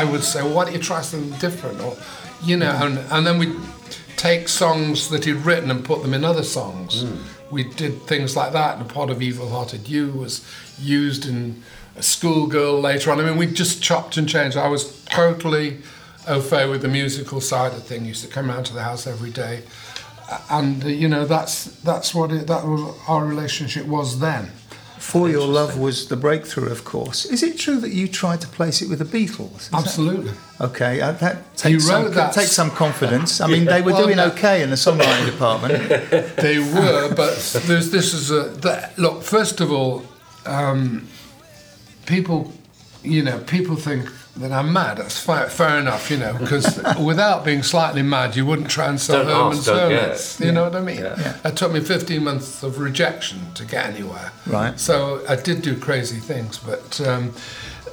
I 0.00 0.04
would 0.04 0.24
say, 0.24 0.42
well, 0.42 0.54
why 0.54 0.64
don't 0.64 0.72
you 0.72 0.80
try 0.80 1.02
something 1.02 1.38
different? 1.38 1.78
Or, 1.82 1.94
you 2.42 2.56
know, 2.56 2.70
and, 2.70 2.98
and 3.12 3.26
then 3.26 3.38
we'd 3.38 3.54
take 4.16 4.48
songs 4.48 5.10
that 5.10 5.26
he'd 5.26 5.32
written 5.32 5.70
and 5.70 5.84
put 5.84 6.00
them 6.02 6.14
in 6.14 6.24
other 6.24 6.42
songs. 6.42 7.04
we 7.50 7.64
did 7.64 8.00
things 8.02 8.34
like 8.34 8.52
that. 8.54 8.78
And 8.78 8.90
a 8.90 8.94
pot 8.94 9.10
of 9.10 9.20
evil-hearted 9.20 9.88
you 9.88 10.12
was 10.12 10.42
used 10.78 11.28
in 11.28 11.62
a 11.96 12.02
schoolgirl 12.02 12.80
later 12.80 13.10
on. 13.10 13.20
I 13.20 13.24
mean, 13.24 13.36
we 13.36 13.46
just 13.46 13.82
chopped 13.82 14.16
and 14.16 14.26
changed. 14.26 14.56
I 14.56 14.68
was 14.68 15.04
totally 15.04 15.78
au 16.26 16.40
fait 16.40 16.66
with 16.66 16.80
the 16.80 16.88
musical 16.88 17.42
side 17.42 17.72
of 17.72 17.82
things. 17.84 18.06
Used 18.06 18.24
to 18.24 18.30
come 18.30 18.48
round 18.48 18.64
to 18.66 18.74
the 18.74 18.82
house 18.82 19.06
every 19.06 19.30
day, 19.30 19.62
and 20.48 20.84
uh, 20.84 20.88
you 20.88 21.08
know 21.08 21.24
that's 21.24 21.64
that's 21.82 22.14
what 22.14 22.30
it, 22.30 22.46
that 22.46 22.64
was 22.64 22.96
our 23.08 23.24
relationship 23.24 23.86
was 23.86 24.20
then. 24.20 24.50
For 25.00 25.30
Your 25.30 25.46
Love 25.48 25.78
was 25.78 26.08
the 26.08 26.16
breakthrough, 26.16 26.70
of 26.70 26.84
course. 26.84 27.24
Is 27.24 27.42
it 27.42 27.58
true 27.58 27.80
that 27.80 27.90
you 27.90 28.06
tried 28.06 28.40
to 28.42 28.46
place 28.48 28.82
it 28.82 28.88
with 28.90 28.98
the 28.98 29.04
Beatles? 29.06 29.56
Is 29.62 29.68
that- 29.70 29.80
Absolutely. 29.80 30.32
Okay, 30.60 31.00
uh, 31.00 31.12
that 31.12 31.56
takes 31.56 31.86
some, 31.86 32.04
wrote 32.04 32.14
that- 32.14 32.34
takes 32.34 32.52
some 32.52 32.70
confidence. 32.70 33.40
I 33.40 33.46
mean, 33.46 33.64
they 33.64 33.80
were 33.80 33.92
Well, 33.92 34.04
doing 34.06 34.20
okay 34.20 34.62
in 34.62 34.68
the 34.68 34.76
songwriting 34.76 35.24
department. 35.26 35.72
They 36.36 36.58
were, 36.58 37.08
but 37.14 37.34
there's, 37.66 37.90
this 37.90 38.12
is 38.12 38.30
a 38.30 38.42
that, 38.60 38.98
look. 38.98 39.22
First 39.22 39.60
of 39.62 39.72
all, 39.72 40.04
um, 40.46 41.08
people, 42.06 42.52
you 43.02 43.22
know, 43.22 43.38
people 43.38 43.76
think 43.76 44.06
that 44.40 44.52
I'm 44.52 44.72
mad. 44.72 44.98
That's 44.98 45.18
fair, 45.18 45.48
fair 45.48 45.78
enough, 45.78 46.10
you 46.10 46.16
know, 46.16 46.36
because 46.38 46.80
without 47.00 47.44
being 47.44 47.62
slightly 47.62 48.02
mad, 48.02 48.36
you 48.36 48.44
wouldn't 48.46 48.70
try 48.70 48.88
and 48.88 49.00
sell 49.00 49.24
Herman's 49.24 49.60
ask, 49.60 49.66
don't 49.66 49.90
get. 49.90 50.02
Hermits. 50.02 50.40
You 50.40 50.52
know 50.52 50.64
what 50.64 50.76
I 50.76 50.80
mean? 50.80 50.98
Yeah. 50.98 51.36
It 51.44 51.56
took 51.56 51.72
me 51.72 51.80
15 51.80 52.24
months 52.24 52.62
of 52.62 52.78
rejection 52.78 53.52
to 53.54 53.64
get 53.64 53.86
anywhere. 53.86 54.32
Right. 54.46 54.78
So 54.78 55.22
I 55.28 55.36
did 55.36 55.62
do 55.62 55.76
crazy 55.78 56.18
things, 56.18 56.58
but 56.58 57.00
um, 57.02 57.32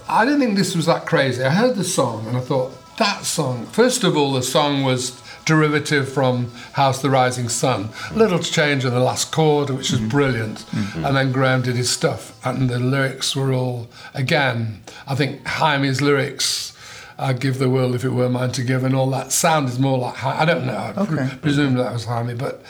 I 0.08 0.26
didn't 0.26 0.40
think 0.40 0.58
this 0.58 0.76
was 0.76 0.86
that 0.86 1.06
crazy. 1.06 1.44
I 1.44 1.50
heard 1.50 1.76
the 1.76 1.84
song 1.84 2.28
and 2.28 2.38
I 2.38 2.42
thought 2.42 2.74
that 2.98 3.26
song. 3.26 3.66
First 3.68 4.04
of 4.04 4.18
all, 4.18 4.34
the 4.34 4.44
song 4.44 4.84
was 4.84 5.22
derivative 5.48 6.12
from 6.12 6.52
House 6.74 7.02
the 7.02 7.10
Rising 7.10 7.50
Sun. 7.50 7.90
Little 8.14 8.38
change 8.38 8.86
in 8.86 8.92
the 8.92 9.00
last 9.00 9.32
chord, 9.32 9.70
which 9.72 9.90
was 9.90 10.00
mm-hmm. 10.00 10.10
brilliant, 10.10 10.60
mm-hmm. 10.60 11.06
and 11.06 11.16
then 11.16 11.32
Graham 11.32 11.64
did 11.64 11.76
his 11.76 11.90
stuff, 11.90 12.38
and 12.46 12.70
the 12.70 12.78
lyrics 12.78 13.36
were 13.36 13.54
all 13.54 13.88
again. 14.14 14.84
I 15.08 15.16
think 15.16 15.48
Hyme's 15.48 16.02
lyrics. 16.02 16.74
I'd 17.18 17.40
give 17.40 17.58
the 17.58 17.70
world 17.70 17.96
if 17.96 18.04
it 18.04 18.10
were 18.10 18.30
mine 18.30 18.52
to 18.52 18.64
give, 18.64 18.84
and 18.84 18.94
all 18.94 19.10
that 19.10 19.32
sound 19.32 19.70
is 19.70 19.80
more 19.80 19.98
like 19.98 20.24
I 20.24 20.46
don't 20.46 20.68
know. 20.68 20.78
I 20.78 21.06
pre- 21.06 21.20
Okay. 21.20 21.38
presume 21.38 21.74
that 21.76 21.92
was 21.92 22.06
Hyme, 22.06 22.38
but 22.38 22.62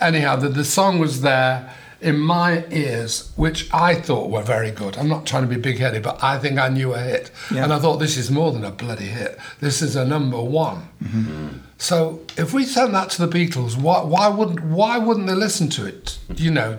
anyhow, 0.00 0.36
the, 0.36 0.48
the 0.48 0.64
song 0.64 1.00
was 1.00 1.22
there 1.22 1.74
in 2.00 2.18
my 2.18 2.64
ears, 2.70 3.32
which 3.36 3.72
I 3.72 3.94
thought 3.94 4.30
were 4.30 4.42
very 4.42 4.70
good. 4.70 4.96
I'm 4.98 5.08
not 5.08 5.26
trying 5.26 5.42
to 5.42 5.48
be 5.48 5.60
big 5.60 5.78
headed, 5.78 6.02
but 6.02 6.22
I 6.22 6.38
think 6.38 6.58
I 6.58 6.68
knew 6.68 6.92
a 6.92 6.98
hit. 6.98 7.30
Yeah. 7.50 7.64
And 7.64 7.72
I 7.72 7.78
thought 7.78 7.96
this 7.96 8.16
is 8.16 8.30
more 8.30 8.52
than 8.52 8.64
a 8.64 8.70
bloody 8.70 9.06
hit. 9.06 9.38
This 9.60 9.80
is 9.80 9.96
a 9.96 10.04
number 10.04 10.40
one. 10.40 10.88
Mm-hmm. 11.02 11.48
So 11.78 12.20
if 12.36 12.52
we 12.54 12.64
sent 12.64 12.92
that 12.92 13.10
to 13.10 13.26
the 13.26 13.28
Beatles, 13.38 13.76
why, 13.76 14.02
why 14.02 14.28
wouldn't 14.28 14.62
why 14.62 14.98
wouldn't 14.98 15.26
they 15.26 15.34
listen 15.34 15.68
to 15.70 15.86
it? 15.86 16.18
You 16.34 16.50
know, 16.50 16.78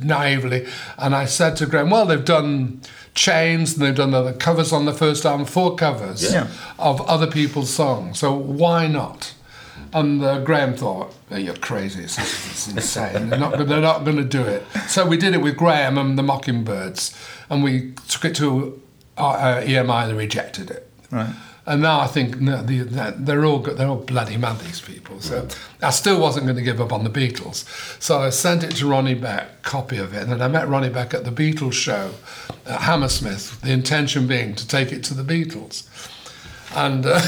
naively. 0.00 0.66
And 0.98 1.14
I 1.14 1.26
said 1.26 1.56
to 1.58 1.66
Graham, 1.66 1.90
well, 1.90 2.06
they've 2.06 2.24
done 2.24 2.80
Chains 3.14 3.74
and 3.74 3.82
they've 3.86 3.94
done 3.94 4.14
other 4.14 4.32
covers 4.32 4.72
on 4.72 4.84
the 4.86 4.92
first 4.94 5.24
album, 5.26 5.46
four 5.46 5.76
covers 5.76 6.22
Yeah. 6.32 6.48
of 6.78 7.00
other 7.02 7.26
people's 7.30 7.70
songs. 7.72 8.18
So 8.18 8.32
why 8.34 8.86
not? 8.88 9.34
And 9.94 10.24
uh, 10.24 10.38
Graham 10.40 10.74
thought, 10.74 11.12
"Oh, 11.30 11.36
"You're 11.36 11.54
crazy. 11.56 12.04
It's, 12.04 12.18
it's 12.18 12.68
insane. 12.68 13.28
They're 13.28 13.38
not. 13.38 13.58
They're 13.66 13.80
not 13.80 14.04
going 14.04 14.16
to 14.16 14.24
do 14.24 14.42
it." 14.42 14.64
So 14.88 15.04
we 15.06 15.18
did 15.18 15.34
it 15.34 15.42
with 15.42 15.56
Graham 15.58 15.98
and 15.98 16.18
the 16.18 16.22
Mockingbirds, 16.22 17.14
and 17.50 17.62
we 17.62 17.92
took 18.08 18.24
it 18.24 18.34
to 18.36 18.80
uh, 19.18 19.28
uh, 19.28 19.60
EMI. 19.62 20.06
They 20.08 20.14
rejected 20.14 20.70
it. 20.70 20.88
Right. 21.10 21.34
And 21.64 21.80
now 21.80 22.00
I 22.00 22.08
think 22.08 22.40
no, 22.40 22.60
the, 22.62 22.82
they're 23.16 23.44
all 23.44 23.60
they're 23.60 23.86
all 23.86 23.96
bloody 23.96 24.36
mad. 24.36 24.58
These 24.60 24.80
people. 24.80 25.20
So 25.20 25.46
I 25.80 25.90
still 25.90 26.20
wasn't 26.20 26.46
going 26.46 26.56
to 26.56 26.62
give 26.62 26.80
up 26.80 26.92
on 26.92 27.04
the 27.04 27.10
Beatles. 27.10 27.64
So 28.02 28.20
I 28.20 28.30
sent 28.30 28.64
it 28.64 28.72
to 28.76 28.86
Ronnie 28.88 29.14
Beck, 29.14 29.62
copy 29.62 29.98
of 29.98 30.12
it, 30.12 30.22
and 30.22 30.32
then 30.32 30.42
I 30.42 30.48
met 30.48 30.68
Ronnie 30.68 30.88
Beck 30.88 31.14
at 31.14 31.24
the 31.24 31.30
Beatles 31.30 31.74
show 31.74 32.14
at 32.66 32.80
Hammersmith. 32.82 33.60
The 33.60 33.70
intention 33.70 34.26
being 34.26 34.56
to 34.56 34.66
take 34.66 34.92
it 34.92 35.04
to 35.04 35.14
the 35.14 35.22
Beatles, 35.22 35.86
and. 36.74 37.06
Uh, 37.06 37.20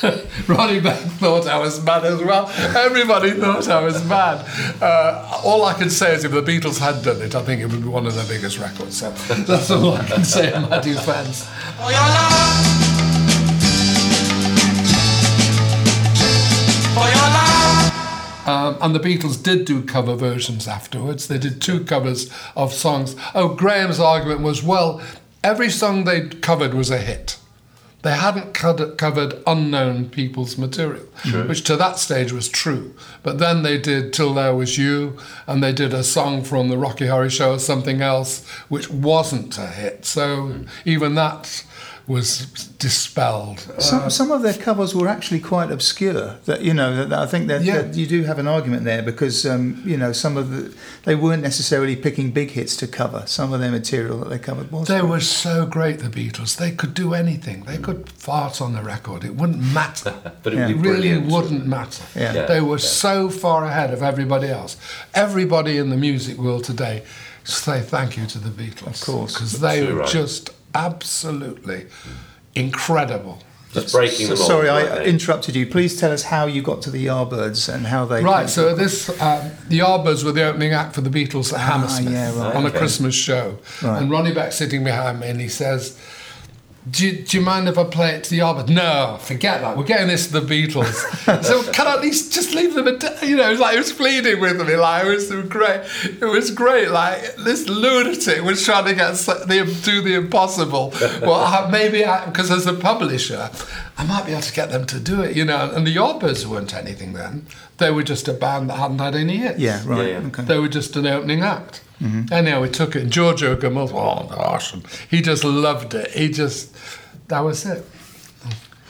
Ronnie 0.46 0.78
Beck 0.78 1.00
thought 1.18 1.48
I 1.48 1.58
was 1.58 1.82
mad 1.82 2.04
as 2.04 2.22
well. 2.22 2.48
Everybody 2.76 3.32
thought 3.32 3.68
I 3.68 3.82
was 3.82 4.04
mad. 4.04 4.46
Uh, 4.80 5.40
all 5.44 5.64
I 5.64 5.74
can 5.74 5.90
say 5.90 6.14
is 6.14 6.24
if 6.24 6.30
the 6.30 6.42
Beatles 6.42 6.78
had 6.78 7.02
done 7.02 7.20
it, 7.20 7.34
I 7.34 7.42
think 7.42 7.62
it 7.62 7.66
would 7.66 7.82
be 7.82 7.88
one 7.88 8.06
of 8.06 8.14
their 8.14 8.26
biggest 8.26 8.58
records. 8.58 8.98
So 8.98 9.10
that's 9.34 9.70
all 9.72 9.94
I 9.94 10.04
can 10.04 10.24
say 10.24 10.54
in 10.54 10.68
my 10.68 10.78
defence. 10.78 11.48
Um, 18.48 18.78
and 18.80 18.94
the 18.94 19.00
Beatles 19.00 19.42
did 19.42 19.66
do 19.66 19.82
cover 19.82 20.16
versions 20.16 20.66
afterwards. 20.66 21.28
They 21.28 21.36
did 21.36 21.60
two 21.60 21.84
covers 21.84 22.32
of 22.56 22.72
songs. 22.72 23.14
Oh, 23.34 23.54
Graham's 23.54 24.00
argument 24.00 24.40
was 24.40 24.62
well, 24.62 25.02
every 25.44 25.68
song 25.68 26.04
they'd 26.04 26.40
covered 26.40 26.72
was 26.72 26.90
a 26.90 26.98
hit. 26.98 27.38
They 28.02 28.12
hadn't 28.12 28.54
covered 28.54 29.42
unknown 29.44 30.10
people's 30.10 30.56
material, 30.56 31.06
which 31.46 31.64
to 31.64 31.76
that 31.76 31.98
stage 31.98 32.30
was 32.30 32.48
true. 32.48 32.94
But 33.24 33.38
then 33.38 33.64
they 33.64 33.76
did 33.76 34.12
Till 34.12 34.34
There 34.34 34.54
Was 34.54 34.78
You, 34.78 35.18
and 35.48 35.62
they 35.62 35.72
did 35.72 35.92
a 35.92 36.04
song 36.04 36.44
from 36.44 36.68
the 36.68 36.78
Rocky 36.78 37.08
Horror 37.08 37.28
Show 37.28 37.54
or 37.54 37.58
something 37.58 38.00
else, 38.00 38.48
which 38.68 38.88
wasn't 38.88 39.58
a 39.58 39.66
hit. 39.66 40.04
So 40.06 40.64
even 40.84 41.16
that 41.16 41.64
was 42.08 42.46
dispelled. 42.78 43.60
Some, 43.78 44.08
some 44.08 44.30
of 44.30 44.42
their 44.42 44.54
covers 44.54 44.94
were 44.94 45.06
actually 45.08 45.40
quite 45.40 45.70
obscure. 45.70 46.38
That 46.46 46.62
you 46.62 46.72
know, 46.72 46.96
that, 46.96 47.10
that 47.10 47.18
I 47.18 47.26
think 47.26 47.48
that, 47.48 47.62
Yeah. 47.62 47.82
that 47.82 47.94
you 47.96 48.06
do 48.06 48.22
have 48.24 48.38
an 48.38 48.48
argument 48.48 48.84
there 48.84 49.02
because 49.02 49.44
um, 49.46 49.82
you 49.84 49.96
know 49.98 50.12
some 50.12 50.36
of 50.38 50.50
the 50.50 50.74
they 51.04 51.14
weren't 51.14 51.42
necessarily 51.42 51.96
picking 51.96 52.30
big 52.30 52.50
hits 52.52 52.76
to 52.76 52.86
cover. 52.86 53.24
Some 53.26 53.52
of 53.52 53.60
their 53.60 53.70
material 53.70 54.18
that 54.20 54.30
they 54.30 54.38
covered 54.38 54.72
was. 54.72 54.88
They 54.88 55.02
were 55.02 55.20
so 55.20 55.66
great, 55.66 55.98
the 55.98 56.08
Beatles. 56.08 56.56
They 56.56 56.70
could 56.70 56.94
do 56.94 57.12
anything. 57.14 57.64
They 57.64 57.78
could 57.78 58.08
fart 58.08 58.60
on 58.62 58.72
the 58.72 58.82
record. 58.82 59.22
It 59.24 59.34
wouldn't 59.36 59.62
matter. 59.62 60.14
But 60.42 60.54
it 60.54 60.56
Yeah. 60.56 60.66
would 60.68 60.76
It 60.76 60.82
be 60.82 60.88
really 60.88 61.00
brilliant. 61.10 61.32
wouldn't 61.32 61.66
matter. 61.66 62.04
Yeah. 62.16 62.32
Yeah. 62.34 62.46
They 62.46 62.60
were 62.60 62.78
so 62.78 63.28
far 63.28 63.64
ahead 63.64 63.92
of 63.92 64.02
everybody 64.02 64.48
else. 64.48 64.76
Everybody 65.14 65.76
in 65.76 65.90
the 65.90 65.96
music 65.96 66.38
world 66.38 66.64
today 66.64 67.02
say 67.44 67.80
thank 67.80 68.16
you 68.16 68.26
to 68.26 68.38
the 68.38 68.50
Beatles. 68.50 69.00
Of 69.00 69.06
course. 69.06 69.34
Because 69.34 69.60
they 69.60 69.84
were 69.84 70.00
right. 70.00 70.08
just 70.08 70.50
absolutely 70.74 71.86
incredible. 72.54 73.42
Just 73.72 73.92
breaking 73.94 74.26
So- 74.28 74.34
them 74.34 74.46
sorry, 74.46 74.68
off, 74.70 74.78
I 74.78 74.82
weren't 74.84 75.06
interrupted 75.06 75.54
you. 75.54 75.66
Please 75.66 76.00
tell 76.00 76.10
us 76.10 76.22
how 76.22 76.46
you 76.46 76.62
got 76.62 76.80
to 76.82 76.90
the 76.90 77.04
Yardbirds 77.04 77.72
and 77.72 77.86
how 77.86 78.06
they. 78.06 78.22
Right, 78.24 78.48
so 78.48 78.74
this 78.74 79.10
um, 79.20 79.50
the 79.68 79.80
Yardbirds 79.80 80.24
were 80.24 80.32
the 80.32 80.44
opening 80.44 80.72
act 80.72 80.94
for 80.94 81.02
the 81.02 81.10
Beatles 81.10 81.52
at 81.52 81.60
Hammersmith 81.60 82.10
yeah, 82.12 82.38
right. 82.38 82.56
on 82.56 82.64
a 82.64 82.70
Christmas 82.70 83.14
show, 83.14 83.58
Right. 83.82 84.00
and 84.00 84.10
Ronnie 84.10 84.32
Beck 84.32 84.52
sitting 84.52 84.84
behind 84.84 85.20
me, 85.20 85.28
and 85.28 85.40
he 85.40 85.48
says. 85.48 85.98
Do 86.90 87.06
you, 87.06 87.24
do 87.24 87.38
you 87.38 87.44
mind 87.44 87.68
if 87.68 87.76
I 87.76 87.84
play 87.84 88.14
it 88.14 88.24
to 88.24 88.30
the 88.30 88.38
Yardbirds? 88.38 88.68
No, 88.68 89.18
forget 89.20 89.60
that. 89.60 89.76
We're 89.76 89.84
getting 89.84 90.06
this 90.06 90.28
to 90.28 90.40
the 90.40 90.40
Beatles. 90.40 90.94
so 91.44 91.62
can 91.72 91.86
I 91.86 91.94
at 91.94 92.00
least 92.00 92.32
just 92.32 92.54
leave 92.54 92.74
them 92.74 92.86
a 92.86 92.96
day? 92.96 93.16
You 93.22 93.36
know, 93.36 93.48
it 93.48 93.50
was 93.50 93.60
like 93.60 93.72
he 93.72 93.78
was 93.78 93.92
pleading 93.92 94.40
with 94.40 94.66
me. 94.66 94.76
Like 94.76 95.04
it 95.04 95.08
was 95.08 95.30
great. 95.48 95.80
It 96.04 96.24
was 96.24 96.50
great. 96.50 96.90
Like 96.90 97.36
this 97.36 97.68
lunatic 97.68 98.42
was 98.42 98.64
trying 98.64 98.86
to 98.86 98.94
get 98.94 99.16
do 99.84 100.02
the 100.02 100.14
impossible. 100.14 100.94
Well, 101.18 101.34
I, 101.34 101.68
maybe 101.70 102.04
because 102.26 102.50
as 102.50 102.66
a 102.66 102.74
publisher, 102.74 103.50
I 103.98 104.04
might 104.06 104.24
be 104.26 104.32
able 104.32 104.42
to 104.42 104.52
get 104.52 104.70
them 104.70 104.86
to 104.86 105.00
do 105.00 105.20
it. 105.22 105.36
You 105.36 105.44
know, 105.44 105.70
and 105.74 105.86
the 105.86 105.94
Yardbirds 105.94 106.46
weren't 106.46 106.72
anything 106.74 107.12
then. 107.14 107.46
They 107.78 107.90
were 107.90 108.04
just 108.04 108.28
a 108.28 108.32
band 108.32 108.70
that 108.70 108.78
hadn't 108.78 109.00
had 109.00 109.14
any 109.16 109.38
hits. 109.38 109.58
Yeah, 109.58 109.82
right. 109.84 110.06
Yeah, 110.08 110.20
yeah. 110.20 110.26
Okay. 110.28 110.44
They 110.44 110.58
were 110.58 110.68
just 110.68 110.96
an 110.96 111.06
opening 111.06 111.42
act. 111.42 111.82
Anyhow, 112.30 112.62
we 112.62 112.68
took 112.70 112.94
it. 112.94 113.02
And 113.02 113.10
Giorgio 113.12 113.56
Gomez, 113.56 113.90
oh 113.92 114.28
gosh, 114.28 114.72
and 114.72 114.86
he 115.10 115.20
just 115.20 115.42
loved 115.42 115.94
it. 115.94 116.12
He 116.12 116.28
just, 116.28 116.72
that 117.26 117.40
was 117.40 117.66
it. 117.66 117.84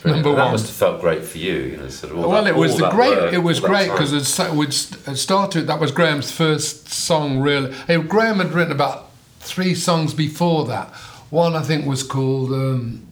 Number 0.04 0.30
that 0.34 0.42
one. 0.44 0.52
must 0.52 0.66
have 0.66 0.76
felt 0.76 1.00
great 1.00 1.24
for 1.24 1.38
you, 1.38 1.54
you 1.54 1.76
know. 1.78 1.88
Sort 1.88 2.12
of 2.12 2.18
all 2.18 2.30
Well, 2.30 2.44
that, 2.44 2.50
it 2.50 2.56
was 2.56 2.72
all 2.72 2.78
the 2.78 2.84
that 2.84 2.92
great. 2.92 3.16
work, 3.16 3.32
it 3.32 3.38
was 3.38 3.60
all 3.60 3.62
that 3.62 3.86
great 3.88 3.90
because 3.90 4.38
it 4.38 4.54
we'd 4.54 4.72
started. 4.72 5.66
That 5.66 5.80
was 5.80 5.90
Graham's 5.90 6.30
first 6.30 6.88
song, 6.90 7.40
really. 7.40 7.72
Hey, 7.72 7.96
Graham 7.96 8.38
had 8.38 8.52
written 8.52 8.72
about 8.72 9.08
three 9.40 9.74
songs 9.74 10.12
before 10.12 10.66
that. 10.66 10.88
One 11.30 11.56
I 11.56 11.62
think 11.62 11.86
was 11.86 12.02
called. 12.02 12.52
Um, 12.52 13.07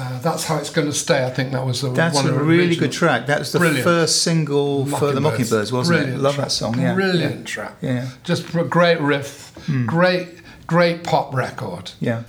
uh, 0.00 0.18
That's 0.20 0.44
how 0.44 0.56
it's 0.58 0.70
going 0.70 0.86
to 0.86 0.92
stay. 0.94 1.26
I 1.26 1.30
think 1.30 1.52
that 1.52 1.64
was 1.66 1.80
the 1.82 1.90
That's 1.90 2.14
one 2.14 2.26
a 2.26 2.28
of 2.28 2.34
the 2.36 2.40
really 2.44 2.66
original- 2.68 2.80
good 2.88 2.92
track. 2.92 3.26
That's 3.26 3.50
the 3.52 3.58
Brilliant. 3.58 3.84
first 3.84 4.22
single 4.22 4.86
for 4.86 5.12
the 5.12 5.20
Mockingbirds, 5.20 5.72
wasn't 5.72 5.98
Brilliant 5.98 6.20
it? 6.20 6.22
Love 6.22 6.34
track. 6.36 6.46
that 6.46 6.52
song. 6.52 6.80
Yeah, 6.80 6.94
Brilliant 6.94 7.46
track. 7.46 7.74
Yeah. 7.80 8.08
Just 8.22 8.54
a 8.54 8.64
great 8.64 9.00
riff. 9.00 9.52
Great, 9.86 10.28
great 10.66 11.02
pop 11.04 11.34
record. 11.34 11.90
Yeah. 12.00 12.22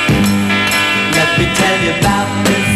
Let 0.00 1.38
me 1.38 1.46
tell 1.54 1.76
you 1.84 1.92
about 1.98 2.46
this 2.46 2.69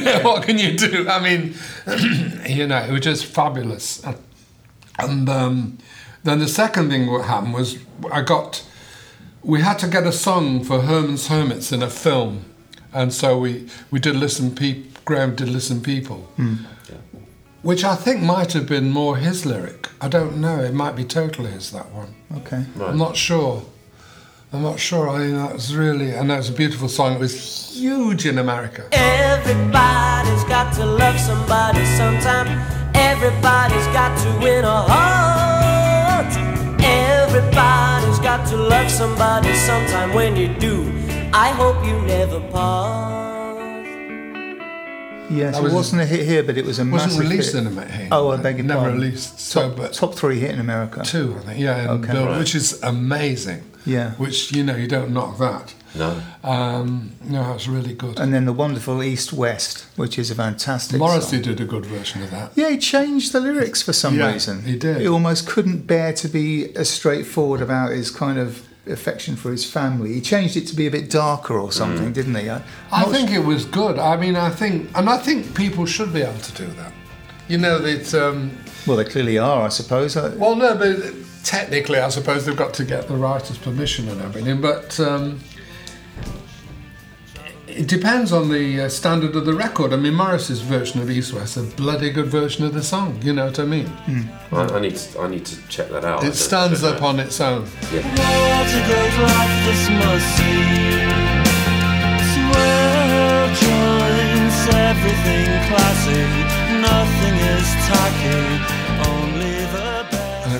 know, 0.04 0.20
what 0.22 0.42
can 0.44 0.58
you 0.58 0.76
do? 0.76 1.08
I 1.08 1.20
mean, 1.20 1.54
you 2.48 2.66
know, 2.66 2.78
it 2.78 2.90
was 2.90 3.00
just 3.00 3.26
fabulous. 3.26 4.04
And 4.98 5.28
um, 5.28 5.78
then 6.22 6.38
the 6.38 6.48
second 6.48 6.90
thing 6.90 7.12
that 7.12 7.24
happened 7.24 7.54
was 7.54 7.78
I 8.12 8.22
got, 8.22 8.66
we 9.42 9.60
had 9.60 9.78
to 9.80 9.88
get 9.88 10.06
a 10.06 10.12
song 10.12 10.64
for 10.64 10.82
Herman's 10.82 11.28
Hermits 11.28 11.72
in 11.72 11.82
a 11.82 11.90
film. 11.90 12.44
And 12.92 13.12
so 13.12 13.38
we, 13.38 13.68
we 13.90 13.98
did 13.98 14.16
Listen 14.16 14.54
People, 14.54 15.00
Graham 15.04 15.34
did 15.34 15.48
Listen 15.48 15.80
People. 15.82 16.28
Which 17.62 17.82
I 17.82 17.96
think 17.96 18.22
might 18.22 18.52
have 18.52 18.66
been 18.66 18.90
more 18.90 19.16
his 19.16 19.46
lyric. 19.46 19.88
I 20.00 20.08
don't 20.08 20.36
know. 20.36 20.60
It 20.60 20.74
might 20.74 20.94
be 20.94 21.04
totally 21.04 21.50
his, 21.50 21.70
that 21.72 21.90
one. 21.90 22.14
Okay. 22.36 22.64
I'm 22.80 22.98
not 22.98 23.16
sure. 23.16 23.64
I'm 24.54 24.62
not 24.62 24.78
sure. 24.78 25.08
I 25.10 25.18
mean, 25.18 25.36
that 25.36 25.52
was 25.54 25.74
really, 25.74 26.10
and 26.12 26.30
that 26.30 26.36
was 26.36 26.48
a 26.48 26.52
beautiful 26.52 26.88
song. 26.88 27.14
It 27.14 27.18
was 27.20 27.34
huge 27.76 28.24
in 28.24 28.38
America. 28.38 28.86
Everybody's 28.92 30.44
got 30.44 30.72
to 30.74 30.86
love 30.86 31.18
somebody 31.18 31.84
sometime. 31.96 32.46
Everybody's 32.94 33.86
got 33.88 34.16
to 34.22 34.28
win 34.44 34.64
a 34.64 34.82
heart. 34.88 36.32
Everybody's 36.80 38.20
got 38.20 38.46
to 38.50 38.56
love 38.56 38.88
somebody 38.90 39.52
sometime. 39.54 40.14
When 40.14 40.36
you 40.36 40.48
do, 40.60 40.84
I 41.32 41.48
hope 41.48 41.84
you 41.84 42.00
never 42.02 42.38
part. 42.52 43.54
Yes, 45.30 45.54
That 45.54 45.60
it 45.62 45.64
was- 45.64 45.72
wasn't 45.72 46.02
a 46.02 46.06
hit 46.06 46.26
here, 46.26 46.44
but 46.44 46.56
it 46.56 46.64
was 46.64 46.78
a 46.78 46.82
It 46.82 46.90
wasn't 46.90 47.12
massive 47.14 47.28
released 47.28 47.52
hit. 47.54 47.60
in 47.62 47.66
America. 47.66 48.08
Oh, 48.12 48.30
I 48.30 48.36
beg 48.36 48.58
your 48.58 48.66
Never 48.66 48.80
pardon. 48.82 49.00
released. 49.00 49.40
So, 49.40 49.62
Top, 49.68 49.76
but 49.76 49.92
top 49.92 50.14
three 50.14 50.38
hit 50.38 50.50
in 50.52 50.60
America. 50.60 51.02
two, 51.02 51.34
I 51.40 51.46
think. 51.46 51.58
Yeah, 51.60 51.82
in 51.82 51.88
Okay. 51.88 52.12
Bill- 52.12 52.26
Right. 52.26 52.38
which 52.38 52.54
is 52.54 52.78
amazing. 52.84 53.62
Yeah. 53.86 54.12
Which 54.12 54.52
you 54.52 54.64
know 54.64 54.76
you 54.76 54.88
don't 54.88 55.12
knock 55.12 55.38
that. 55.38 55.74
No. 55.96 56.20
Um, 56.42 57.12
no, 57.22 57.54
it's 57.54 57.68
really 57.68 57.94
good. 57.94 58.18
And 58.18 58.32
then 58.34 58.46
the 58.46 58.52
wonderful 58.52 59.02
East 59.02 59.32
West, 59.32 59.86
which 59.96 60.18
is 60.18 60.30
a 60.30 60.34
fantastic 60.34 60.98
Morrissey 60.98 61.36
song. 61.36 61.42
did 61.42 61.60
a 61.60 61.64
good 61.64 61.86
version 61.86 62.22
of 62.22 62.30
that. 62.32 62.50
Yeah, 62.56 62.70
he 62.70 62.78
changed 62.78 63.32
the 63.32 63.40
lyrics 63.40 63.80
for 63.82 63.92
some 63.92 64.16
Yeah, 64.18 64.32
reason. 64.32 64.62
he 64.64 64.76
did. 64.76 65.00
He 65.00 65.06
almost 65.08 65.46
couldn't 65.46 65.86
bear 65.86 66.12
to 66.14 66.28
be 66.28 66.74
as 66.74 66.90
straightforward 66.90 67.60
about 67.60 67.92
his 67.92 68.10
kind 68.10 68.38
of 68.38 68.66
affection 68.86 69.36
for 69.36 69.50
his 69.52 69.64
family. 69.70 70.14
He 70.14 70.20
changed 70.20 70.56
it 70.56 70.66
to 70.68 70.74
be 70.76 70.86
a 70.86 70.90
bit 70.90 71.10
darker 71.10 71.58
or 71.58 71.70
something, 71.70 72.12
didn't 72.12 72.34
he? 72.34 72.50
I, 72.50 72.60
I 72.90 73.02
not 73.02 73.10
think 73.12 73.30
it 73.30 73.38
was 73.44 73.64
good. 73.64 73.98
I 73.98 74.16
mean, 74.16 74.34
I 74.36 74.50
think, 74.50 74.90
and 74.96 75.08
I 75.08 75.18
think 75.18 75.54
people 75.54 75.86
should 75.86 76.12
be 76.12 76.22
able 76.22 76.40
to 76.40 76.52
do 76.54 76.66
that. 76.74 76.92
You 77.48 77.58
know, 77.58 77.78
that. 77.78 78.12
Um, 78.14 78.50
Well, 78.86 78.96
they 78.96 79.04
clearly 79.04 79.38
are, 79.38 79.62
I 79.66 79.68
suppose. 79.68 80.16
Well, 80.16 80.56
no, 80.56 80.74
but 80.76 81.14
technically, 81.44 81.98
I 81.98 82.08
suppose 82.08 82.44
they've 82.46 82.56
got 82.56 82.74
to 82.74 82.84
get 82.84 83.06
the 83.08 83.16
writer's 83.16 83.58
permission 83.58 84.08
and 84.08 84.20
everything. 84.20 84.60
But 84.60 84.98
um, 84.98 85.40
it 87.68 87.88
depends 87.88 88.32
on 88.32 88.50
the 88.50 88.82
uh, 88.82 88.88
standard 88.88 89.34
of 89.36 89.46
the 89.46 89.54
record. 89.54 89.92
I 89.92 89.96
mean, 89.96 90.14
Morrissey's 90.14 90.60
version 90.60 91.00
of 91.00 91.10
East 91.10 91.32
West 91.32 91.56
is 91.56 91.72
a 91.72 91.76
bloody 91.76 92.10
good 92.10 92.26
version 92.26 92.64
of 92.64 92.72
the 92.74 92.82
song. 92.82 93.20
You 93.22 93.32
know 93.32 93.46
what 93.46 93.58
I 93.58 93.64
mean? 93.64 93.90
I, 94.52 94.62
I 94.66 94.80
need 94.80 94.96
to, 94.96 95.20
I 95.20 95.28
need 95.28 95.44
to 95.46 95.68
check 95.68 95.88
that 95.90 96.04
out. 96.04 96.20
It 96.22 96.26
don't- 96.26 96.34
stands 96.34 96.80
don't 96.82 96.94
up 96.94 97.00
know. 97.00 97.06
on 97.08 97.20
its 97.20 97.40
own. 97.40 97.62
Water 97.62 98.80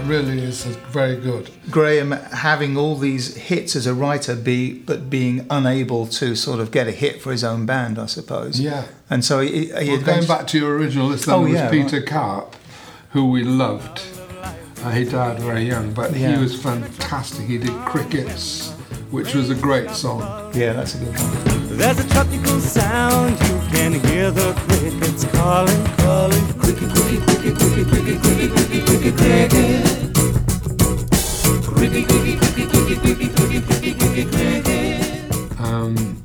really 0.06 0.42
is 0.42 0.64
very 0.64 1.16
good. 1.16 1.50
Graham 1.70 2.12
having 2.12 2.76
all 2.76 2.96
these 2.96 3.36
hits 3.36 3.74
as 3.76 3.86
a 3.86 3.94
writer, 3.94 4.34
be 4.36 4.72
but 4.74 5.08
being 5.10 5.46
unable 5.50 6.06
to 6.06 6.34
sort 6.36 6.60
of 6.60 6.70
get 6.70 6.86
a 6.86 6.90
hit 6.92 7.20
for 7.22 7.32
his 7.32 7.42
own 7.44 7.66
band, 7.66 7.98
I 7.98 8.06
suppose. 8.06 8.60
Yeah. 8.60 8.84
And 9.10 9.24
so 9.24 9.40
he, 9.40 9.66
he 9.66 9.72
Well, 9.72 9.82
going 9.84 10.00
eventually- 10.00 10.26
back 10.28 10.46
to 10.48 10.58
your 10.58 10.76
original 10.76 11.06
list, 11.08 11.26
then 11.26 11.34
Oh, 11.34 11.40
was 11.42 11.52
yeah, 11.52 11.70
Peter 11.70 12.00
Cowap, 12.02 12.54
who 13.10 13.30
we 13.30 13.42
loved. 13.44 14.02
Uh, 14.82 14.90
he 14.90 15.04
died 15.04 15.38
very 15.40 15.64
young, 15.64 15.92
but 15.92 16.14
Yeah. 16.14 16.36
he 16.36 16.42
was 16.42 16.54
fantastic. 16.60 17.46
He 17.46 17.56
did 17.58 17.72
Crickets, 17.86 18.70
which 19.10 19.34
was 19.34 19.48
a 19.50 19.54
great 19.54 19.90
song. 19.90 20.20
Yeah, 20.54 20.74
that's 20.74 20.94
a 20.94 20.98
good 20.98 21.08
one. 21.18 21.78
There's 21.78 21.98
a 21.98 22.08
tropical 22.08 22.60
sound, 22.60 23.32
you 23.40 23.60
can 23.72 23.92
hear 23.94 24.30
the 24.30 24.52
crickets 24.68 25.24
calling, 25.32 25.84
calling. 25.96 26.33
Cricket, 26.64 26.88
cricket, 26.90 27.22
cricket, 27.26 27.54
cricket, 27.58 27.86
cricket, 27.88 28.18
cricket, 28.22 28.50
cricket, 28.50 28.86
cricket, 28.86 29.16
cricket. 29.16 29.84
Cricket, 31.64 32.08
cricket, 32.08 32.40
cricket, 32.40 32.68
cricket, 32.70 33.00
cricket, 33.02 33.36
cricket, 33.36 33.64
cricket, 33.66 33.98
cricket, 33.98 34.28
cricket. 34.32 35.60
Um, 35.60 36.24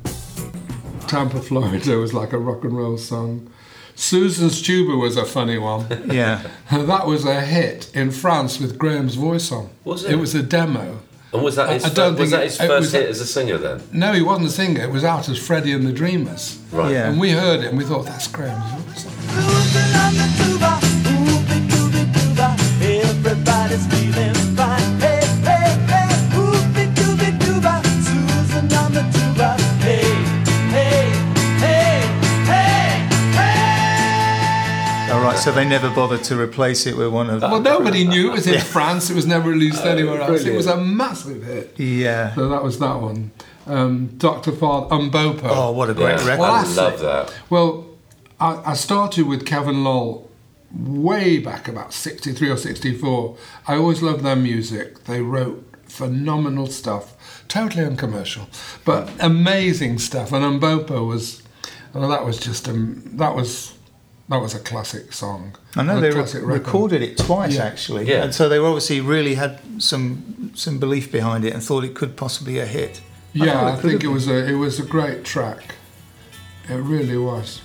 Tampa, 1.06 1.40
Florida 1.42 1.98
was 1.98 2.12
like 2.14 2.32
a 2.32 2.38
rock 2.38 2.64
and 2.64 2.76
roll 2.76 2.96
song. 2.98 3.50
Susan's 3.94 4.62
Tuba 4.62 4.96
was 4.96 5.16
a 5.18 5.24
funny 5.26 5.58
one. 5.58 5.86
Yeah. 6.10 6.42
that 6.70 7.06
was 7.06 7.24
a 7.26 7.40
hit 7.42 7.90
in 7.94 8.10
France 8.10 8.58
with 8.58 8.78
Graham's 8.78 9.16
voice 9.16 9.52
on. 9.52 9.68
Was 9.84 10.04
it? 10.04 10.12
It 10.12 10.16
was 10.16 10.34
a 10.34 10.42
demo. 10.42 11.00
And 11.32 11.42
was 11.44 11.56
that 11.56 11.68
I- 11.68 11.74
his, 11.74 11.84
I 11.84 11.88
fir- 11.90 11.94
don't 11.94 12.12
was 12.18 12.18
think 12.18 12.30
that 12.30 12.40
it- 12.40 12.44
his 12.44 12.60
it 12.60 12.66
first 12.66 12.80
was 12.80 12.92
hit 12.92 13.04
a- 13.04 13.08
as 13.10 13.20
a 13.20 13.26
singer 13.26 13.58
then? 13.58 13.82
No, 13.92 14.12
he 14.14 14.22
wasn't 14.22 14.48
a 14.48 14.50
singer. 14.50 14.82
It 14.82 14.90
was 14.90 15.04
out 15.04 15.28
as 15.28 15.38
Freddie 15.38 15.72
and 15.72 15.86
the 15.86 15.92
Dreamers. 15.92 16.58
Right. 16.72 16.92
Yeah. 16.92 17.08
And 17.10 17.20
we 17.20 17.30
heard 17.30 17.60
it 17.60 17.66
and 17.66 17.78
we 17.78 17.84
thought, 17.84 18.06
that's 18.06 18.26
Graham's 18.26 18.82
voice 18.84 19.06
so 35.40 35.52
they 35.52 35.64
never 35.64 35.88
bothered 35.90 36.22
to 36.24 36.38
replace 36.38 36.86
it 36.86 36.96
with 36.96 37.08
one 37.08 37.30
of. 37.30 37.42
Well, 37.42 37.60
nobody 37.60 38.06
knew 38.06 38.30
it 38.30 38.34
was 38.34 38.46
in 38.46 38.54
yeah. 38.54 38.60
France. 38.60 39.10
It 39.10 39.14
was 39.14 39.26
never 39.26 39.50
released 39.50 39.80
oh, 39.84 39.90
anywhere 39.90 40.20
else. 40.20 40.28
Brilliant. 40.28 40.54
It 40.54 40.56
was 40.56 40.66
a 40.66 40.76
massive 40.76 41.42
hit. 41.42 41.78
Yeah. 41.78 42.34
So 42.34 42.48
that 42.48 42.62
was 42.62 42.78
that 42.78 43.00
one. 43.00 43.30
Um, 43.66 44.08
Doctor 44.18 44.52
Father 44.52 44.94
Umbopo. 44.94 45.40
Oh, 45.44 45.72
what 45.72 45.88
a 45.88 45.94
great 45.94 46.18
yeah. 46.20 46.26
record! 46.26 46.44
I 46.44 46.62
love 46.74 47.00
that. 47.00 47.34
Well, 47.48 47.86
I, 48.40 48.70
I 48.70 48.74
started 48.74 49.26
with 49.26 49.44
Kevin 49.46 49.84
Lol 49.84 50.28
way 50.74 51.38
back 51.38 51.68
about 51.68 51.92
63 51.92 52.48
or 52.50 52.56
64. 52.56 53.36
I 53.66 53.74
always 53.76 54.02
loved 54.02 54.22
their 54.24 54.36
music. 54.36 55.04
They 55.04 55.20
wrote 55.20 55.66
phenomenal 55.86 56.66
stuff, 56.68 57.44
totally 57.48 57.84
uncommercial, 57.84 58.48
but 58.84 59.10
amazing 59.20 59.98
stuff. 59.98 60.32
And 60.32 60.44
Umbopo 60.44 61.06
was, 61.06 61.42
well, 61.92 62.08
that 62.08 62.24
was 62.24 62.38
just 62.38 62.68
a, 62.68 62.72
that 62.72 63.34
was, 63.34 63.74
that 64.28 64.38
was 64.40 64.54
a 64.54 64.60
classic 64.60 65.12
song. 65.12 65.56
I 65.74 65.82
know 65.82 66.00
they 66.00 66.10
re- 66.12 66.40
recorded 66.54 67.02
it 67.02 67.18
twice 67.18 67.56
Yeah. 67.56 67.64
actually, 67.64 68.08
Yeah. 68.08 68.22
and 68.22 68.32
so 68.34 68.48
they 68.48 68.58
obviously 68.58 69.00
really 69.00 69.34
had 69.34 69.58
some 69.82 70.52
some 70.54 70.78
belief 70.78 71.10
behind 71.10 71.44
it 71.44 71.52
and 71.52 71.62
thought 71.62 71.82
it 71.84 71.94
could 71.94 72.16
possibly 72.16 72.54
be 72.54 72.58
a 72.60 72.66
hit. 72.66 73.00
Yeah, 73.32 73.52
thought 73.52 73.78
I 73.78 73.82
think 73.82 74.04
it 74.04 74.08
was 74.08 74.28
a, 74.28 74.46
it 74.48 74.54
was 74.54 74.78
a 74.78 74.84
great 74.84 75.24
track. 75.24 75.74
It 76.68 76.74
really 76.74 77.16
was. 77.16 77.60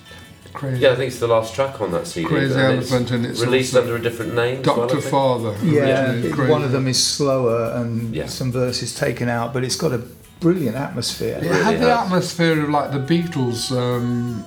Crazy. 0.55 0.81
Yeah, 0.81 0.91
I 0.91 0.95
think 0.95 1.11
it's 1.11 1.19
the 1.19 1.27
last 1.27 1.53
track 1.53 1.81
on 1.81 1.91
that 1.91 2.07
CD. 2.07 2.27
Crazy 2.27 2.53
and 2.53 2.79
it's 2.79 2.91
Elephant 2.91 3.11
and 3.11 3.25
it's 3.25 3.41
released 3.41 3.73
also 3.75 3.83
under 3.85 3.95
a 3.97 4.01
different 4.01 4.33
name. 4.35 4.61
as 4.61 4.65
well, 4.67 4.87
Dr. 4.87 5.01
Father. 5.01 5.55
Yeah, 5.63 5.81
originally, 6.11 6.27
it- 6.29 6.33
Crazy. 6.33 6.51
one 6.51 6.63
of 6.63 6.71
them 6.71 6.87
is 6.87 7.03
slower 7.03 7.73
and 7.75 8.15
Yeah. 8.15 8.27
some 8.27 8.51
verses 8.51 8.95
taken 8.95 9.27
out, 9.29 9.53
but 9.53 9.63
it's 9.63 9.75
got 9.75 9.91
a 9.91 10.01
brilliant 10.39 10.75
atmosphere. 10.77 11.37
It 11.41 11.49
really 11.49 11.63
had 11.63 11.75
the 11.81 11.89
has. 11.89 12.05
atmosphere 12.05 12.63
of 12.63 12.69
like 12.69 12.91
the 12.91 12.99
Beatles, 12.99 13.71
um, 13.71 14.43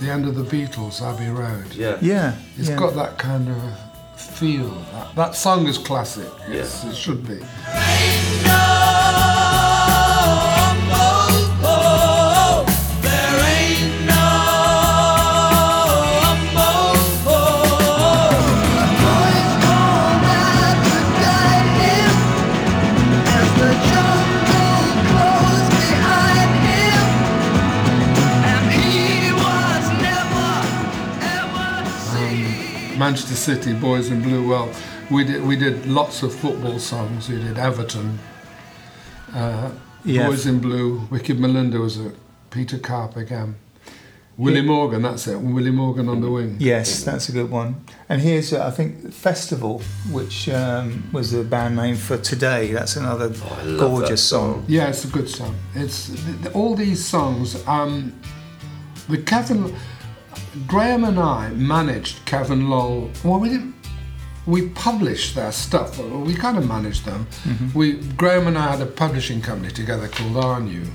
the 0.00 0.10
end 0.10 0.26
of 0.26 0.34
the 0.34 0.44
Beatles, 0.44 1.00
Abbey 1.02 1.28
Road. 1.28 1.72
Yeah. 1.74 1.96
Yeah, 2.00 2.34
It's 2.58 2.68
yeah. 2.68 2.76
got 2.76 2.94
that 2.96 3.18
kind 3.18 3.48
of 3.48 4.20
feel. 4.20 4.68
That, 4.92 5.14
that 5.16 5.34
song 5.36 5.66
is 5.68 5.78
classic. 5.78 6.28
Yes, 6.50 6.84
it 6.84 6.94
should 6.96 7.26
be. 7.26 7.38
Manchester 33.04 33.34
City, 33.34 33.74
Boys 33.74 34.08
in 34.10 34.22
Blue. 34.22 34.48
Well, 34.48 34.70
we 35.10 35.24
did 35.24 35.44
we 35.44 35.56
did 35.56 35.84
lots 35.84 36.22
of 36.22 36.34
football 36.34 36.78
songs. 36.78 37.28
We 37.28 37.36
did 37.36 37.58
Everton, 37.58 38.18
uh, 39.34 39.68
Yeah. 40.06 40.26
Boys 40.28 40.46
in 40.46 40.58
Blue. 40.58 41.06
Wicked 41.10 41.38
Melinda 41.38 41.78
was 41.80 41.98
a 41.98 42.12
Peter 42.48 42.78
Cowap 42.78 43.14
again. 43.18 43.56
Willie 44.38 44.62
Morgan, 44.62 45.02
that's 45.02 45.26
it. 45.28 45.38
Willie 45.38 45.70
Morgan 45.70 46.08
on 46.08 46.22
the 46.22 46.30
wing. 46.30 46.56
Yes, 46.58 47.04
that's 47.04 47.28
a 47.28 47.32
good 47.32 47.50
one. 47.50 47.74
And 48.08 48.22
here's, 48.22 48.52
uh, 48.54 48.66
I 48.66 48.70
think, 48.70 49.12
Festival, 49.12 49.82
which 50.10 50.48
um, 50.48 51.04
was 51.12 51.30
the 51.30 51.44
band 51.44 51.76
name 51.76 51.96
for 51.96 52.16
Today. 52.16 52.72
That's 52.72 52.96
another 52.96 53.30
Oh, 53.34 53.76
gorgeous 53.78 54.08
that 54.08 54.16
song. 54.34 54.52
song. 54.54 54.64
Yeah, 54.66 54.88
it's 54.88 55.04
a 55.04 55.08
good 55.08 55.28
song. 55.28 55.54
It's 55.74 56.06
th- 56.08 56.20
th- 56.42 56.54
all 56.54 56.74
these 56.74 57.04
songs. 57.04 57.56
Um, 57.66 58.14
with 59.10 59.26
Kevin, 59.26 59.72
Graham 60.66 61.04
and 61.04 61.18
I 61.18 61.48
managed 61.50 62.24
Kevin 62.24 62.68
Lol. 62.70 63.10
Well, 63.24 63.40
we 63.40 63.48
didn't. 63.50 63.74
we 64.46 64.68
published 64.68 65.34
their 65.34 65.52
stuff. 65.52 65.98
Well, 65.98 66.20
We 66.20 66.34
kind 66.34 66.56
of 66.58 66.66
managed 66.68 67.04
them. 67.04 67.26
We 67.74 67.94
Graham 68.16 68.46
and 68.46 68.56
I 68.58 68.70
had 68.76 68.80
a 68.80 68.86
publishing 68.86 69.40
company 69.40 69.72
together 69.72 70.08
called 70.08 70.34
Arnu, 70.34 70.86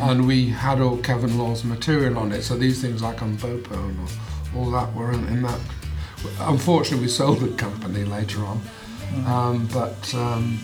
and 0.00 0.26
we 0.26 0.46
had 0.48 0.80
all 0.80 0.96
Kevin 0.98 1.38
Lol's 1.38 1.62
material 1.64 2.18
on 2.18 2.32
it. 2.32 2.42
So 2.42 2.56
these 2.56 2.80
things 2.80 3.02
like 3.02 3.18
Umbopo 3.18 3.72
and 3.72 3.98
all, 4.00 4.60
all 4.64 4.70
that 4.72 4.92
were 4.94 5.12
in, 5.12 5.26
in 5.28 5.42
that. 5.42 5.60
Unfortunately, 6.40 7.06
we 7.06 7.10
sold 7.10 7.40
the 7.40 7.48
company 7.56 8.04
later 8.04 8.40
on, 8.44 8.60
um, 9.26 9.66
but 9.72 10.14
um, 10.14 10.58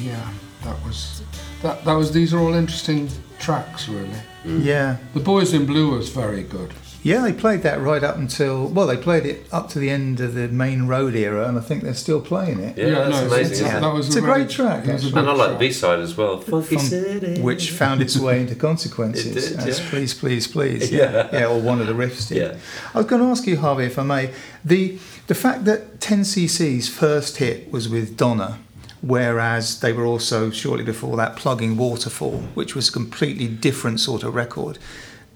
yeah, 0.00 0.28
that 0.64 0.76
was 0.84 1.22
that. 1.62 1.84
That 1.84 1.94
was. 1.94 2.12
These 2.12 2.32
are 2.34 2.38
all 2.38 2.54
interesting 2.54 3.08
tracks, 3.38 3.88
really. 3.88 4.22
Yeah. 4.44 4.98
The 5.14 5.20
Boys 5.20 5.54
in 5.54 5.66
Blue 5.66 5.90
was 5.96 6.08
very 6.08 6.42
good. 6.44 6.72
Yeah, 7.04 7.20
they 7.22 7.32
played 7.32 7.62
that 7.62 7.80
right 7.80 8.04
up 8.04 8.16
until 8.16 8.68
well, 8.68 8.86
they 8.86 8.96
played 8.96 9.26
it 9.26 9.46
up 9.50 9.68
to 9.70 9.80
the 9.80 9.90
end 9.90 10.20
of 10.20 10.34
the 10.34 10.46
Maine 10.48 10.86
Road 10.86 11.16
era, 11.16 11.48
and 11.48 11.58
I 11.58 11.60
think 11.60 11.82
they're 11.82 11.94
still 11.94 12.20
playing 12.20 12.60
it. 12.60 12.78
Yeah, 12.78 12.90
that's 12.90 13.10
no, 13.20 13.26
amazing. 13.26 13.52
It's, 13.52 13.60
yeah. 13.60 13.80
that 13.80 13.92
was 13.92 14.06
It's 14.06 14.16
a 14.16 14.20
very- 14.20 14.44
great 14.44 14.50
track, 14.50 14.86
a. 14.86 14.92
And 14.92 15.18
I 15.28 15.32
like 15.32 15.50
the. 15.52 15.58
B 15.58 15.72
side 15.72 15.98
as 15.98 16.16
well. 16.16 16.38
Funky 16.40 16.78
City. 16.78 17.40
which 17.42 17.70
found 17.72 18.02
its 18.02 18.16
way 18.16 18.40
into 18.40 18.54
consequences 18.54 19.26
It 19.26 19.56
did, 19.56 19.68
as 19.68 19.80
yeah. 19.80 19.90
please, 19.90 20.14
please, 20.14 20.46
please. 20.46 20.92
Yeah. 20.92 21.12
Yeah. 21.12 21.28
yeah, 21.32 21.46
or 21.46 21.60
one 21.60 21.80
of 21.80 21.86
the 21.88 21.92
riffs 21.92 22.28
did. 22.28 22.38
Yeah. 22.38 22.56
I 22.94 22.98
was 22.98 23.06
going 23.06 23.20
to 23.22 23.28
ask 23.28 23.46
you, 23.46 23.56
Harvey, 23.58 23.84
if 23.84 23.98
I 23.98 24.04
may, 24.04 24.32
the 24.64 24.98
the 25.26 25.34
fact 25.34 25.64
that 25.64 25.98
10cc's 26.00 26.88
first 26.88 27.38
hit 27.38 27.70
was 27.72 27.88
with 27.88 28.16
Donna, 28.16 28.58
whereas 29.00 29.80
they 29.80 29.92
were 29.92 30.04
also 30.06 30.50
shortly 30.50 30.84
before 30.84 31.16
that 31.16 31.36
plugging 31.36 31.76
Waterfall, 31.76 32.38
which 32.54 32.74
was 32.74 32.88
a 32.88 32.92
completely 32.92 33.48
different 33.48 34.00
sort 34.00 34.22
of 34.22 34.34
record. 34.34 34.78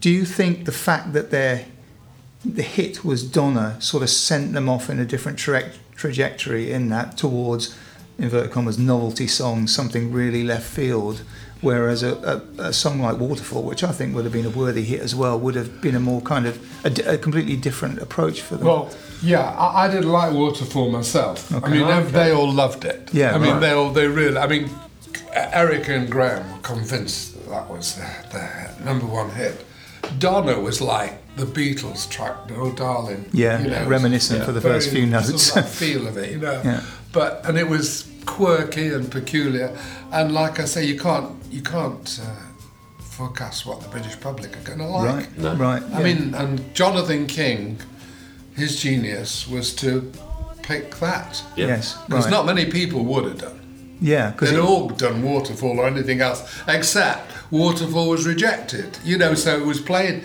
Do 0.01 0.11
you 0.11 0.25
think 0.25 0.65
the 0.67 0.73
fact 0.73 1.13
that 1.15 1.31
their 1.31 1.67
the 2.45 2.63
hit 2.63 3.05
was 3.05 3.29
Donna 3.29 3.81
sort 3.81 4.03
of 4.03 4.11
sent 4.11 4.53
them 4.53 4.69
off 4.69 4.89
in 4.89 5.01
a 5.01 5.05
different 5.05 5.39
tra- 5.39 5.73
trajectory 5.97 6.71
in 6.71 6.89
that 6.91 7.17
towards 7.17 7.77
inverted 8.19 8.53
commas 8.53 8.79
novelty 8.79 9.27
songs, 9.27 9.75
something 9.75 10.13
really 10.13 10.45
left 10.45 10.67
field. 10.67 11.23
Whereas 11.63 12.03
a, 12.03 12.43
a, 12.59 12.67
a 12.69 12.73
song 12.73 13.01
like 13.01 13.19
Waterfall, 13.19 13.63
which 13.63 13.83
I 13.83 13.91
think 13.91 14.15
would 14.15 14.25
have 14.25 14.33
been 14.33 14.45
a 14.45 14.51
worthy 14.51 14.85
hit 14.85 15.01
as 15.01 15.15
well, 15.15 15.41
would 15.41 15.55
have 15.55 15.81
been 15.81 15.95
a 15.97 16.01
more 16.01 16.21
kind 16.21 16.47
of 16.47 16.61
a, 16.85 17.15
a 17.15 17.19
completely 17.19 17.57
different 17.57 17.99
approach 17.99 18.43
for 18.43 18.57
them. 18.57 18.67
Well, 18.67 18.91
yeah, 19.23 19.41
I, 19.41 19.87
I 19.87 19.89
didn't 19.91 20.13
like 20.13 20.33
Waterfall 20.35 20.91
myself. 20.91 21.53
I 21.53 21.69
mean, 21.69 21.83
Okay. 21.83 22.11
they, 22.11 22.31
all 22.31 22.53
loved 22.53 22.85
it. 22.85 23.09
Yeah, 23.13 23.35
I 23.35 23.39
mean, 23.39 23.53
right. 23.53 23.61
they 23.61 23.71
all 23.71 23.91
they 23.91 24.07
really. 24.07 24.37
I 24.37 24.47
mean, 24.47 24.71
Eric 25.33 25.89
and 25.89 26.11
Graham 26.11 26.51
were 26.53 26.59
convinced 26.59 27.35
that, 27.35 27.49
that 27.49 27.71
was 27.71 27.97
their, 27.97 28.25
their 28.33 28.75
number 28.85 29.07
one 29.07 29.31
hit. 29.31 29.66
Donna 30.19 30.59
was 30.61 30.81
like 30.81 31.13
the 31.37 31.45
Beatles 31.47 32.09
track, 32.11 32.37
"Oh 32.57 32.73
Darling." 32.73 33.27
Yeah, 33.33 33.61
you 33.63 33.71
know, 33.71 33.87
reminiscent 33.87 34.45
for 34.45 34.53
the 34.53 34.61
first 34.61 34.91
very 34.91 35.03
few 35.07 35.13
sort 35.21 35.29
of 35.29 35.55
notes. 35.65 35.79
feel 35.79 36.07
of 36.07 36.17
it, 36.17 36.33
you 36.33 36.39
know. 36.39 36.61
Yeah. 36.65 36.83
But 37.13 37.45
and 37.47 37.57
it 37.59 37.69
was 37.69 38.09
quirky 38.27 38.89
and 38.89 39.11
peculiar, 39.11 39.77
and 40.13 40.33
like 40.33 40.59
I 40.61 40.65
say, 40.65 40.85
you 40.85 40.99
can't 40.99 41.31
you 41.51 41.63
can't 41.63 42.21
uh, 42.23 43.03
forecast 43.03 43.67
what 43.67 43.81
the 43.81 43.89
British 43.89 44.19
public 44.21 44.57
are 44.57 44.61
going 44.63 44.79
to 44.79 44.87
like. 44.87 45.15
right, 45.17 45.39
No. 45.39 45.55
right. 45.55 45.83
I 45.83 45.99
yeah. 46.01 46.05
mean, 46.15 46.35
and 46.35 46.75
Jonathan 46.75 47.27
King, 47.27 47.79
his 48.55 48.81
genius 48.81 49.49
was 49.49 49.75
to 49.77 50.13
pick 50.63 50.97
that. 50.97 51.43
Yeah. 51.57 51.69
yes, 51.69 51.97
Because 52.07 52.25
right. 52.25 52.31
not 52.31 52.45
many 52.47 52.67
people 52.67 53.05
would 53.05 53.25
have 53.25 53.39
done. 53.39 53.97
yeah, 54.01 54.33
because 54.33 54.51
They'd 54.51 54.59
all 54.59 54.89
done 54.89 55.23
Waterfall 55.23 55.79
or 55.81 55.87
anything 55.87 56.21
else, 56.21 56.43
except 56.69 57.31
Waterfall 57.51 58.09
was 58.09 58.27
rejected. 58.27 58.99
You 59.05 59.19
know, 59.19 59.35
so 59.35 59.57
it 59.59 59.67
was 59.67 59.81
played. 59.81 60.25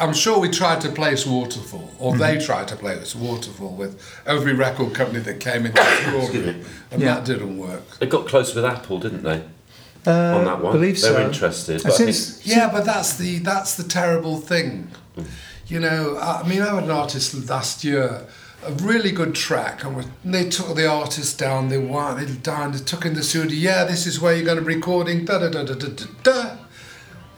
I'm 0.00 0.14
sure 0.14 0.38
we 0.40 0.48
tried 0.48 0.80
to 0.80 0.88
place 0.90 1.24
Waterfall, 1.26 1.90
or 1.98 2.16
they 2.16 2.36
Mm-hmm. 2.36 2.44
tried 2.46 2.68
to 2.68 2.76
play 2.76 2.94
place 2.96 3.14
Waterfall 3.14 3.74
with 3.76 4.00
every 4.26 4.54
record 4.54 4.94
company 4.94 5.20
that 5.20 5.38
came 5.38 5.66
into 5.66 5.80
the 5.82 6.26
story, 6.26 6.64
and 6.90 7.00
Yeah. 7.02 7.14
that 7.14 7.24
didn't 7.24 7.58
work. 7.58 7.98
They 7.98 8.06
got 8.06 8.26
close 8.26 8.54
with 8.54 8.64
Apple, 8.64 8.98
didn't 8.98 9.22
they? 9.22 9.42
uh, 10.06 10.10
on 10.38 10.44
that 10.46 10.62
one. 10.62 10.72
believe 10.72 10.94
they 10.94 11.08
so. 11.08 11.12
were 11.14 11.20
interested. 11.20 11.82
But 11.82 11.92
I 11.92 11.96
think, 12.10 12.16
Yeah, 12.46 12.70
but 12.72 12.84
that's 12.86 13.16
the 13.16 13.38
that's 13.40 13.74
the 13.76 13.84
terrible 13.84 14.38
thing. 14.40 14.88
You 15.66 15.78
know, 15.78 16.18
I 16.18 16.42
mean, 16.48 16.62
I 16.62 16.74
had 16.74 16.84
an 16.84 16.90
artist 16.90 17.34
last 17.48 17.84
year, 17.84 18.22
a 18.66 18.72
really 18.72 19.10
good 19.10 19.34
track, 19.34 19.84
and 19.84 19.96
we- 19.96 20.04
they 20.24 20.48
took 20.48 20.74
the 20.76 20.86
artist 20.86 21.38
down. 21.38 21.68
They 21.68 21.78
went, 21.78 22.18
they 22.18 22.26
down, 22.26 22.72
they 22.72 22.78
took 22.78 23.06
in 23.06 23.14
the 23.14 23.22
studio. 23.22 23.56
Yeah, 23.56 23.84
this 23.84 24.06
is 24.06 24.20
where 24.20 24.34
you're 24.34 24.44
going 24.44 24.58
to 24.58 24.64
be 24.64 24.74
recording. 24.74 25.24
Da 25.24 25.38
da 25.38 25.48
da 25.48 25.62
da 25.64 25.74
da 25.74 25.88
da. 25.88 26.04
da. 26.22 26.56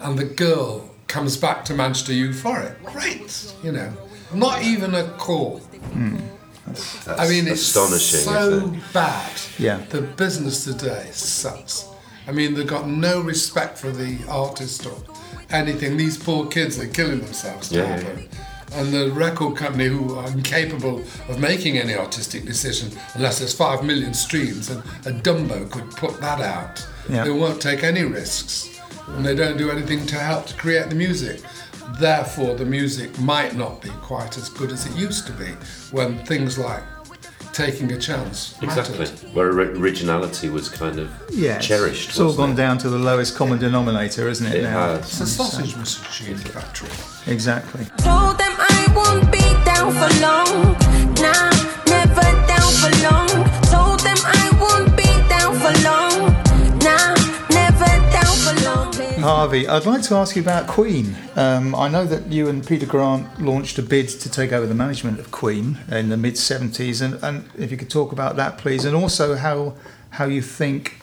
And 0.00 0.18
the 0.18 0.24
girl 0.24 0.90
comes 1.06 1.36
back 1.36 1.64
to 1.66 1.74
Manchester 1.74 2.12
U 2.12 2.32
for 2.32 2.58
it. 2.60 2.82
Great, 2.84 3.52
you 3.62 3.70
know, 3.72 3.92
not 4.34 4.62
even 4.62 4.94
a 4.94 5.04
call. 5.10 5.58
Hmm. 5.58 6.16
I 7.06 7.28
mean, 7.28 7.46
it's 7.48 7.60
astonishing, 7.62 8.20
so 8.20 8.50
isn't 8.58 8.74
it? 8.76 8.92
bad. 8.92 9.32
Yeah. 9.58 9.78
The 9.90 10.00
business 10.02 10.64
today 10.64 11.08
sucks. 11.12 11.84
I 12.26 12.32
mean, 12.32 12.54
they've 12.54 12.66
got 12.66 12.88
no 12.88 13.20
respect 13.20 13.78
for 13.78 13.90
the 13.90 14.18
artist 14.28 14.86
or 14.86 14.96
anything. 15.50 15.96
These 15.96 16.16
poor 16.18 16.46
kids 16.46 16.78
are 16.78 16.86
killing 16.86 17.20
themselves 17.20 17.68
to 17.70 17.76
Yeah, 17.78 17.86
have 17.86 18.02
yeah, 18.02 18.08
it. 18.10 18.28
And 18.74 18.92
the 18.92 19.10
record 19.12 19.56
company 19.56 19.86
who 19.86 20.14
are 20.14 20.28
incapable 20.30 21.02
of 21.28 21.38
making 21.38 21.78
any 21.78 21.94
artistic 21.94 22.44
decision 22.44 22.90
unless 23.14 23.38
there's 23.38 23.54
five 23.54 23.84
million 23.84 24.14
streams 24.14 24.70
and 24.70 24.80
a 25.06 25.12
Dumbo 25.12 25.70
could 25.70 25.90
put 25.90 26.20
that 26.20 26.40
out. 26.40 26.86
Yeah. 27.08 27.24
They 27.24 27.30
won't 27.30 27.60
take 27.60 27.84
any 27.84 28.04
risks 28.04 28.80
and 29.08 29.24
they 29.24 29.34
don't 29.34 29.58
do 29.58 29.70
anything 29.70 30.06
to 30.06 30.16
help 30.16 30.46
to 30.46 30.54
create 30.54 30.88
the 30.88 30.94
music. 30.94 31.40
Therefore, 31.98 32.54
the 32.54 32.64
music 32.64 33.18
might 33.18 33.54
not 33.56 33.82
be 33.82 33.90
quite 34.00 34.38
as 34.38 34.48
good 34.48 34.70
as 34.72 34.86
it 34.86 34.96
used 34.96 35.26
to 35.26 35.32
be 35.32 35.48
when 35.90 36.24
things 36.24 36.58
like 36.58 36.82
taking 37.52 37.92
a 37.92 37.98
chance 37.98 38.60
exactly. 38.62 38.98
mattered. 38.98 39.34
Where 39.34 39.50
originality 39.50 40.48
was 40.48 40.68
kind 40.68 40.98
of 40.98 41.10
yeah, 41.30 41.58
cherished. 41.58 42.10
It's 42.10 42.18
all 42.20 42.26
wasn't 42.26 42.38
gone 42.38 42.52
it? 42.52 42.56
down 42.56 42.78
to 42.78 42.88
the 42.88 42.98
lowest 42.98 43.36
common 43.36 43.58
denominator, 43.58 44.28
isn't 44.28 44.46
it? 44.46 44.60
It 44.60 44.62
now? 44.62 44.96
has. 44.96 45.00
It's 45.00 45.20
a 45.20 45.26
sausage 45.26 45.76
machine 45.76 46.36
factory. 46.36 46.88
Exactly. 47.30 47.86
Told 48.93 49.01
them 49.01 49.16
I 49.16 49.20
won't 49.20 49.32
be 49.32 49.64
down 49.64 49.93
for 49.93 50.11
long. 50.20 50.76
Nah, 51.22 51.51
never 51.86 52.28
down 52.47 52.70
for 52.80 52.93
long. 53.03 53.28
Told 53.70 54.01
them 54.01 54.18
I 54.22 54.51
won't 54.61 54.97
be 54.97 55.09
down 55.28 55.55
for 55.57 55.72
long. 55.82 56.32
Nah, 56.78 57.14
never 57.51 57.86
down 58.12 58.36
for 58.36 58.64
long. 58.64 58.93
Harvey, 59.22 59.66
I'd 59.66 59.86
like 59.86 60.03
to 60.03 60.14
ask 60.16 60.36
you 60.36 60.43
about 60.43 60.66
Queen. 60.66 61.16
Um, 61.36 61.74
I 61.74 61.88
know 61.88 62.05
that 62.05 62.30
you 62.30 62.49
and 62.49 62.66
Peter 62.66 62.84
Grant 62.84 63.40
launched 63.40 63.78
a 63.78 63.82
bid 63.82 64.09
to 64.09 64.30
take 64.30 64.53
over 64.53 64.66
the 64.66 64.74
management 64.74 65.18
of 65.18 65.30
Queen 65.30 65.78
in 65.90 66.11
the 66.11 66.16
mid 66.18 66.34
70s, 66.34 67.01
and, 67.01 67.14
and 67.22 67.49
if 67.57 67.70
you 67.70 67.78
could 67.78 67.90
talk 67.90 68.12
about 68.12 68.36
that, 68.36 68.59
please, 68.59 68.84
and 68.84 68.95
also 68.95 69.36
how 69.36 69.74
how 70.11 70.26
you 70.26 70.43
think 70.43 71.01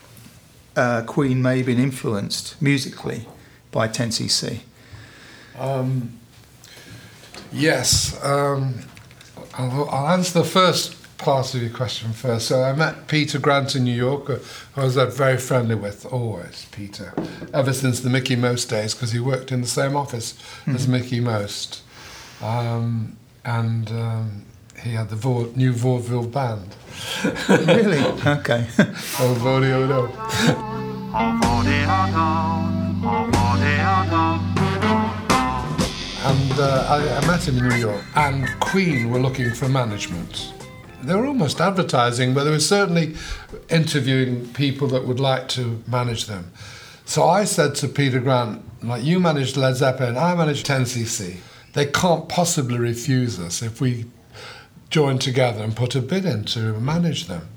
uh, 0.76 1.02
Queen 1.02 1.42
may 1.42 1.56
have 1.56 1.66
been 1.66 1.80
influenced 1.80 2.60
musically 2.62 3.26
by 3.72 3.88
10cc. 3.88 4.60
Um, 5.58 6.19
yes, 7.52 8.22
um, 8.24 8.74
I'll, 9.54 9.88
I'll 9.90 10.08
answer 10.08 10.38
the 10.40 10.44
first 10.44 10.96
part 11.18 11.54
of 11.54 11.60
your 11.62 11.70
question 11.70 12.12
first. 12.12 12.46
So 12.48 12.62
I 12.62 12.72
met 12.72 13.06
Peter 13.06 13.38
Grant 13.38 13.76
in 13.76 13.84
New 13.84 13.94
York, 13.94 14.30
uh, 14.30 14.36
who 14.74 14.80
I 14.80 14.84
was 14.84 14.96
uh, 14.96 15.06
very 15.06 15.36
friendly 15.36 15.74
with, 15.74 16.06
always, 16.06 16.66
Peter, 16.72 17.12
ever 17.52 17.72
since 17.72 18.00
the 18.00 18.10
Mickie 18.10 18.36
Most 18.36 18.70
days, 18.70 18.94
because 18.94 19.12
he 19.12 19.20
worked 19.20 19.52
in 19.52 19.60
the 19.60 19.66
same 19.66 19.96
office 19.96 20.38
as 20.66 20.88
Mickie 20.88 21.20
Most. 21.20 21.82
Um, 22.42 23.16
and 23.44 23.90
um, 23.90 24.42
he 24.82 24.90
had 24.92 25.10
the 25.10 25.16
Vau- 25.16 25.50
new 25.54 25.72
vaudeville 25.72 26.26
band. 26.26 26.74
really? 27.48 27.98
Okay. 28.26 28.66
Oh, 29.22 29.34
vaudeville. 29.38 30.08
And 36.22 36.52
uh, 36.52 36.86
I, 36.86 37.16
I 37.16 37.26
met 37.26 37.48
him 37.48 37.56
in 37.56 37.68
New 37.68 37.76
York, 37.76 38.04
and 38.14 38.46
Queen 38.60 39.10
were 39.10 39.18
looking 39.18 39.54
for 39.54 39.70
management. 39.70 40.52
They 41.02 41.14
were 41.14 41.24
almost 41.24 41.62
advertising, 41.62 42.34
but 42.34 42.44
they 42.44 42.50
were 42.50 42.60
certainly 42.60 43.16
interviewing 43.70 44.46
people 44.52 44.86
that 44.88 45.06
would 45.06 45.18
like 45.18 45.48
to 45.50 45.82
manage 45.86 46.26
them. 46.26 46.52
So 47.06 47.24
I 47.24 47.44
said 47.44 47.74
to 47.76 47.88
Peter 47.88 48.20
Grant, 48.20 48.62
like, 48.84 49.02
you 49.02 49.18
managed 49.18 49.56
Led 49.56 49.76
Zeppelin, 49.76 50.18
I 50.18 50.34
managed 50.34 50.66
10cc. 50.66 51.38
They 51.72 51.86
can't 51.86 52.28
possibly 52.28 52.78
refuse 52.78 53.40
us 53.40 53.62
if 53.62 53.80
we 53.80 54.04
join 54.90 55.18
together 55.18 55.62
and 55.64 55.74
put 55.74 55.94
a 55.94 56.02
bid 56.02 56.26
in 56.26 56.44
to 56.44 56.78
manage 56.80 57.28
them. 57.28 57.48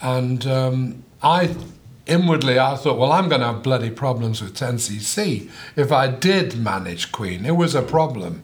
And 0.00 0.46
um, 0.46 1.04
I 1.20 1.54
inwardly 2.08 2.58
I 2.58 2.76
thought, 2.76 2.98
well, 2.98 3.12
I'm 3.12 3.28
going 3.28 3.40
to 3.40 3.46
have 3.48 3.62
bloody 3.62 3.90
problems 3.90 4.42
with 4.42 4.54
10cc 4.54 5.50
if 5.76 5.92
I 5.92 6.08
did 6.08 6.56
manage 6.58 7.12
Queen. 7.12 7.44
It 7.46 7.56
was 7.56 7.74
a 7.74 7.82
problem, 7.82 8.42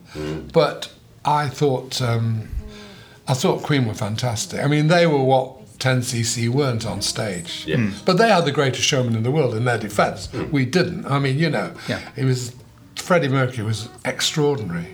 but 0.52 0.92
I 1.24 1.48
thought 1.48 2.00
um, 2.02 2.48
I 3.26 3.34
thought 3.34 3.62
Queen 3.62 3.86
were 3.86 3.94
fantastic. 3.94 4.60
I 4.60 4.66
mean, 4.68 4.88
they 4.88 5.06
were 5.06 5.22
what 5.22 5.78
10cc 5.78 6.48
weren't 6.50 6.86
on 6.86 7.00
stage. 7.02 7.64
Yeah. 7.66 7.90
But 8.04 8.18
they 8.18 8.30
are 8.30 8.42
the 8.42 8.52
greatest 8.52 8.84
showman 8.84 9.16
in 9.16 9.22
the 9.22 9.30
world. 9.30 9.54
In 9.54 9.64
their 9.64 9.78
defence, 9.78 10.32
we 10.52 10.64
didn't. 10.66 11.06
I 11.06 11.18
mean, 11.18 11.38
you 11.38 11.50
know, 11.50 11.72
Yeah. 11.88 12.00
it 12.16 12.24
was 12.24 12.54
Freddie 12.96 13.28
Mercury 13.28 13.64
was 13.66 13.88
extraordinary. 14.04 14.86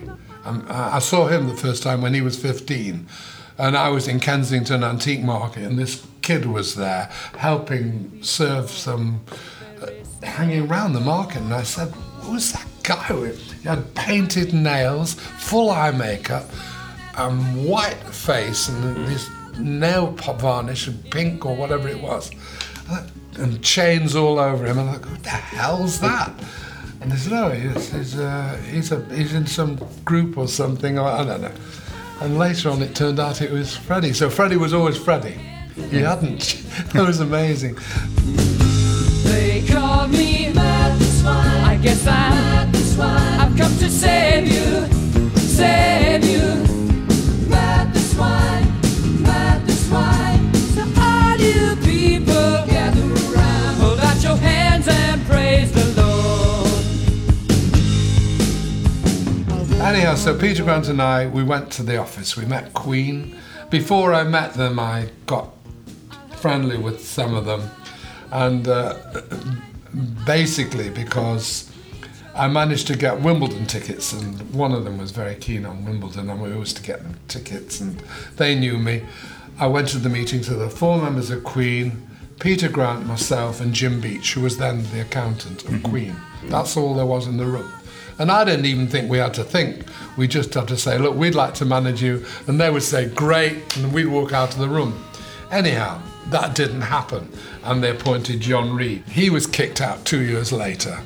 Um, 0.45 0.65
I 0.69 0.97
I 0.97 0.99
saw 1.01 1.27
him 1.27 1.49
the 1.49 1.57
first 1.57 1.83
time 1.83 2.01
when 2.01 2.15
he 2.15 2.23
was 2.23 2.37
15 2.41 3.07
and 3.59 3.77
I 3.77 3.91
was 3.91 4.09
in 4.09 4.21
Kensington 4.21 4.83
Antique 4.83 5.23
Market, 5.23 5.65
and 5.65 5.79
this 5.79 5.97
kid 6.31 6.47
was 6.47 6.77
there 6.77 7.11
helping 7.37 8.23
serve 8.23 8.71
some, 8.71 9.21
uh, 9.83 9.87
hanging 10.25 10.71
around 10.71 10.93
the 10.93 11.01
market, 11.01 11.39
and 11.43 11.53
I 11.53 11.65
said, 11.65 11.89
"Who's 12.23 12.53
that 12.53 12.69
guy 12.85 13.11
with?" 13.13 13.41
He 13.61 13.69
had 13.69 13.83
painted 13.97 14.55
nails, 14.55 15.15
full 15.15 15.71
eye 15.71 15.91
makeup, 15.91 16.47
and 17.17 17.35
white 17.65 18.03
face, 18.29 18.69
and 18.69 19.09
this 19.09 19.29
nail 19.59 20.13
varnish, 20.47 20.87
and 20.87 20.99
pink 21.11 21.45
or 21.45 21.57
whatever 21.57 21.89
it 21.89 22.01
was, 22.01 22.31
and 23.35 23.61
chains 23.61 24.15
all 24.15 24.39
over 24.39 24.65
him. 24.65 24.79
And 24.79 24.89
I'm 24.89 24.95
like, 24.95 25.11
What 25.11 25.25
the 25.25 25.31
hell's 25.31 25.99
that?" 25.99 26.33
And 27.01 27.11
they 27.11 27.17
said, 27.17 27.33
"Oh, 27.33 27.51
he's 27.51 27.93
he's, 27.93 28.17
uh, 28.17 28.57
he's, 28.71 28.93
a, 28.93 28.99
he's 29.13 29.35
in 29.35 29.49
some 29.49 29.81
group 30.05 30.39
or 30.39 30.47
something. 30.47 30.97
Or, 30.97 31.09
I 31.09 31.25
don't 31.25 31.43
know." 31.43 31.57
And 32.21 32.39
later 32.39 32.71
on, 32.71 32.83
it 32.83 32.95
turned 32.95 33.19
out 33.19 33.43
it 33.43 33.51
was 33.51 33.77
Freddie. 33.77 34.13
So 34.13 34.31
Freddie 34.31 34.59
was 34.67 34.73
always 34.73 34.97
Freddie. 34.97 35.50
He 35.91 35.99
hadn't. 35.99 36.63
that 36.93 37.07
was 37.07 37.21
amazing. 37.21 37.77
They 39.25 39.65
call 39.69 40.07
me 40.09 40.53
mad 40.53 40.99
the 41.01 41.05
swine. 41.05 41.65
I 41.65 41.77
guess 41.77 42.07
I'm 42.07 42.31
mad 42.31 42.77
swine. 43.01 43.41
I've 43.41 43.57
come 43.57 43.77
to 43.79 43.91
save 43.91 44.47
you, 44.47 44.87
save 45.39 46.25
you. 46.25 46.47
Mad 47.49 47.93
the 47.95 48.01
swine, 48.01 48.67
mad 49.23 49.67
swine. 49.71 50.55
So 50.75 50.83
all 51.01 51.37
you 51.39 51.77
people 51.77 52.67
gather 52.67 53.07
around, 53.35 53.75
hold 53.77 54.01
out 54.01 54.23
your 54.23 54.37
hands 54.37 54.87
and 54.89 55.25
praise 55.27 55.73
the 55.73 55.87
Lord. 56.01 56.71
Anyhow, 59.81 60.15
so 60.15 60.39
Peter 60.39 60.63
Grant 60.63 60.89
and 60.89 61.01
I, 61.01 61.27
we 61.27 61.43
went 61.43 61.71
to 61.73 61.83
the 61.83 61.97
office. 61.97 62.37
We 62.37 62.45
met 62.45 62.75
Queen. 62.75 63.37
Before 63.71 64.13
I 64.13 64.25
met 64.25 64.55
them, 64.55 64.79
I 64.81 65.11
got 65.27 65.53
friendly 66.41 66.79
with 66.79 67.05
some 67.05 67.35
of 67.35 67.45
them, 67.45 67.63
and 68.33 68.67
uh, 68.69 68.97
basically 70.25 70.91
because 70.91 71.71
I 72.35 72.49
managed 72.49 72.87
to 72.87 72.97
get 72.97 73.21
Wimbledon 73.21 73.67
tickets, 73.67 74.13
and 74.13 74.41
one 74.55 74.73
of 74.73 74.85
them 74.85 74.99
was 74.99 75.11
very 75.11 75.35
keen 75.35 75.67
on 75.67 75.85
Wimbledon, 75.85 76.31
and 76.31 76.41
we 76.41 76.51
used 76.51 76.77
to 76.77 76.83
get 76.83 77.03
them 77.03 77.17
tickets, 77.29 77.81
and 77.81 78.03
they 78.37 78.55
knew 78.55 78.79
me. 78.79 79.03
I 79.59 79.67
went 79.67 79.89
to 79.89 79.99
the 79.99 80.09
meetings 80.09 80.49
of 80.49 80.59
the 80.59 80.71
four 80.71 81.03
members 81.03 81.31
of 81.31 81.45
Queen, 81.45 82.07
Peter 82.39 82.71
Grant, 82.71 83.05
myself, 83.05 83.61
and 83.61 83.75
Jim 83.75 84.01
Beach, 84.01 84.33
who 84.33 84.41
was 84.41 84.57
then 84.57 84.83
the 84.93 85.03
accountant 85.03 85.69
of 85.69 85.83
Queen. 85.83 86.17
That's 86.45 86.77
all 86.77 86.95
there 86.95 87.05
was 87.05 87.27
in 87.27 87.37
the 87.37 87.45
room. 87.45 87.71
And 88.19 88.31
I 88.31 88.45
didn't 88.45 88.67
even 88.67 88.87
think 88.87 89.11
we 89.11 89.19
had 89.19 89.35
to 89.35 89.45
think. 89.45 89.85
We 90.17 90.29
just 90.29 90.55
had 90.55 90.69
to 90.69 90.77
say, 90.77 90.99
look, 90.99 91.17
we'd 91.17 91.35
like 91.35 91.55
to 91.55 91.65
manage 91.65 92.03
you. 92.03 92.25
And 92.47 92.61
they 92.61 92.71
would 92.71 92.83
say, 92.83 93.09
great. 93.09 93.77
And 93.77 93.93
we'd 93.93 94.07
walk 94.07 94.33
out 94.33 94.53
of 94.53 94.59
the 94.59 94.69
room. 94.69 95.03
Anyhow, 95.51 96.03
that 96.29 96.55
didn't 96.55 96.83
happen. 96.83 97.29
And 97.65 97.83
they 97.83 97.91
appointed 97.91 98.41
John 98.41 98.75
Reid. 98.75 99.05
He 99.09 99.31
was 99.31 99.47
kicked 99.47 99.81
out 99.81 100.05
two 100.05 100.21
years 100.21 100.53
later. 100.53 101.01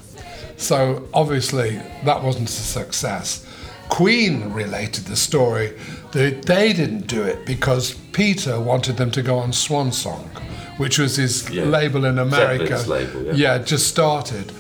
So 0.57 1.09
obviously, 1.12 1.81
that 2.05 2.23
wasn't 2.23 2.49
a 2.49 2.53
success. 2.53 3.47
Queen 3.89 4.53
related 4.53 5.05
the 5.05 5.17
story 5.17 5.79
that 6.12 6.43
they 6.47 6.73
didn't 6.73 7.07
do 7.07 7.23
it 7.23 7.45
because 7.45 7.95
Peter 8.12 8.61
wanted 8.61 8.97
them 8.97 9.11
to 9.12 9.23
go 9.23 9.39
on 9.39 9.53
Swan 9.53 9.93
Song, 9.93 10.31
which 10.79 10.99
was 10.99 11.17
his 11.17 11.49
Yeah. 11.51 11.65
label 11.65 12.05
in 12.05 12.19
America. 12.19 12.83
Label, 12.87 13.25
yeah. 13.27 13.33
yeah, 13.35 13.59
just 13.59 13.89
started. 13.89 14.53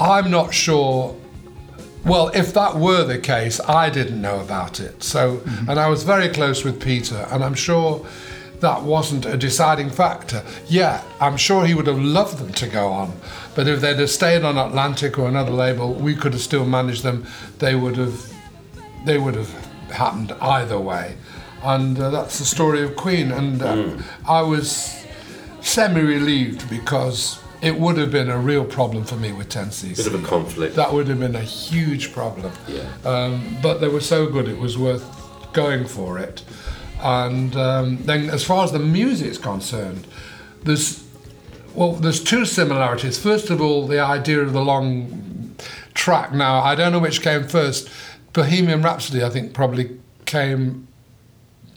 I'm 0.00 0.30
not 0.30 0.54
sure. 0.54 1.14
Well, 2.04 2.30
if 2.34 2.54
that 2.54 2.76
were 2.76 3.04
the 3.04 3.18
case, 3.18 3.60
I 3.60 3.90
didn't 3.90 4.22
know 4.22 4.40
about 4.40 4.80
it. 4.80 5.02
So, 5.02 5.36
mm-hmm. 5.36 5.70
and 5.70 5.78
I 5.78 5.88
was 5.88 6.02
very 6.02 6.28
close 6.30 6.64
with 6.64 6.80
Peter, 6.80 7.26
and 7.30 7.44
I'm 7.44 7.54
sure 7.54 8.06
that 8.60 8.82
wasn't 8.82 9.26
a 9.26 9.36
deciding 9.36 9.90
factor. 9.90 10.44
Yeah, 10.68 11.02
I'm 11.20 11.36
sure 11.36 11.66
he 11.66 11.74
would 11.74 11.86
have 11.86 11.98
loved 11.98 12.38
them 12.38 12.52
to 12.52 12.66
go 12.66 12.88
on, 12.88 13.12
but 13.54 13.66
if 13.66 13.80
they'd 13.80 13.98
have 13.98 14.10
stayed 14.10 14.44
on 14.44 14.56
Atlantic 14.58 15.18
or 15.18 15.28
another 15.28 15.50
label, 15.52 15.94
we 15.94 16.14
could 16.14 16.32
have 16.32 16.42
still 16.42 16.64
managed 16.64 17.02
them. 17.02 17.26
They 17.58 17.74
would 17.74 17.96
have, 17.96 18.32
they 19.04 19.18
would 19.18 19.34
have 19.34 19.50
happened 19.90 20.32
either 20.40 20.78
way, 20.78 21.16
and 21.62 21.98
uh, 21.98 22.10
that's 22.10 22.38
the 22.38 22.44
story 22.44 22.82
of 22.82 22.96
Queen. 22.96 23.32
And 23.32 23.62
uh, 23.62 23.96
I 24.28 24.42
was 24.42 25.04
semi-relieved 25.60 26.68
because 26.70 27.40
it 27.62 27.78
would 27.78 27.98
have 27.98 28.10
been 28.10 28.30
a 28.30 28.38
real 28.38 28.64
problem 28.64 29.04
for 29.04 29.16
me 29.16 29.32
with 29.32 29.48
10cc. 29.48 29.96
Bit 29.96 30.06
of 30.06 30.24
a 30.24 30.26
conflict. 30.26 30.76
That 30.76 30.92
would 30.92 31.08
have 31.08 31.20
been 31.20 31.36
a 31.36 31.42
huge 31.42 32.12
problem. 32.12 32.52
Yeah. 32.66 32.88
Um, 33.04 33.58
but 33.62 33.80
they 33.80 33.88
were 33.88 34.00
so 34.00 34.26
good, 34.26 34.48
it 34.48 34.58
was 34.58 34.78
worth 34.78 35.04
going 35.52 35.86
for 35.86 36.18
it. 36.18 36.42
And 37.02 37.56
um, 37.56 37.96
then, 38.04 38.30
as 38.30 38.44
far 38.44 38.64
as 38.64 38.72
the 38.72 38.78
music 38.78 39.28
is 39.28 39.38
concerned, 39.38 40.06
there's 40.64 41.02
well, 41.74 41.92
there's 41.92 42.22
two 42.22 42.44
similarities. 42.44 43.18
First 43.18 43.50
of 43.50 43.60
all, 43.60 43.86
the 43.86 44.00
idea 44.00 44.40
of 44.40 44.52
the 44.52 44.60
long 44.60 45.54
track. 45.94 46.32
Now, 46.32 46.60
I 46.60 46.74
don't 46.74 46.92
know 46.92 46.98
which 46.98 47.22
came 47.22 47.44
first. 47.46 47.88
Bohemian 48.32 48.82
Rhapsody, 48.82 49.24
I 49.24 49.30
think, 49.30 49.52
probably 49.54 49.98
came 50.26 50.86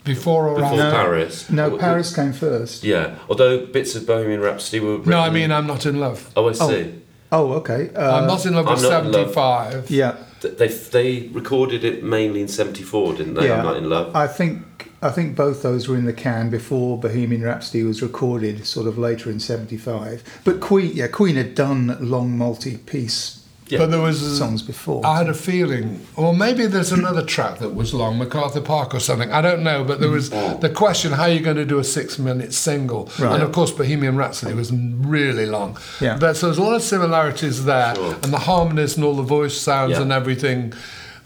before 0.04 0.48
or 0.50 0.56
Before 0.60 0.80
after. 0.82 0.92
Paris. 0.92 1.50
No, 1.50 1.64
W- 1.64 1.80
Paris 1.80 2.14
came 2.16 2.34
first. 2.34 2.84
Yeah, 2.84 3.18
although 3.30 3.66
bits 3.66 3.96
of 3.96 4.06
Bohemian 4.06 4.42
Rhapsody 4.42 4.80
were. 4.80 4.98
Written, 4.98 5.12
No, 5.12 5.20
I 5.20 5.30
mean, 5.30 5.52
I'm 5.52 5.66
not 5.68 5.86
in 5.86 6.00
love. 6.00 6.30
Oh, 6.36 6.50
I 6.50 6.52
see. 6.54 7.02
Oh, 7.32 7.54
okay. 7.54 7.90
Uh, 7.96 8.18
I'm 8.20 8.28
not 8.28 8.46
in 8.46 8.54
love 8.54 8.68
I'm 8.68 8.74
with 8.76 8.84
not 8.84 9.06
in 9.06 9.12
love. 9.12 9.34
75. 9.34 9.90
Yeah, 9.90 10.18
They 10.42 10.68
they 10.68 11.28
recorded 11.30 11.84
it 11.84 12.04
mainly 12.04 12.42
in 12.42 12.48
'74, 12.48 13.14
didn't 13.14 13.34
they? 13.36 13.48
yeah. 13.48 13.58
I'm 13.58 13.64
not 13.66 13.78
in 13.78 13.90
love. 13.90 14.16
I 14.16 14.28
think 14.28 14.62
I 15.04 15.12
think 15.12 15.36
both 15.36 15.62
those 15.62 15.88
were 15.88 15.98
in 15.98 16.06
the 16.06 16.14
can 16.14 16.50
before 16.50 16.98
Bohemian 17.00 17.44
Rhapsody 17.44 17.84
was 17.84 18.02
recorded, 18.02 18.66
sort 18.66 18.88
of 18.88 18.98
later 18.98 19.30
in 19.30 19.40
'75. 19.40 20.24
But 20.44 20.60
Queen, 20.62 20.92
yeah, 20.96 21.08
Queen 21.08 21.36
had 21.36 21.54
done 21.56 21.98
long 22.00 22.38
multi-piece 22.38 23.40
Yeah. 23.70 23.80
But 23.80 23.92
there 23.92 24.02
was 24.02 24.22
a, 24.22 24.36
songs 24.36 24.62
before. 24.62 25.06
I 25.06 25.18
had 25.20 25.30
a 25.30 25.34
feeling, 25.34 25.86
or 26.16 26.34
maybe 26.34 26.68
there's 26.68 26.92
another 26.92 27.24
track 27.24 27.60
that 27.60 27.74
was 27.74 27.94
long, 27.94 28.18
MacArthur 28.18 28.62
Park 28.62 28.94
or 28.94 29.00
something. 29.00 29.32
I 29.32 29.42
don't 29.42 29.64
know, 29.64 29.84
but 29.86 30.00
there 30.02 30.10
was 30.12 30.30
the 30.30 30.72
question: 30.76 31.14
How 31.14 31.24
are 31.24 31.30
you 31.30 31.40
going 31.40 31.56
to 31.58 31.66
do 31.66 31.80
a 31.80 31.84
six-minute 31.84 32.54
single? 32.54 33.10
Right. 33.20 33.34
And 33.34 33.42
of 33.44 33.52
course, 33.54 33.72
Bohemian 33.72 34.16
Rhapsody 34.18 34.54
was 34.54 34.72
really 34.72 35.46
long. 35.46 35.78
Yeah. 36.02 36.18
But 36.20 36.36
so 36.38 36.48
there's 36.48 36.58
a 36.58 36.64
lot 36.64 36.76
of 36.76 36.84
similarities 36.84 37.64
there, 37.66 37.96
Sure. 37.96 38.14
and 38.22 38.32
the 38.34 38.40
harmonies 38.40 38.96
and 38.96 39.06
all 39.06 39.16
the 39.16 39.24
voice 39.38 39.58
sounds 39.58 39.92
Yeah. 39.92 40.02
and 40.04 40.12
everything. 40.12 40.74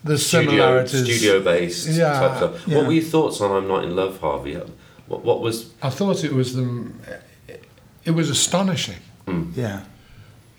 The 0.08 0.18
Studio, 0.18 0.50
similarities. 0.52 1.04
studio 1.04 1.44
based 1.44 1.88
Yeah, 1.88 2.20
type 2.20 2.38
stuff. 2.38 2.68
yeah. 2.68 2.78
What 2.78 2.88
were 2.88 2.94
your 2.94 3.04
thoughts 3.04 3.42
on 3.42 3.52
"I'm 3.52 3.68
Not 3.68 3.84
in 3.84 3.96
Love," 3.96 4.20
Harvey? 4.20 4.56
What, 5.08 5.24
what 5.24 5.42
was? 5.42 5.72
I 5.82 5.90
thought 5.90 6.24
it 6.24 6.34
was 6.34 6.56
the. 6.56 6.92
It 8.06 8.12
was 8.12 8.30
astonishing. 8.30 9.02
yeah, 9.56 9.84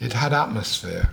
It 0.00 0.12
had 0.12 0.32
atmosphere. 0.34 1.10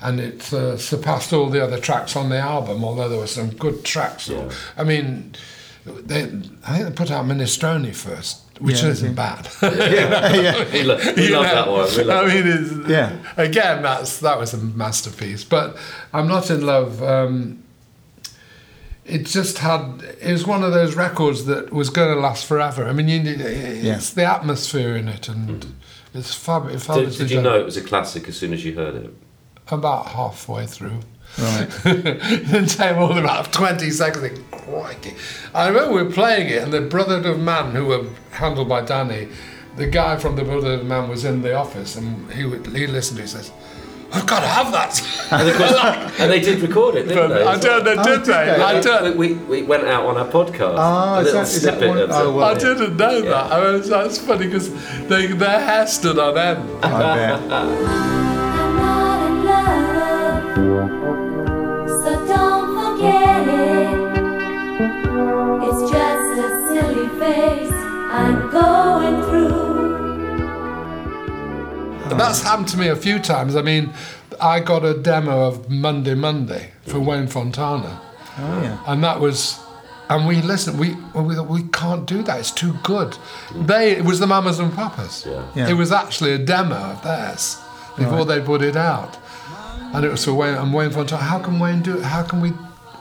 And 0.00 0.20
it 0.20 0.52
uh, 0.52 0.76
surpassed 0.76 1.32
all 1.32 1.50
the 1.50 1.60
other 1.62 1.78
tracks 1.80 2.14
on 2.14 2.28
the 2.28 2.38
album, 2.38 2.84
although 2.84 3.08
there 3.08 3.18
were 3.18 3.26
some 3.26 3.50
good 3.50 3.84
tracks. 3.84 4.28
Yeah. 4.28 4.48
I 4.76 4.84
mean, 4.84 5.34
they, 5.84 6.22
I 6.64 6.76
think 6.78 6.84
they 6.88 6.92
put 6.94 7.10
out 7.10 7.24
Minestrone 7.26 7.92
first, 7.92 8.42
which 8.60 8.82
Yeah, 8.82 8.88
isn't 8.88 9.16
yeah. 9.16 9.40
bad. 9.42 9.48
yeah, 9.62 10.72
We, 10.72 10.82
lo- 10.82 10.98
we 11.16 11.26
You 11.26 11.30
love 11.32 11.46
know, 11.46 11.54
that 11.54 11.68
one. 11.70 11.96
We 11.96 12.02
love 12.04 12.24
I 12.26 12.34
mean, 12.34 12.46
it's, 12.46 12.88
Yeah. 12.88 13.16
again, 13.36 13.82
that's 13.82 14.18
that 14.20 14.38
was 14.38 14.54
a 14.54 14.58
masterpiece. 14.58 15.44
But 15.44 15.76
I'm 16.12 16.26
not 16.28 16.50
in 16.50 16.64
love. 16.66 17.02
Um, 17.02 17.62
it 19.04 19.24
just 19.24 19.58
had. 19.58 20.02
It 20.20 20.32
was 20.32 20.46
one 20.46 20.62
of 20.62 20.72
those 20.72 20.94
records 20.94 21.46
that 21.46 21.72
was 21.72 21.88
going 21.88 22.14
to 22.14 22.20
last 22.20 22.44
forever. 22.44 22.84
I 22.84 22.92
mean, 22.92 23.08
you, 23.08 23.22
it's 23.24 24.10
the 24.10 24.24
atmosphere 24.24 24.96
in 24.96 25.08
it, 25.08 25.28
and 25.28 25.74
it's 26.12 26.34
fab. 26.34 26.66
It's 26.68 26.86
one. 26.88 27.04
Did, 27.04 27.16
did 27.16 27.30
you 27.30 27.40
know 27.40 27.58
it 27.58 27.64
was 27.64 27.76
a 27.78 27.82
classic 27.82 28.28
as 28.28 28.36
soon 28.36 28.52
as 28.52 28.64
you 28.64 28.74
heard 28.74 28.96
it? 28.96 29.10
About 29.68 30.08
halfway 30.08 30.66
through. 30.66 31.00
Right. 31.38 31.68
it 31.84 32.68
take 32.68 32.96
more 32.96 33.08
than 33.08 33.18
about 33.24 33.52
20 33.52 33.90
seconds. 33.90 34.28
Think, 34.28 34.50
crikey. 34.50 35.14
I 35.54 35.68
remember 35.68 35.94
we 35.94 36.02
were 36.02 36.10
playing 36.10 36.48
it, 36.48 36.62
and 36.62 36.72
the 36.72 36.80
Brotherhood 36.80 37.26
of 37.26 37.38
Man, 37.38 37.72
who 37.74 37.86
were 37.86 38.06
handled 38.32 38.68
by 38.68 38.80
Danny, 38.82 39.28
the 39.76 39.86
guy 39.86 40.16
from 40.16 40.36
the 40.36 40.42
Brotherhood 40.44 40.80
of 40.80 40.86
Man 40.86 41.08
was 41.08 41.24
in 41.24 41.42
the 41.42 41.54
office, 41.54 41.96
and 41.96 42.30
he 42.32 42.44
would, 42.44 42.66
he 42.74 42.86
listened. 42.86 43.20
He 43.20 43.26
says, 43.26 43.52
"I've 44.12 44.26
got 44.26 44.40
to 44.40 44.46
have 44.48 44.72
that." 44.72 45.00
And, 45.30 45.48
of 45.48 45.56
course, 45.56 45.72
and 46.20 46.30
they 46.32 46.40
did 46.40 46.60
record 46.60 46.96
it, 46.96 47.04
didn't 47.08 47.28
But 47.28 47.34
they? 47.38 47.44
I 47.44 47.58
don't 47.58 47.84
know, 47.84 47.94
Oh, 47.98 48.02
did 48.04 48.14
did 48.18 48.24
they? 48.26 48.44
they? 48.46 48.62
I, 48.62 48.80
don't, 48.80 49.16
we, 49.16 49.34
we, 49.34 49.44
we 49.44 49.62
went 49.62 49.84
out 49.86 50.06
on 50.06 50.16
our 50.16 50.26
podcast. 50.26 50.74
Ah, 50.78 51.20
a 51.20 51.22
little 51.22 51.40
that- 51.42 51.48
is 51.48 51.62
that 51.62 51.74
snippet 51.78 51.88
one- 51.88 51.98
of 51.98 52.10
oh, 52.10 52.32
well. 52.34 52.44
I 52.44 52.54
didn't 52.58 52.96
know 52.96 53.20
that. 53.22 53.52
I 53.52 53.72
mean, 53.78 53.88
that's 53.88 54.18
funny 54.18 54.46
because 54.46 54.70
they, 55.06 55.28
their 55.28 55.60
hair 55.60 55.86
stood 55.86 56.18
on 56.18 56.36
end. 56.36 58.24
It's 65.66 65.90
just 65.90 66.38
a 66.38 66.48
silly 66.68 67.08
phase 67.18 67.72
I'm 67.72 68.50
going 68.50 69.22
through. 69.24 69.68
And 72.10 72.18
that's 72.20 72.42
happened 72.42 72.68
to 72.68 72.78
me 72.78 72.88
a 72.88 72.96
few 72.96 73.18
times. 73.18 73.54
I 73.56 73.62
mean, 73.62 73.92
I 74.40 74.60
got 74.60 74.84
a 74.84 74.94
demo 74.94 75.46
of 75.46 75.68
Monday 75.70 76.14
Monday 76.14 76.70
for 76.86 77.00
Wayne 77.00 77.26
Fontana. 77.26 78.00
Oh 78.38 78.62
yeah. 78.62 78.78
and 78.86 79.02
that 79.02 79.20
was 79.20 79.58
And 80.08 80.26
we 80.26 80.40
listened. 80.40 80.78
We 80.78 80.94
we 81.14 81.38
we 81.40 81.62
can't 81.64 82.06
do 82.06 82.22
that. 82.22 82.38
It's 82.40 82.50
too 82.50 82.72
good. 82.82 83.16
They 83.54 83.96
it 83.96 84.04
was 84.04 84.20
the 84.20 84.26
Mamas 84.26 84.58
and 84.58 84.72
Papas. 84.72 85.26
Yeah. 85.26 85.44
Yeah. 85.54 85.68
It 85.68 85.74
was 85.74 85.92
actually 85.92 86.32
a 86.32 86.38
demo 86.38 86.76
of 86.76 87.02
theirs 87.02 87.58
before 87.96 88.24
they 88.24 88.40
put 88.40 88.62
it 88.62 88.76
out, 88.76 89.18
and 89.92 90.04
it 90.04 90.10
was 90.10 90.24
for 90.24 90.32
Wayne. 90.34 90.54
And 90.54 90.72
Wayne 90.72 90.90
Fontana. 90.90 91.22
how 91.22 91.40
can 91.40 91.58
Wayne 91.58 91.82
do 91.82 91.98
it? 91.98 92.04
How 92.04 92.22
can 92.22 92.40
we? 92.40 92.52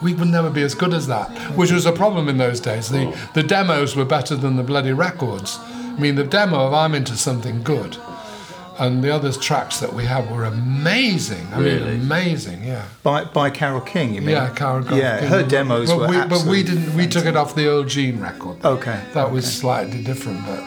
We 0.02 0.14
would 0.14 0.28
never 0.28 0.50
be 0.50 0.62
as 0.62 0.76
good 0.76 0.94
as 0.94 1.08
that, 1.08 1.30
which 1.58 1.72
was 1.72 1.86
a 1.86 1.92
problem 1.92 2.30
in 2.30 2.38
those 2.38 2.60
days. 2.60 2.90
The 2.90 3.16
the 3.34 3.44
demos 3.44 3.96
were 3.96 4.06
better 4.06 4.36
than 4.36 4.56
the 4.56 4.64
bloody 4.64 4.94
records. 4.94 5.60
I 5.62 6.00
mean, 6.00 6.16
the 6.16 6.24
demo 6.24 6.68
of 6.68 6.74
I'm 6.74 6.94
into 6.94 7.16
something 7.16 7.64
good, 7.64 7.98
and 8.78 9.04
the 9.04 9.10
other 9.10 9.32
tracks 9.32 9.80
that 9.80 9.94
we 9.94 10.06
had 10.06 10.30
were 10.32 10.46
amazing. 10.46 11.48
I 11.52 11.60
Really? 11.60 11.92
mean, 11.94 12.02
amazing. 12.02 12.64
Yeah. 12.64 12.84
By 13.02 13.24
by 13.26 13.50
Carole 13.50 13.82
King, 13.82 14.14
you 14.14 14.22
mean? 14.22 14.36
Yeah, 14.36 14.50
Carol 14.54 14.84
Goff 14.84 14.98
Yeah, 14.98 15.20
King. 15.20 15.30
her 15.30 15.44
demos 15.44 15.90
but 15.90 15.98
were 16.00 16.08
we, 16.10 16.18
But 16.28 16.44
we 16.46 16.62
didn't. 16.64 16.94
We 16.96 17.08
took 17.08 17.26
it 17.26 17.36
off 17.36 17.56
the 17.56 17.66
Earl-Jean 17.68 18.20
record. 18.20 18.64
Okay, 18.64 19.00
That 19.14 19.32
was 19.32 19.46
slightly 19.52 20.04
different, 20.04 20.46
but 20.46 20.62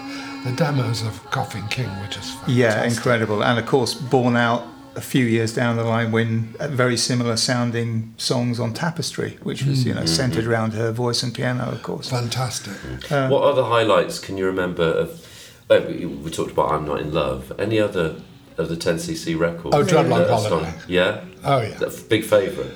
the 0.44 0.52
demos 0.56 1.02
of 1.02 1.12
Goffin 1.30 1.70
King 1.70 1.88
were 2.00 2.06
just 2.08 2.30
fantastic. 2.38 2.54
Yeah, 2.56 2.82
incredible. 2.84 3.44
And 3.44 3.58
of 3.60 3.66
course, 3.66 3.94
born 3.94 4.34
out 4.36 4.62
a 4.96 5.00
few 5.00 5.24
years 5.24 5.54
down 5.54 5.76
the 5.76 5.84
line 5.84 6.12
when 6.12 6.54
uh, 6.58 6.68
very 6.68 6.96
similar 6.96 7.36
sounding 7.36 8.14
songs 8.16 8.58
on 8.58 8.74
Tapestry, 8.74 9.38
which 9.42 9.64
was, 9.64 9.84
you 9.84 9.94
know, 9.94 10.00
hmm. 10.00 10.06
centered 10.06 10.42
mm-hmm. 10.42 10.52
around 10.52 10.72
her 10.74 10.92
voice 10.92 11.22
and 11.22 11.34
piano, 11.34 11.70
of 11.70 11.82
course. 11.82 12.10
Fantastic. 12.10 13.10
Uh, 13.10 13.28
what 13.28 13.42
other 13.42 13.64
highlights 13.64 14.18
can 14.18 14.36
you 14.36 14.46
remember 14.46 14.84
of? 14.84 15.26
Oh, 15.70 15.80
we, 15.86 16.06
we 16.06 16.30
talked 16.30 16.50
about 16.50 16.72
I'm 16.72 16.84
Not 16.84 17.00
in 17.00 17.12
Love. 17.12 17.52
Any 17.58 17.78
other 17.78 18.16
of 18.58 18.68
the 18.68 18.76
10cc 18.76 19.38
records? 19.38 19.74
Oh, 19.74 19.84
Dreadlock 19.84 20.26
that 20.26 20.30
Holiday. 20.30 20.74
Yeah. 20.88 21.24
Oh 21.44 21.60
yeah. 21.60 21.78
That's 21.78 22.00
a 22.00 22.04
big 22.04 22.24
favourite. 22.24 22.72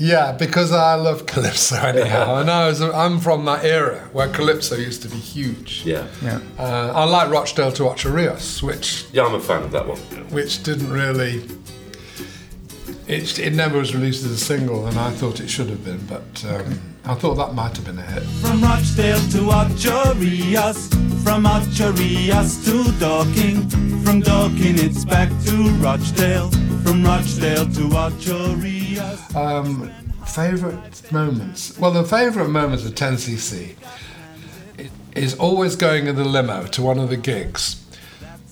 Yeah, 0.00 0.30
because 0.32 0.70
I 0.72 0.94
love 0.94 1.26
calypso 1.26 1.74
anyhow, 1.82 2.36
and 2.40 2.48
I 2.50 2.68
was 2.68 2.80
I'm 2.80 3.18
from 3.18 3.44
that 3.46 3.64
era 3.64 4.08
where 4.12 4.28
calypso 4.28 4.76
used 4.76 5.02
to 5.02 5.08
be 5.08 5.16
huge. 5.16 5.82
Yeah. 5.84 6.06
Yeah. 6.22 6.38
Uh, 6.58 6.92
I 6.94 7.04
like 7.04 7.30
Rochdale 7.30 7.72
to 7.72 7.88
Ocho 7.88 8.10
Rios, 8.10 8.62
which 8.62 9.06
Yeah, 9.12 9.24
I'm 9.26 9.34
a 9.34 9.40
fan 9.40 9.62
of 9.64 9.72
that 9.72 9.86
one. 9.88 9.98
which 10.30 10.62
didn't 10.62 10.90
really. 10.92 11.42
It, 13.08 13.38
it 13.38 13.54
never 13.54 13.78
was 13.78 13.94
released 13.94 14.24
as 14.24 14.32
a 14.32 14.36
single, 14.38 14.86
and 14.86 14.98
I 14.98 15.10
thought 15.12 15.40
it 15.40 15.48
should 15.48 15.70
have 15.70 15.82
been, 15.84 16.04
but 16.06 16.44
um, 16.46 16.78
I 17.06 17.14
thought 17.14 17.36
that 17.36 17.54
might 17.54 17.74
have 17.74 17.86
been 17.86 17.98
a 17.98 18.02
hit. 18.02 18.22
From 18.42 18.62
Rochdale 18.62 19.18
to 19.30 19.50
Ocho 19.50 20.14
Rios, 20.14 20.88
from 21.24 21.46
Ocho 21.46 21.92
Rios 21.92 22.62
to 22.66 22.84
Dorking, 23.00 23.66
from 24.04 24.20
Dorking 24.20 24.78
it's 24.78 25.06
back 25.06 25.30
to 25.46 25.70
Rochdale, 25.80 26.50
from 26.84 27.02
Rochdale 27.02 27.66
to 27.72 27.96
Ocho 27.96 28.54
Rios. 28.56 28.77
Um, 29.34 29.90
favorite 30.26 31.12
moments. 31.12 31.78
Well, 31.78 31.90
the 31.90 32.04
favorite 32.04 32.48
moments 32.48 32.84
of 32.84 32.94
10cc 32.94 33.76
is 35.14 35.34
always 35.34 35.76
going 35.76 36.06
in 36.06 36.16
the 36.16 36.24
limo 36.24 36.66
to 36.66 36.82
one 36.82 36.98
of 36.98 37.08
the 37.08 37.16
gigs. 37.16 37.84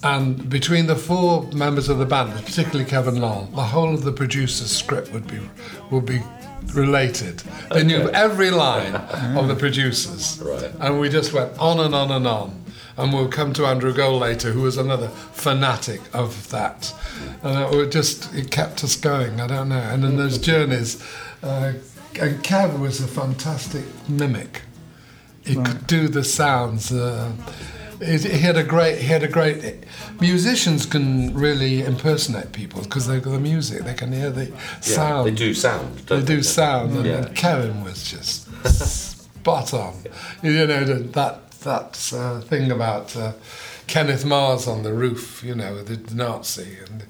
And 0.02 0.48
between 0.48 0.86
the 0.86 0.96
four 0.96 1.44
members 1.52 1.88
of 1.88 1.98
the 1.98 2.04
band, 2.06 2.32
particularly 2.44 2.84
Kevin 2.84 3.20
Lol, 3.20 3.46
the 3.54 3.62
whole 3.62 3.94
of 3.94 4.04
the 4.04 4.12
producer's 4.12 4.70
script 4.70 5.12
would 5.12 5.26
be 5.26 5.40
would 5.90 6.06
be 6.06 6.20
related. 6.74 7.42
They 7.70 7.84
knew 7.84 8.08
every 8.10 8.50
line 8.50 8.94
of 9.36 9.48
the 9.48 9.54
producers. 9.64 10.40
Right. 10.42 10.70
And 10.80 11.00
we 11.00 11.08
just 11.08 11.32
went 11.32 11.56
on 11.58 11.80
and 11.80 11.94
on 11.94 12.10
and 12.10 12.26
on. 12.26 12.65
And 12.98 13.12
we'll 13.12 13.28
come 13.28 13.52
to 13.54 13.66
Andrew 13.66 13.92
Gold 13.92 14.22
later, 14.22 14.52
who 14.52 14.62
was 14.62 14.78
another 14.78 15.08
fanatic 15.08 16.00
of 16.14 16.48
that. 16.50 16.94
And 17.42 17.74
it 17.74 17.92
just, 17.92 18.34
it 18.34 18.50
kept 18.50 18.82
us 18.84 18.96
going, 18.96 19.40
I 19.40 19.46
don't 19.46 19.68
know. 19.68 19.76
And 19.78 20.02
in 20.04 20.16
those 20.16 20.38
journeys, 20.38 21.02
uh, 21.42 21.74
and 22.18 22.42
Kev 22.42 22.78
was 22.80 23.00
a 23.00 23.06
fantastic 23.06 23.84
mimic. 24.08 24.62
He 25.44 25.54
could 25.56 25.86
do 25.86 26.08
the 26.08 26.24
sounds. 26.24 26.90
Uh, 26.90 27.30
he, 28.00 28.16
he 28.18 28.38
had 28.38 28.56
a 28.56 28.64
great. 28.64 28.98
He 28.98 29.06
had 29.06 29.22
a 29.22 29.28
great. 29.28 29.84
Musicians 30.20 30.86
can 30.86 31.32
really 31.34 31.82
impersonate 31.82 32.52
people 32.52 32.82
because 32.82 33.06
they've 33.06 33.22
got 33.22 33.30
the 33.30 33.38
music. 33.40 33.84
They 33.84 33.94
can 33.94 34.12
hear 34.12 34.30
the 34.30 34.46
Yeah, 34.46 34.80
sound. 34.80 35.26
they 35.28 35.34
do 35.34 35.54
sound. 35.54 35.98
They 35.98 36.16
Don't 36.16 36.24
do 36.24 36.42
sound, 36.42 36.96
and, 36.96 37.06
Yeah. 37.06 37.26
and 37.26 37.36
Kevin 37.36 37.84
was 37.84 38.02
just 38.10 38.48
spot 39.38 39.72
on. 39.72 39.94
You 40.42 40.66
know 40.66 40.84
that 40.84 41.45
that 41.66 42.12
uh, 42.14 42.40
thing 42.40 42.70
about 42.70 43.14
uh, 43.16 43.32
Kenneth 43.86 44.24
Mars 44.24 44.66
on 44.66 44.82
the 44.82 44.94
roof. 44.94 45.42
You 45.44 45.54
know 45.54 45.82
the 45.82 46.14
Nazi, 46.14 46.78
and 46.88 47.04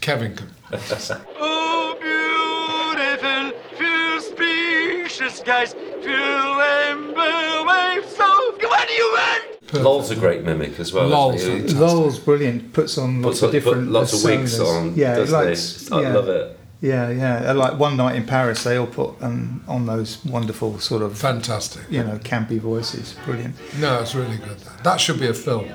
Kevin 0.00 0.36
could. 0.36 0.50
Oh, 1.38 1.96
beautiful, 2.00 3.52
few 3.78 4.20
species, 4.20 5.42
guys, 5.44 5.72
few 5.72 6.12
amber 6.12 7.64
waves 7.66 8.12
of. 8.14 8.62
What 8.62 8.88
do 8.88 8.94
you 8.94 9.12
want? 9.12 9.82
Lol's 9.84 10.10
a 10.10 10.16
great 10.16 10.42
mimic 10.44 10.78
as 10.78 10.92
well. 10.92 11.08
Lol's 11.08 11.42
isn't 11.42 11.68
he? 11.70 11.74
Lol's 11.74 12.18
brilliant. 12.18 12.72
Puts 12.72 12.98
on 12.98 13.22
lots 13.22 13.40
Puts 13.40 13.42
of 13.42 13.52
different 13.52 13.86
put 13.86 13.92
lots 13.92 14.12
of 14.12 14.24
wigs 14.24 14.60
on. 14.60 14.94
Yeah, 14.94 15.14
he 15.14 15.20
doesn't 15.20 15.46
likes. 15.48 15.88
he? 15.88 15.94
I 15.94 16.02
yeah, 16.02 16.12
love 16.14 16.28
it. 16.28 16.58
Yeah, 16.84 17.08
yeah. 17.10 17.50
Uh, 17.50 17.54
Like 17.54 17.78
one 17.80 17.96
night 17.96 18.14
in 18.16 18.26
Paris, 18.26 18.62
they 18.64 18.76
all 18.76 18.86
put 18.86 19.10
um, 19.22 19.62
on 19.66 19.86
those 19.86 20.22
wonderful 20.24 20.78
sort 20.80 21.02
of 21.02 21.16
Fantastic. 21.18 21.82
you 21.90 22.04
know 22.04 22.18
campy 22.18 22.58
voices. 22.60 23.16
Brilliant. 23.24 23.54
No, 23.80 24.00
it's 24.02 24.14
really 24.14 24.36
good. 24.36 24.58
That 24.82 25.00
should 25.00 25.18
be 25.18 25.28
a 25.28 25.34
film. 25.34 25.66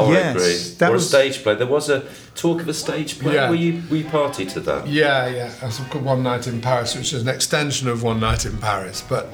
Oh, 0.00 0.12
Yes, 0.12 0.26
I 0.26 0.30
agree. 0.30 0.76
that 0.78 0.90
or 0.90 0.92
was- 0.92 1.04
a 1.06 1.08
stage 1.08 1.42
play. 1.42 1.54
There 1.56 1.66
was 1.78 1.88
a 1.90 2.00
talk 2.36 2.62
of 2.62 2.68
a 2.68 2.74
stage 2.74 3.18
play. 3.18 3.34
Yeah. 3.34 3.50
Were 3.50 3.56
you 3.56 3.82
were 3.90 3.96
you 3.96 4.08
party 4.20 4.44
to 4.54 4.60
that? 4.60 4.86
Yeah, 4.86 5.26
yeah. 5.38 5.50
That's 5.60 5.80
called 5.90 6.04
One 6.04 6.22
Night 6.22 6.46
in 6.46 6.60
Paris, 6.60 6.94
which 6.94 7.12
is 7.12 7.20
an 7.22 7.28
extension 7.28 7.88
of 7.88 8.02
One 8.04 8.20
Night 8.20 8.44
in 8.46 8.56
Paris, 8.58 9.02
but 9.08 9.24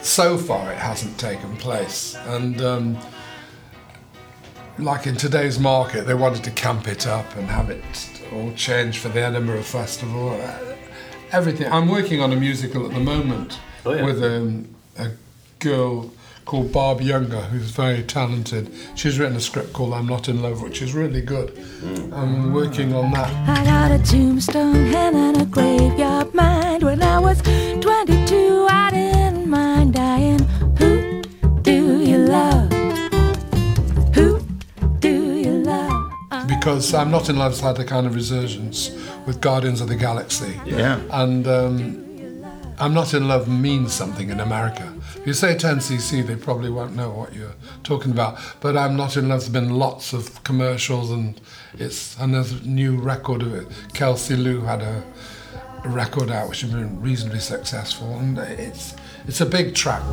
so 0.00 0.38
far 0.38 0.72
it 0.72 0.78
hasn't 0.78 1.18
taken 1.18 1.56
place. 1.58 2.16
And 2.36 2.62
um, 2.62 2.96
like 4.78 5.06
in 5.06 5.16
today's 5.16 5.58
market, 5.58 6.06
they 6.06 6.14
wanted 6.14 6.42
to 6.44 6.50
camp 6.52 6.88
it 6.88 7.06
up 7.06 7.36
and 7.36 7.46
have 7.48 7.68
it 7.70 7.84
all 8.32 8.52
change 8.54 8.98
for 8.98 9.08
the 9.08 9.20
Edinburgh 9.20 9.62
Festival. 9.62 10.30
Uh, 10.40 10.58
Everything. 11.32 11.70
I'm 11.72 11.88
working 11.88 12.20
on 12.20 12.32
a 12.32 12.36
musical 12.36 12.84
at 12.86 12.92
the 12.92 13.00
moment 13.00 13.58
Oh, 13.86 13.94
yeah. 13.94 14.04
with 14.04 14.22
um, 14.22 14.68
a 14.98 15.08
girl 15.60 16.10
called 16.44 16.72
Barb 16.72 17.00
Younger, 17.00 17.40
who's 17.40 17.70
very 17.70 18.02
talented. 18.02 18.70
She's 18.96 19.18
written 19.18 19.36
a 19.36 19.40
script 19.40 19.72
called 19.72 19.94
I'm 19.94 20.06
Not 20.06 20.28
in 20.28 20.42
Love, 20.42 20.60
which 20.60 20.82
is 20.82 20.92
really 20.92 21.22
good. 21.22 21.56
I'm 22.12 22.52
working 22.52 22.92
on 22.94 23.12
that. 23.12 23.30
I 23.48 23.64
got 23.64 23.92
a 23.92 23.98
tombstone 24.02 24.92
and 24.94 25.40
a 25.40 25.46
graveyard 25.46 26.34
mind. 26.34 26.82
When 26.82 27.02
I 27.02 27.18
was 27.18 27.40
because 36.62 36.94
I'm 36.94 37.10
Not 37.10 37.28
in 37.28 37.34
Love's 37.34 37.58
had 37.58 37.76
a 37.80 37.84
kind 37.84 38.06
of 38.06 38.14
resurgence 38.14 38.92
with 39.26 39.40
Guardians 39.40 39.80
of 39.80 39.88
the 39.88 39.96
Galaxy. 39.96 40.60
Yeah. 40.64 41.00
And 41.10 41.44
um, 41.48 42.44
I'm 42.78 42.94
Not 42.94 43.14
in 43.14 43.26
Love 43.26 43.48
means 43.48 43.92
something 43.92 44.30
in 44.30 44.38
America. 44.38 44.94
If 45.16 45.26
you 45.26 45.32
say 45.32 45.56
10cc, 45.56 46.24
they 46.24 46.36
probably 46.36 46.70
won't 46.70 46.94
know 46.94 47.10
what 47.10 47.34
you're 47.34 47.56
talking 47.82 48.12
about. 48.12 48.38
But 48.60 48.76
I'm 48.76 48.96
Not 48.96 49.16
in 49.16 49.28
love. 49.28 49.40
There's 49.40 49.50
been 49.50 49.70
lots 49.70 50.12
of 50.12 50.44
commercials 50.44 51.10
and 51.10 51.40
it's 51.80 52.16
and 52.20 52.32
there's 52.32 52.52
a 52.52 52.64
new 52.64 52.96
record 52.96 53.42
of 53.42 53.52
it. 53.54 53.66
Kelsey 53.92 54.36
Lu 54.36 54.60
had 54.60 54.82
a, 54.82 55.02
a 55.82 55.88
record 55.88 56.30
out 56.30 56.48
which 56.48 56.60
has 56.60 56.70
been 56.70 57.00
reasonably 57.00 57.40
successful 57.40 58.14
and 58.20 58.38
it's 58.38 58.94
it's 59.26 59.40
a 59.40 59.46
big 59.46 59.74
track. 59.74 60.04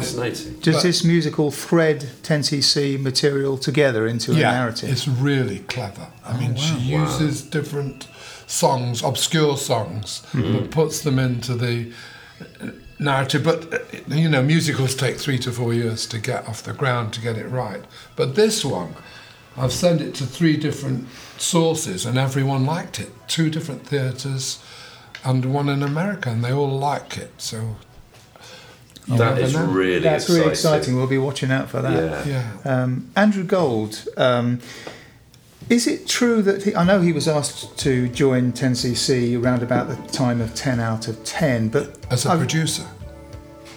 Fascinating. 0.00 0.60
Does 0.60 0.76
But- 0.76 0.82
this 0.82 1.04
musical 1.04 1.50
thread 1.50 2.08
10cc 2.22 2.96
material 2.98 3.58
together 3.58 4.06
into 4.06 4.32
a 4.32 4.36
yeah, 4.36 4.52
narrative? 4.52 4.90
It's 4.90 5.08
really 5.08 5.60
clever. 5.60 6.08
I 6.24 6.36
mean, 6.38 6.56
she 6.56 6.74
uses 6.76 7.42
different 7.42 8.06
songs, 8.46 9.02
obscure 9.02 9.56
songs, 9.56 10.22
but 10.32 10.70
puts 10.70 11.00
them 11.00 11.18
into 11.18 11.54
the 11.54 11.92
uh, 12.40 12.68
narrative. 12.98 13.42
But, 13.44 13.72
uh, 13.72 13.78
you 14.08 14.28
know, 14.28 14.42
musicals 14.42 14.94
take 14.94 15.16
three 15.16 15.38
to 15.40 15.52
four 15.52 15.74
years 15.74 16.06
to 16.06 16.18
get 16.18 16.48
off 16.48 16.62
the 16.62 16.72
ground 16.72 17.12
to 17.14 17.20
get 17.20 17.36
it 17.36 17.48
right. 17.48 17.82
But 18.14 18.34
this 18.34 18.64
one, 18.64 18.94
I've 19.56 19.72
sent 19.72 20.00
it 20.00 20.14
to 20.16 20.26
three 20.26 20.56
different 20.56 21.08
sources 21.38 22.04
and 22.06 22.18
everyone 22.18 22.66
liked 22.66 23.00
it. 23.00 23.10
Two 23.26 23.50
different 23.50 23.86
theatres 23.86 24.62
and 25.24 25.52
one 25.52 25.68
in 25.68 25.82
America, 25.82 26.30
and 26.30 26.44
they 26.44 26.52
all 26.52 26.78
like 26.78 27.18
it. 27.18 27.32
So, 27.38 27.76
you 29.06 29.16
That 29.18 29.34
never 29.36 29.40
is 29.40 29.54
know. 29.54 29.66
really 29.66 29.98
That's 30.00 30.24
exciting. 30.24 30.40
really 30.40 30.50
exciting. 30.52 30.96
We'll 30.96 31.06
be 31.06 31.18
watching 31.18 31.50
out 31.50 31.68
for 31.70 31.80
that. 31.82 32.26
Yeah. 32.26 32.52
Yeah. 32.64 32.82
Um, 32.82 33.10
Andrew 33.16 33.44
Gold, 33.44 34.04
um, 34.16 34.60
is 35.68 35.86
it 35.86 36.06
true 36.06 36.42
that 36.42 36.62
he, 36.64 36.74
I 36.76 36.84
know 36.84 37.00
he 37.00 37.12
was 37.12 37.26
asked 37.28 37.76
to 37.78 38.08
join 38.08 38.52
10cc 38.52 39.40
around 39.42 39.62
about 39.62 39.88
the 39.88 39.96
time 40.12 40.40
of 40.40 40.54
10 40.54 40.78
out 40.80 41.08
of 41.08 41.22
10, 41.24 41.68
but 41.68 41.98
As 42.10 42.24
a 42.26 42.30
I've- 42.30 42.38
producer. 42.38 42.84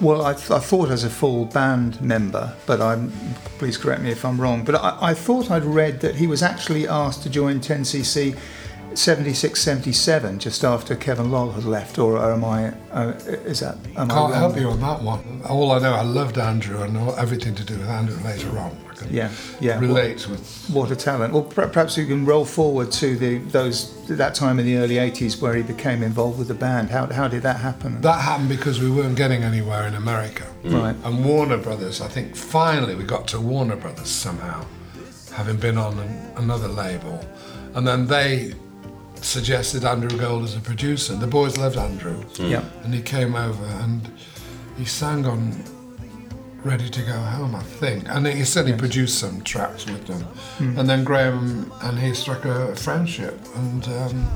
Well, 0.01 0.25
I, 0.25 0.31
th- 0.33 0.49
I 0.51 0.59
thought 0.59 0.91
as 0.91 1.03
a 1.03 1.09
full 1.09 1.43
band 1.45 1.99
member, 2.01 2.53
but 2.65 2.79
I'm 2.79 3.11
please 3.57 3.75
correct 3.75 4.01
me 4.01 4.09
if 4.11 4.23
I'm 4.23 4.39
wrong. 4.39 4.63
But 4.63 4.75
I, 4.75 4.97
I 5.09 5.13
thought 5.13 5.51
I'd 5.51 5.65
read 5.65 5.99
that 5.99 6.15
he 6.15 6.25
was 6.25 6.41
actually 6.41 6.87
asked 6.87 7.21
to 7.23 7.29
join 7.29 7.59
10cc 7.59 8.37
76, 8.95 9.61
77, 9.61 10.39
just 10.39 10.63
after 10.63 10.95
Kevin 10.95 11.31
Lol 11.31 11.51
had 11.51 11.63
left, 11.63 11.97
or, 11.99 12.17
am 12.31 12.43
I? 12.43 12.73
Uh, 12.91 13.13
is 13.45 13.59
that? 13.61 13.75
Am 13.95 14.09
I 14.11 14.13
Can't 14.13 14.31
wrong? 14.31 14.33
help 14.33 14.57
you 14.57 14.69
on 14.69 14.79
that 14.81 15.01
one. 15.01 15.41
All 15.47 15.71
I 15.71 15.79
know, 15.79 15.93
I 15.93 16.01
loved 16.01 16.37
Andrew 16.37 16.81
and 16.81 16.97
everything 17.17 17.55
to 17.55 17.63
do 17.63 17.77
with 17.77 17.87
Andrew 17.87 18.17
later 18.23 18.57
on. 18.57 18.75
I 18.91 18.95
can 18.95 19.13
Yeah, 19.13 19.31
yeah. 19.61 19.79
relate 19.79 20.27
with. 20.27 20.69
What 20.73 20.91
a 20.91 20.95
talent! 20.95 21.33
Well, 21.33 21.43
per- 21.43 21.67
perhaps 21.67 21.97
you 21.97 22.05
can 22.05 22.25
roll 22.25 22.43
forward 22.45 22.91
to 22.93 23.15
the 23.15 23.37
those 23.37 23.93
that 24.07 24.35
time 24.35 24.59
in 24.59 24.65
the 24.65 24.77
early 24.77 24.95
'80s 24.95 25.39
where 25.41 25.53
he 25.55 25.61
became 25.63 26.03
involved 26.03 26.37
with 26.39 26.47
the 26.49 26.53
band. 26.53 26.89
How, 26.89 27.05
how 27.07 27.27
did 27.27 27.43
that 27.43 27.57
happen? 27.57 28.01
That 28.01 28.21
happened 28.21 28.49
because 28.49 28.81
we 28.81 28.89
weren't 28.91 29.15
getting 29.15 29.43
anywhere 29.43 29.87
in 29.87 29.93
America. 29.95 30.45
Right. 30.65 30.95
And 31.05 31.23
Warner 31.23 31.57
Brothers, 31.57 32.01
I 32.01 32.07
think 32.09 32.35
finally 32.35 32.95
we 32.95 33.03
got 33.05 33.27
to 33.29 33.39
Warner 33.39 33.77
Brothers 33.77 34.09
somehow, 34.09 34.65
having 35.33 35.55
been 35.57 35.77
on 35.77 35.97
an, 35.99 36.31
another 36.37 36.67
label. 36.67 37.23
And 37.75 37.87
then 37.87 38.07
they 38.07 38.53
suggested 39.21 39.83
Andrew 39.85 40.17
Gold 40.17 40.43
as 40.43 40.55
a 40.55 40.59
producer. 40.59 41.15
The 41.15 41.27
boys 41.27 41.57
loved 41.57 41.77
Andrew. 41.77 42.23
Yeah. 42.37 42.63
And 42.83 42.93
he 42.93 43.01
came 43.01 43.35
over 43.35 43.63
and 43.83 44.09
he 44.77 44.85
sang 44.85 45.25
on 45.25 45.63
Ready 46.63 46.89
to 46.89 47.01
Go 47.03 47.13
Home, 47.13 47.55
I 47.55 47.63
think. 47.63 48.05
And 48.09 48.27
he 48.27 48.43
said 48.43 48.67
he 48.67 48.73
produced 48.73 49.19
some 49.19 49.41
tracks 49.43 49.85
with 49.85 50.05
them. 50.07 50.21
Hmm. 50.57 50.77
And 50.79 50.89
then 50.89 51.03
Graham 51.03 51.71
and 51.83 51.97
he 51.99 52.13
struck 52.13 52.45
a 52.45 52.75
friendship. 52.75 53.39
And 53.55 53.87
um, 53.87 54.27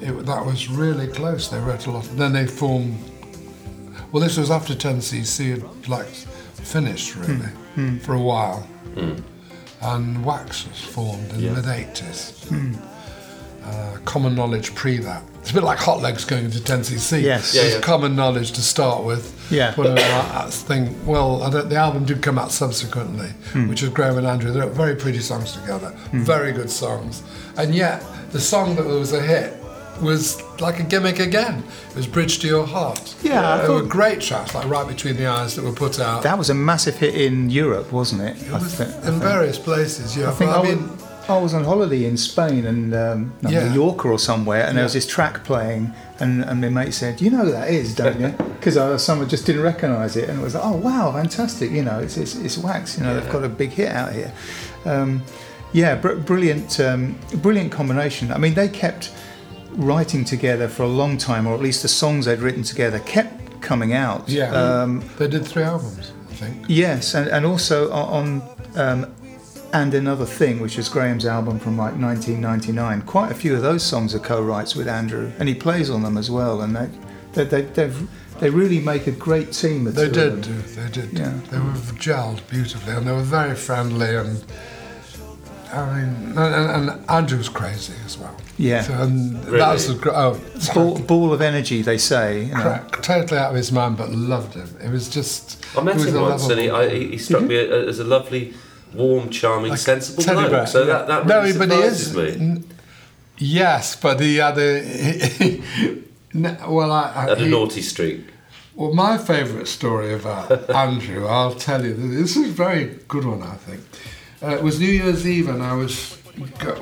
it, 0.00 0.26
that 0.26 0.44
was 0.44 0.68
really 0.68 1.06
close. 1.08 1.48
They 1.48 1.58
wrote 1.60 1.86
a 1.86 1.90
lot. 1.90 2.04
Then 2.16 2.32
they 2.32 2.46
formed. 2.46 2.96
Well, 4.12 4.22
this 4.22 4.38
was 4.38 4.50
after 4.50 4.74
10cc 4.74 5.60
had 5.60 5.88
like 5.88 6.06
finished 6.06 7.14
really 7.16 7.98
for 8.00 8.14
a 8.14 8.20
while, 8.20 8.66
and 9.82 10.24
Wax 10.24 10.66
was 10.66 10.80
formed 10.80 11.30
in 11.34 11.40
Yeah. 11.40 11.52
the 11.52 11.62
mid 11.62 11.94
80s. 11.94 12.80
Uh, 13.68 13.98
common 14.04 14.34
knowledge 14.34 14.74
pre 14.74 14.98
that. 14.98 15.22
It's 15.40 15.50
a 15.50 15.54
bit 15.54 15.62
like 15.62 15.78
Hot 15.78 16.00
Legs 16.00 16.24
going 16.24 16.44
into 16.44 16.58
10cc. 16.58 17.22
Yes. 17.22 17.54
Yeah, 17.54 17.62
There's 17.62 17.74
yeah. 17.74 17.80
common 17.80 18.14
knowledge 18.16 18.52
to 18.52 18.62
start 18.62 19.04
with. 19.04 19.34
Yeah. 19.50 19.72
But 19.76 19.86
uh, 19.86 19.94
that 19.94 20.52
thing, 20.52 20.94
well, 21.06 21.42
I 21.42 21.50
don't, 21.50 21.68
the 21.68 21.76
album 21.76 22.04
did 22.04 22.22
come 22.22 22.38
out 22.38 22.52
subsequently, 22.52 23.28
which 23.68 23.80
was 23.82 23.90
Graham 23.90 24.18
and 24.18 24.26
Andrew. 24.26 24.50
They 24.50 24.60
wrote 24.60 24.72
very 24.72 24.94
pretty 24.96 25.20
songs 25.20 25.52
together, 25.52 25.90
very 26.12 26.52
good 26.52 26.70
songs. 26.70 27.22
And 27.56 27.74
yet, 27.74 28.04
the 28.30 28.40
song 28.40 28.76
that 28.76 28.84
was 28.84 29.12
a 29.12 29.22
hit 29.22 29.54
was 30.02 30.42
like 30.60 30.78
a 30.80 30.82
gimmick 30.84 31.18
again. 31.18 31.64
It 31.90 31.96
was 31.96 32.06
Bridge 32.06 32.38
to 32.40 32.46
Your 32.46 32.66
Heart. 32.66 33.16
Yeah, 33.22 33.54
I 33.54 33.58
There 33.62 33.72
were 33.72 33.82
great 33.82 34.20
tracks, 34.20 34.54
like 34.54 34.66
Right 34.68 34.86
Between 34.86 35.16
the 35.16 35.26
Eyes, 35.26 35.56
that 35.56 35.64
were 35.64 35.72
put 35.72 35.98
out. 35.98 36.22
That 36.22 36.38
was 36.38 36.50
a 36.50 36.54
massive 36.54 36.96
hit 36.96 37.14
in 37.14 37.50
Europe, 37.50 37.90
wasn't 37.90 38.22
it? 38.22 38.40
it 38.46 38.52
was 38.52 38.74
thi- 38.74 38.84
I 38.84 38.86
in 38.86 39.02
think. 39.02 39.22
various 39.22 39.58
places, 39.58 40.16
yeah. 40.16 40.28
I 40.28 40.32
think 40.32 40.50
but 40.50 40.58
I, 40.58 40.60
I 40.60 40.74
mean, 40.74 40.88
was, 40.90 41.02
I 41.28 41.36
was 41.38 41.52
on 41.54 41.64
holiday 41.64 42.04
in 42.06 42.16
Spain 42.16 42.64
and 42.66 42.94
um, 42.94 43.32
no, 43.42 43.50
Yeah. 43.50 43.68
Mallorca 43.68 44.08
or 44.08 44.18
somewhere, 44.18 44.64
and 44.66 44.76
there 44.76 44.84
was 44.84 44.94
this 44.94 45.06
track 45.06 45.44
playing, 45.44 45.92
and, 46.20 46.42
and 46.44 46.60
my 46.60 46.68
mate 46.70 46.94
said, 46.94 47.20
"You 47.20 47.30
know 47.30 47.44
who 47.44 47.50
that 47.52 47.68
is, 47.70 47.94
don't 47.94 48.20
you?" 48.20 48.34
Because 48.58 49.02
someone 49.02 49.28
just 49.28 49.46
didn't 49.46 49.62
recognise 49.62 50.16
it, 50.16 50.28
and 50.28 50.40
it 50.40 50.42
was 50.42 50.54
like, 50.54 50.64
"Oh 50.64 50.76
wow, 50.76 51.12
fantastic!" 51.12 51.70
You 51.70 51.82
know, 51.84 51.98
it's 52.00 52.16
it's, 52.16 52.34
it's 52.34 52.58
Wax. 52.58 52.98
You 52.98 53.04
know, 53.04 53.14
they've 53.18 53.30
got 53.32 53.44
a 53.44 53.48
big 53.48 53.70
hit 53.70 53.90
out 53.92 54.12
here. 54.12 54.32
Um, 54.84 55.22
yeah, 55.72 55.94
br- 55.94 56.14
brilliant, 56.14 56.80
um, 56.80 57.16
brilliant 57.42 57.70
combination. 57.70 58.32
I 58.32 58.38
mean, 58.38 58.54
they 58.54 58.68
kept 58.68 59.12
writing 59.72 60.24
together 60.24 60.66
for 60.68 60.82
a 60.82 60.88
long 60.88 61.18
time, 61.18 61.46
or 61.46 61.54
at 61.54 61.60
least 61.60 61.82
the 61.82 61.88
songs 61.88 62.24
they'd 62.24 62.40
written 62.40 62.62
together 62.62 62.98
kept 63.00 63.60
coming 63.60 63.92
out. 63.92 64.28
yeah. 64.28 64.50
Um, 64.52 65.02
they 65.18 65.28
did 65.28 65.46
three 65.46 65.62
albums, 65.62 66.12
I 66.30 66.34
think. 66.34 66.64
Yes, 66.68 67.14
and, 67.14 67.28
and 67.28 67.44
also 67.46 67.88
o- 67.90 67.92
on 67.92 68.42
um, 68.76 69.14
and 69.72 69.92
another 69.94 70.24
thing, 70.24 70.60
which 70.60 70.78
is 70.78 70.88
Graham's 70.88 71.26
album 71.26 71.58
from 71.58 71.76
like 71.76 71.94
1999. 71.96 73.02
Quite 73.02 73.30
a 73.32 73.34
few 73.34 73.54
of 73.54 73.62
those 73.62 73.82
songs 73.82 74.14
are 74.14 74.18
co-writes 74.18 74.74
with 74.74 74.88
Andrew, 74.88 75.30
and 75.38 75.48
he 75.48 75.54
plays 75.54 75.90
on 75.90 76.02
them 76.02 76.16
as 76.16 76.30
well. 76.30 76.62
And 76.62 76.74
they 76.76 76.88
they 77.32 77.44
they 77.44 77.62
they've, 77.62 78.08
they 78.40 78.50
really 78.50 78.80
make 78.80 79.06
a 79.06 79.12
great 79.12 79.52
team. 79.52 79.84
The 79.84 79.90
They 79.90 80.08
did 80.10 80.42
them. 80.42 80.62
do, 80.62 80.62
they 80.62 80.90
did. 80.90 81.18
Yeah. 81.18 81.32
They 81.50 81.58
were 81.58 81.72
gelled 81.98 82.48
beautifully 82.48 82.94
and 82.94 83.06
they 83.06 83.12
were 83.12 83.22
very 83.22 83.54
friendly 83.56 84.14
and 84.14 84.44
I 85.72 85.84
mean, 86.00 86.14
and, 86.30 86.38
and, 86.38 86.90
and 86.90 87.10
Andrew 87.10 87.36
was 87.36 87.48
crazy 87.48 87.92
as 88.06 88.16
well. 88.16 88.34
Yeah. 88.56 88.82
So, 88.82 88.94
and 88.94 89.44
Really? 89.44 89.58
that 89.58 89.72
was 89.72 89.88
the, 89.88 89.94
gr- 89.94 90.10
oh, 90.14 90.40
Ball, 90.74 90.98
ball 91.00 91.32
of 91.32 91.42
energy, 91.42 91.82
they 91.82 91.98
say. 91.98 92.44
You 92.46 92.54
know. 92.54 92.80
cra- 92.90 93.02
totally 93.02 93.38
out 93.38 93.50
of 93.50 93.56
his 93.56 93.70
mind, 93.70 93.98
but 93.98 94.10
loved 94.10 94.54
him. 94.54 94.74
It 94.82 94.90
was 94.90 95.08
just. 95.08 95.62
I 95.76 95.82
met 95.82 95.96
he 95.96 96.08
him 96.08 96.20
once, 96.22 96.48
and 96.48 96.58
he, 96.60 96.70
I, 96.70 96.88
he 96.88 97.08
he 97.08 97.18
struck 97.18 97.42
mm-hmm. 97.42 97.48
me 97.48 97.88
as 97.88 97.98
a 97.98 98.04
lovely, 98.04 98.54
warm, 98.94 99.30
charming, 99.30 99.70
like 99.70 99.78
sensible 99.80 100.24
bloke. 100.24 100.50
bear, 100.50 100.66
So 100.66 100.80
yeah. 100.80 100.86
that, 100.86 101.06
that 101.08 101.26
no, 101.26 101.42
really 101.42 101.58
but 101.58 101.70
he 101.72 101.78
is. 101.82 102.16
me. 102.16 102.62
Yes, 103.38 103.96
but 103.96 104.20
he 104.20 104.36
had 104.36 104.58
a. 104.58 104.80
n- 106.34 106.58
well, 106.68 106.90
I. 106.92 107.12
I 107.14 107.20
Had 107.22 107.30
a 107.32 107.44
he- 107.44 107.48
naughty 107.50 107.82
streak. 107.82 108.24
Well, 108.74 108.92
my 108.94 109.18
favourite 109.18 109.66
story 109.66 110.12
about 110.14 110.70
Andrew, 110.74 111.26
I'll 111.26 111.54
tell 111.54 111.84
you. 111.84 111.94
This 111.94 112.36
is 112.36 112.48
a 112.50 112.52
very 112.52 112.98
good 113.08 113.24
one, 113.24 113.42
I 113.42 113.54
think. 113.56 113.80
Uh, 114.42 114.54
it 114.56 114.62
was 114.62 114.78
New 114.78 114.86
Year's 114.86 115.26
Eve, 115.26 115.48
and 115.48 115.62
I 115.62 115.74
was. 115.74 116.16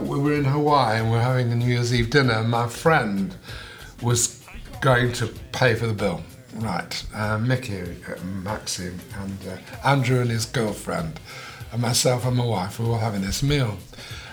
We 0.01 0.19
were 0.19 0.35
in 0.35 0.45
Hawaii, 0.45 0.99
and 1.01 1.11
we 1.11 1.17
are 1.17 1.23
having 1.23 1.51
a 1.53 1.55
New 1.55 1.67
Year's 1.69 1.93
Eve 1.95 2.11
dinner. 2.11 2.35
And 2.35 2.51
my 2.51 2.69
friend 2.69 3.35
was 4.03 4.43
going 4.83 5.13
to 5.15 5.27
pay 5.53 5.75
for 5.75 5.87
the 5.87 5.95
bill. 5.95 6.23
Right, 6.55 7.05
uh, 7.15 7.37
Mickey, 7.39 7.81
uh, 7.83 8.23
Maxim, 8.25 8.99
and 9.21 9.39
uh, 9.47 9.87
Andrew 9.89 10.21
and 10.21 10.31
his 10.31 10.47
girlfriend, 10.47 11.21
and 11.73 11.83
myself 11.83 12.25
and 12.25 12.37
my 12.37 12.45
wife, 12.45 12.79
we 12.79 12.89
were 12.89 12.99
having 12.99 13.23
this 13.23 13.43
meal. 13.43 13.77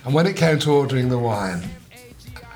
And 0.06 0.14
when 0.14 0.28
it 0.28 0.36
came 0.36 0.60
to 0.60 0.72
ordering 0.72 1.10
the 1.10 1.18
wine, 1.18 1.64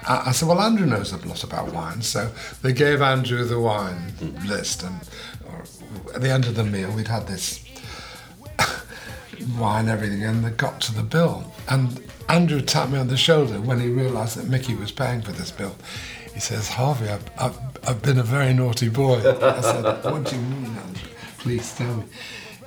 I, 0.07 0.27
I 0.27 0.31
said, 0.31 0.47
well, 0.47 0.61
Andrew 0.61 0.85
knows 0.85 1.11
a 1.13 1.27
lot 1.27 1.43
about 1.43 1.73
wine, 1.73 2.01
so 2.01 2.31
they 2.61 2.73
gave 2.73 3.01
Andrew 3.01 3.43
the 3.45 3.59
wine 3.59 4.13
list, 4.45 4.83
and 4.83 4.99
or, 5.47 5.63
at 6.13 6.21
the 6.21 6.29
end 6.29 6.45
of 6.45 6.55
the 6.55 6.63
meal, 6.63 6.91
we'd 6.91 7.07
had 7.07 7.27
this 7.27 7.63
wine, 9.57 9.87
everything, 9.87 10.23
and 10.23 10.43
they 10.43 10.49
got 10.51 10.81
to 10.81 10.93
the 10.93 11.03
bill, 11.03 11.51
and 11.69 12.01
Andrew 12.29 12.61
tapped 12.61 12.91
me 12.91 12.99
on 12.99 13.07
the 13.07 13.17
shoulder 13.17 13.61
when 13.61 13.79
he 13.79 13.89
realised 13.89 14.37
that 14.37 14.49
Mickey 14.49 14.75
was 14.75 14.91
paying 14.91 15.21
for 15.21 15.31
this 15.31 15.51
bill. 15.51 15.75
He 16.33 16.39
says, 16.41 16.69
Harvey, 16.69 17.09
I've, 17.09 17.23
I've, 17.39 17.57
I've 17.87 18.01
been 18.01 18.19
a 18.19 18.23
very 18.23 18.53
naughty 18.53 18.89
boy. 18.89 19.19
I 19.19 19.61
said, 19.61 20.03
what 20.03 20.25
do 20.25 20.35
you 20.35 20.41
mean, 20.41 20.65
Andrew? 20.65 21.09
Please 21.39 21.73
tell 21.75 21.95
me. 21.95 22.03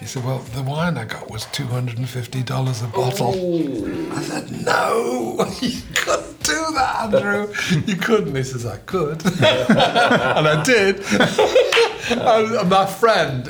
He 0.00 0.06
said, 0.06 0.24
well, 0.24 0.38
the 0.38 0.62
wine 0.62 0.96
I 0.96 1.04
got 1.04 1.30
was 1.30 1.44
$250 1.46 2.84
a 2.84 2.86
bottle. 2.88 4.14
I 4.16 4.22
said, 4.22 4.50
no, 4.64 5.46
you 5.60 5.82
couldn't 5.94 6.42
do 6.42 6.66
that, 6.74 7.14
Andrew. 7.14 7.52
You 7.86 7.96
couldn't. 7.96 8.34
He 8.34 8.42
says, 8.42 8.64
I 8.64 8.78
could. 8.78 9.24
and 9.26 10.48
I 10.48 10.62
did. 10.64 11.00
and 12.10 12.70
my 12.70 12.86
friend, 12.86 13.46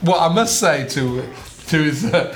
what 0.00 0.18
I 0.18 0.32
must 0.32 0.58
say 0.58 0.88
to 0.88 1.30
to 1.68 1.82
his, 1.82 2.04
uh, 2.04 2.32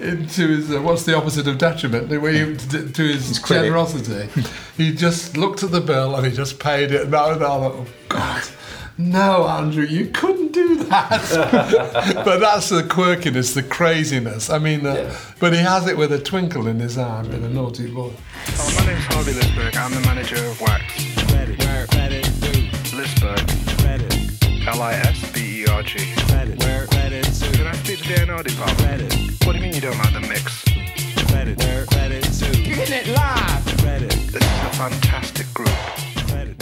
to 0.00 0.48
his, 0.48 0.72
uh, 0.72 0.80
what's 0.80 1.04
the 1.04 1.16
opposite 1.16 1.46
of 1.46 1.56
detriment? 1.58 2.08
To 2.08 2.20
his, 2.20 2.96
his, 2.96 3.42
generosity, 3.42 4.28
he 4.76 4.92
just 4.92 5.36
looked 5.36 5.62
at 5.62 5.70
the 5.70 5.80
bill 5.80 6.16
and 6.16 6.26
he 6.26 6.32
just 6.32 6.58
paid 6.58 6.90
it. 6.90 7.02
And 7.02 7.14
I 7.14 7.28
was 7.28 7.38
like, 7.38 7.48
oh 7.48 7.86
God, 8.08 8.42
no, 8.98 9.46
Andrew, 9.46 9.84
you 9.84 10.06
couldn't 10.06 10.41
do 10.52 10.84
that. 10.84 12.22
but 12.24 12.38
that's 12.40 12.68
the 12.68 12.82
quirkiness, 12.82 13.54
the 13.54 13.62
craziness. 13.62 14.50
I 14.50 14.58
mean, 14.58 14.86
uh, 14.86 15.14
but 15.40 15.52
he 15.52 15.58
has 15.60 15.86
it 15.88 15.96
with 15.96 16.12
a 16.12 16.18
twinkle 16.18 16.66
in 16.68 16.78
his 16.80 16.98
eye, 16.98 17.22
being 17.22 17.44
a 17.44 17.48
naughty 17.48 17.90
boy. 17.90 18.12
Oh, 18.58 18.74
my 18.78 18.86
name's 18.86 19.04
Harvey 19.06 19.32
Lisberg. 19.32 19.76
I'm 19.76 19.92
the 19.94 20.00
manager 20.00 20.36
of 20.44 20.60
Wax. 20.60 20.84
Credit, 21.30 21.58
where 21.64 21.86
credit 21.88 22.24
Lisberg. 22.94 23.78
credit, 23.80 24.66
L-I-S-B-E-R-G. 24.68 25.98
credit, 26.28 26.58
where 26.64 26.86
credit 26.86 27.24
Can 27.52 27.66
I 27.66 27.72
speak 27.76 27.98
to 28.02 28.08
the 28.08 28.30
A&R 28.30 28.42
department? 28.42 28.78
credit, 28.78 29.44
What 29.44 29.52
do 29.52 29.58
you 29.58 29.62
mean 29.64 29.74
you 29.74 29.80
don't 29.80 29.98
like 29.98 30.12
the 30.12 30.20
mix? 30.20 30.62
credit, 31.30 31.58
where 31.64 31.86
credit 31.86 32.22
due. 32.38 32.60
You're 32.62 32.76
getting 32.76 32.94
it 32.94 33.08
live. 33.08 33.64
Credit, 33.78 34.10
This 34.10 34.42
is 34.42 34.42
a 34.42 34.70
fantastic 34.76 35.52
group. 35.54 35.68
credit, 36.28 36.58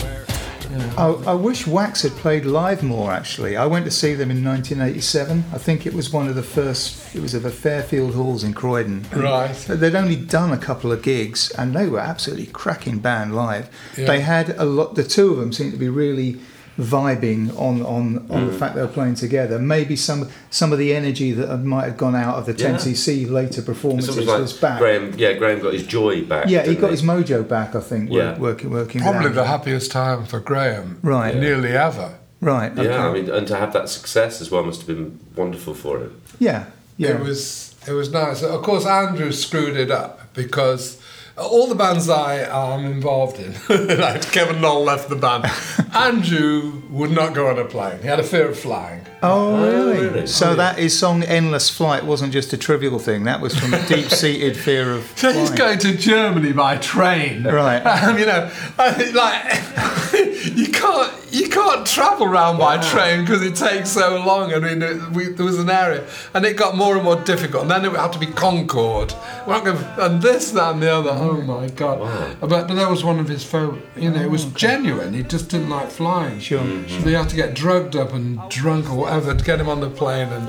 I, 0.97 1.09
I 1.27 1.35
wish 1.35 1.67
Wax 1.67 2.03
had 2.03 2.13
played 2.13 2.45
live 2.45 2.83
more. 2.83 3.11
Actually, 3.11 3.57
I 3.57 3.67
went 3.67 3.85
to 3.87 3.91
see 3.91 4.15
them 4.15 4.31
in 4.31 4.45
1987. 4.45 5.45
I 5.53 5.59
think 5.59 5.87
it 5.87 5.95
was 5.95 6.13
one 6.13 6.29
of 6.29 6.35
the 6.35 6.43
first. 6.43 7.15
It 7.15 7.21
was 7.21 7.35
at 7.35 7.43
the 7.43 7.51
Fairfield 7.51 8.15
Halls 8.15 8.45
in 8.45 8.55
Croydon. 8.55 9.07
Right. 9.13 9.53
They'd 9.53 9.95
only 9.95 10.17
done 10.17 10.53
a 10.53 10.59
couple 10.59 10.93
of 10.93 11.03
gigs, 11.03 11.51
and 11.53 11.75
they 11.75 11.87
were 11.87 12.01
absolutely 12.01 12.47
cracking 12.47 12.99
band 13.01 13.35
live. 13.35 13.69
Yeah. 13.97 14.07
They 14.07 14.21
had 14.21 14.51
a 14.51 14.65
lot. 14.65 14.95
The 14.95 15.05
two 15.05 15.33
of 15.33 15.39
them 15.39 15.53
seemed 15.53 15.73
to 15.73 15.79
be 15.79 15.89
really 15.89 16.41
vibing 16.81 17.51
on 17.59 17.83
on, 17.83 18.25
on 18.31 18.41
Mm. 18.49 18.53
the 18.53 18.59
fact 18.59 18.75
they 18.75 18.81
were 18.81 18.89
playing 18.89 19.15
together. 19.15 19.59
Maybe 19.59 19.97
some 19.97 20.29
some 20.51 20.73
of 20.73 20.79
the 20.79 20.95
energy 20.95 21.33
that 21.33 21.59
might 21.59 21.85
have 21.85 21.97
gone 21.97 22.15
out 22.17 22.37
of 22.37 22.47
the 22.47 22.53
Yeah. 22.53 22.71
10cc 22.77 23.27
later 23.31 23.63
performances 23.63 24.11
almost 24.11 24.29
like 24.29 24.41
was 24.41 24.53
back. 24.55 24.79
Graham. 24.81 25.13
Yeah, 25.17 25.35
Graham 25.35 25.61
got 25.61 25.73
his 25.75 25.87
joy 25.87 26.23
back. 26.25 26.47
yeah, 26.49 26.63
he 26.63 26.69
didn't 26.71 26.81
got 26.81 26.91
his 26.91 27.03
mojo 27.03 27.47
back. 27.47 27.75
I 27.75 27.81
think. 27.81 28.11
Yeah. 28.11 28.31
work- 28.31 28.41
working 28.41 28.71
working. 28.71 29.05
with 29.05 29.11
Probably 29.13 29.31
the 29.33 29.45
happiest 29.45 29.91
time 29.91 30.25
for 30.25 30.41
Graham, 30.41 30.99
Right. 31.03 31.35
Yeah. 31.35 31.41
nearly 31.41 31.71
ever. 31.73 32.11
Right. 32.41 32.73
Okay. 32.73 32.85
Yeah, 32.89 33.07
I 33.07 33.13
mean, 33.13 33.29
and 33.31 33.47
to 33.49 33.57
have 33.57 33.73
that 33.75 33.89
success 33.91 34.41
as 34.41 34.51
well 34.51 34.63
must 34.65 34.81
have 34.81 34.87
been 34.89 35.19
wonderful 35.37 35.75
for 35.75 35.99
him. 35.99 36.13
yeah. 36.39 36.65
Yeah. 36.97 37.11
It 37.11 37.21
was 37.21 37.75
it 37.87 37.93
was 37.93 38.11
nice. 38.13 38.43
Of 38.43 38.63
course, 38.63 38.85
Andrew 38.87 39.33
screwed 39.33 39.77
it 39.77 39.91
up 39.91 40.21
because 40.35 40.99
all 41.41 41.67
the 41.67 41.75
bands 41.75 42.09
I 42.09 42.37
am 42.37 42.85
involved 42.85 43.39
in, 43.39 43.55
like 43.99 44.23
Kevin 44.33 44.61
Knoll 44.61 44.85
left 44.85 45.09
the 45.09 45.17
band. 45.17 45.47
Andrew 45.95 46.83
would 46.91 47.11
not 47.11 47.35
go 47.35 47.49
on 47.49 47.59
a 47.59 47.65
plane. 47.65 48.01
He 48.01 48.09
had 48.09 48.21
a 48.21 48.25
fear 48.25 48.49
of 48.49 48.59
flying. 48.59 49.05
Oh, 49.23 49.63
really? 49.63 50.09
really? 50.09 50.27
So 50.27 50.55
that 50.55 50.79
his 50.79 50.99
song 50.99 51.23
"Endless 51.23 51.71
Flight" 51.71 52.05
wasn't 52.05 52.33
just 52.33 52.53
a 52.53 52.57
trivial 52.57 52.99
thing. 52.99 53.25
That 53.25 53.41
was 53.41 53.59
from 53.59 53.75
a 53.75 53.87
deep-seated 53.87 54.57
fear 54.67 54.93
of. 54.93 55.13
So 55.17 55.33
he's 55.33 55.51
going 55.51 55.79
to 55.81 55.97
Germany 55.97 56.53
by 56.53 56.77
train. 56.77 57.45
Right. 57.45 57.81
Um, 57.81 58.19
you 58.19 58.27
know, 58.27 58.51
I 58.79 59.11
like 59.11 60.57
you 60.57 60.69
can't 60.69 61.13
you 61.33 61.49
can't 61.49 61.87
travel 61.87 62.27
around 62.27 62.59
by 62.59 62.79
train 62.79 63.21
because 63.21 63.43
it 63.43 63.55
takes 63.55 63.91
so 63.91 64.23
long. 64.25 64.53
I 64.53 64.59
mean, 64.59 64.83
it, 64.83 65.11
we, 65.11 65.29
there 65.29 65.47
was 65.47 65.59
an 65.59 65.71
area, 65.71 66.07
and 66.35 66.45
it 66.45 66.57
got 66.57 66.77
more 66.77 66.97
and 66.97 67.05
more 67.05 67.17
difficult. 67.17 67.63
And 67.63 67.71
then 67.71 67.85
it 67.85 67.93
had 67.93 68.13
to 68.13 68.19
be 68.19 68.27
Concorde. 68.27 69.13
We're 69.47 69.55
not 69.55 69.65
going 69.65 69.85
and 69.99 70.23
this, 70.23 70.51
that, 70.53 70.75
and 70.75 70.83
the 70.83 70.93
other. 70.93 71.11
Oh 71.31 71.43
my 71.43 71.69
God! 71.69 72.01
Uh, 72.03 72.35
but, 72.41 72.67
but 72.67 72.75
that 72.75 72.91
was 72.91 73.05
one 73.05 73.21
of 73.21 73.29
his 73.29 73.45
faux. 73.45 73.79
You 73.95 74.11
know, 74.11 74.21
it 74.21 74.31
was 74.31 74.47
oh, 74.47 74.51
genuine. 74.51 75.15
He 75.15 75.23
just 75.23 75.49
didn't 75.49 75.71
like 75.71 75.89
flying. 75.89 76.41
Sure. 76.41 76.59
Mm-hmm. 76.59 76.89
So 76.89 77.01
they 77.03 77.13
had 77.13 77.29
to 77.29 77.37
get 77.37 77.55
drugged 77.55 77.95
up 77.95 78.13
and 78.13 78.41
drunk 78.51 78.91
or 78.91 78.97
whatever 78.97 79.33
to 79.33 79.45
get 79.45 79.61
him 79.61 79.69
on 79.69 79.81
the 79.81 79.89
plane. 79.89 80.29
And 80.29 80.49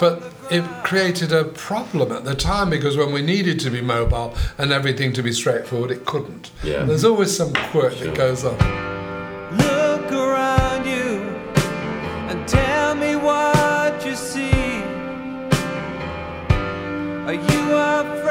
but 0.00 0.22
it 0.50 0.64
created 0.84 1.32
a 1.32 1.44
problem 1.44 2.12
at 2.12 2.24
the 2.24 2.34
time 2.34 2.70
because 2.70 2.96
when 2.96 3.12
we 3.12 3.20
needed 3.20 3.60
to 3.60 3.70
be 3.70 3.82
mobile 3.82 4.34
and 4.56 4.72
everything 4.72 5.12
to 5.12 5.22
be 5.22 5.32
straightforward, 5.32 5.90
it 5.90 6.06
couldn't. 6.06 6.50
Yeah. 6.64 6.84
There's 6.84 7.04
always 7.04 7.36
some 7.36 7.52
quirk 7.70 7.98
that 7.98 8.14
goes 8.14 8.44
on. 8.44 8.56
Look 9.58 10.12
around 10.12 10.86
you 10.86 11.20
and 12.30 12.48
tell 12.48 12.94
me 12.94 13.16
what 13.16 14.04
you 14.06 14.14
see. 14.14 14.50
Are 17.26 17.34
you 17.34 17.74
afraid 17.74 18.02
or 18.02 18.10
is 18.10 18.12
it 18.12 18.21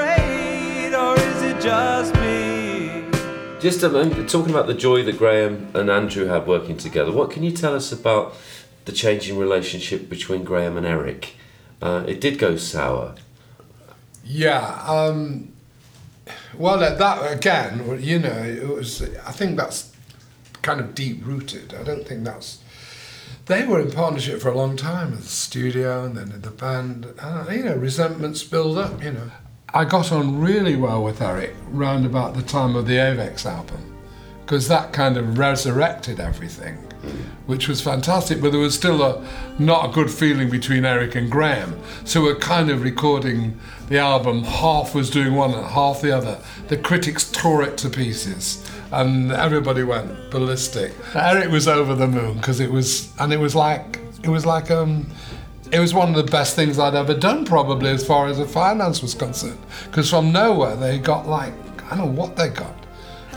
just 1.61 2.15
me? 2.15 3.05
Just 3.59 3.83
um, 3.83 4.25
talking 4.25 4.49
about 4.49 4.65
the 4.65 4.73
joy 4.73 5.03
that 5.03 5.17
Graham 5.19 5.69
and 5.75 5.91
Andrew 5.91 6.25
had 6.25 6.47
working 6.47 6.75
together. 6.75 7.11
What 7.11 7.29
can 7.29 7.43
you 7.43 7.51
tell 7.51 7.75
us 7.75 7.91
about 7.91 8.35
the 8.85 8.91
changing 8.91 9.37
relationship 9.37 10.09
between 10.09 10.43
Graham 10.43 10.75
and 10.75 10.87
Eric? 10.87 11.35
Uh, 11.79 12.03
it 12.07 12.19
did 12.19 12.39
go 12.39 12.57
sour. 12.57 13.13
Yeah. 14.25 14.83
Um, 14.87 15.53
well, 16.57 16.79
that 16.79 17.31
again, 17.31 17.99
you 18.01 18.17
know, 18.17 18.43
it 18.43 18.67
was. 18.67 19.03
I 19.03 19.31
think 19.31 19.57
that's 19.57 19.95
kind 20.63 20.79
of 20.79 20.95
deep 20.95 21.23
rooted. 21.23 21.75
I 21.75 21.83
don't 21.83 22.07
think 22.07 22.23
that's. 22.23 22.59
They 23.45 23.67
were 23.67 23.79
in 23.81 23.91
partnership 23.91 24.41
for 24.41 24.49
a 24.49 24.55
long 24.55 24.77
time 24.77 25.13
in 25.13 25.19
the 25.19 25.27
studio 25.27 26.05
and 26.05 26.17
then 26.17 26.31
in 26.31 26.41
the 26.41 26.51
band. 26.51 27.07
Uh, 27.19 27.45
you 27.51 27.63
know, 27.63 27.75
resentments 27.75 28.43
build 28.43 28.77
up. 28.77 29.03
You 29.03 29.11
know, 29.11 29.31
I 29.73 29.85
got 29.85 30.11
on 30.11 30.41
really 30.41 30.75
well 30.75 31.01
with 31.01 31.21
Eric 31.21 31.55
round 31.69 32.05
about 32.05 32.33
the 32.33 32.41
time 32.41 32.75
of 32.75 32.87
the 32.87 32.95
Avex 32.95 33.45
album 33.45 33.95
because 34.41 34.67
that 34.67 34.91
kind 34.91 35.15
of 35.15 35.37
resurrected 35.37 36.19
everything, 36.19 36.75
which 37.45 37.69
was 37.69 37.79
fantastic. 37.79 38.41
But 38.41 38.51
there 38.51 38.59
was 38.59 38.75
still 38.75 39.01
a 39.01 39.25
not 39.59 39.89
a 39.89 39.93
good 39.93 40.11
feeling 40.11 40.49
between 40.49 40.83
Eric 40.83 41.15
and 41.15 41.31
Graham, 41.31 41.79
so 42.03 42.21
we're 42.21 42.35
kind 42.35 42.69
of 42.69 42.83
recording 42.83 43.57
the 43.87 43.97
album. 43.97 44.43
Half 44.43 44.93
was 44.93 45.09
doing 45.09 45.35
one 45.35 45.53
and 45.53 45.65
half 45.65 46.01
the 46.01 46.11
other. 46.11 46.37
The 46.67 46.75
critics 46.75 47.31
tore 47.31 47.63
it 47.63 47.77
to 47.77 47.89
pieces, 47.89 48.69
and 48.91 49.31
everybody 49.31 49.83
went 49.83 50.31
ballistic. 50.31 50.91
Eric 51.15 51.49
was 51.49 51.69
over 51.69 51.95
the 51.95 52.07
moon 52.07 52.35
because 52.35 52.59
it 52.59 52.69
was, 52.69 53.13
and 53.19 53.31
it 53.31 53.39
was 53.39 53.55
like 53.55 54.01
it 54.21 54.29
was 54.29 54.45
like 54.45 54.69
um. 54.69 55.09
It 55.71 55.79
was 55.79 55.93
one 55.93 56.09
of 56.09 56.15
the 56.15 56.29
best 56.29 56.55
things 56.55 56.77
I'd 56.79 56.95
ever 56.95 57.13
done, 57.13 57.45
probably 57.45 57.89
as 57.91 58.05
far 58.05 58.27
as 58.27 58.37
the 58.37 58.45
finance 58.45 59.01
was 59.01 59.13
concerned. 59.13 59.59
Because 59.85 60.09
from 60.09 60.31
nowhere 60.31 60.75
they 60.75 60.99
got 60.99 61.27
like 61.27 61.53
I 61.91 61.95
don't 61.97 62.13
know 62.15 62.21
what 62.21 62.35
they 62.35 62.49
got. 62.49 62.75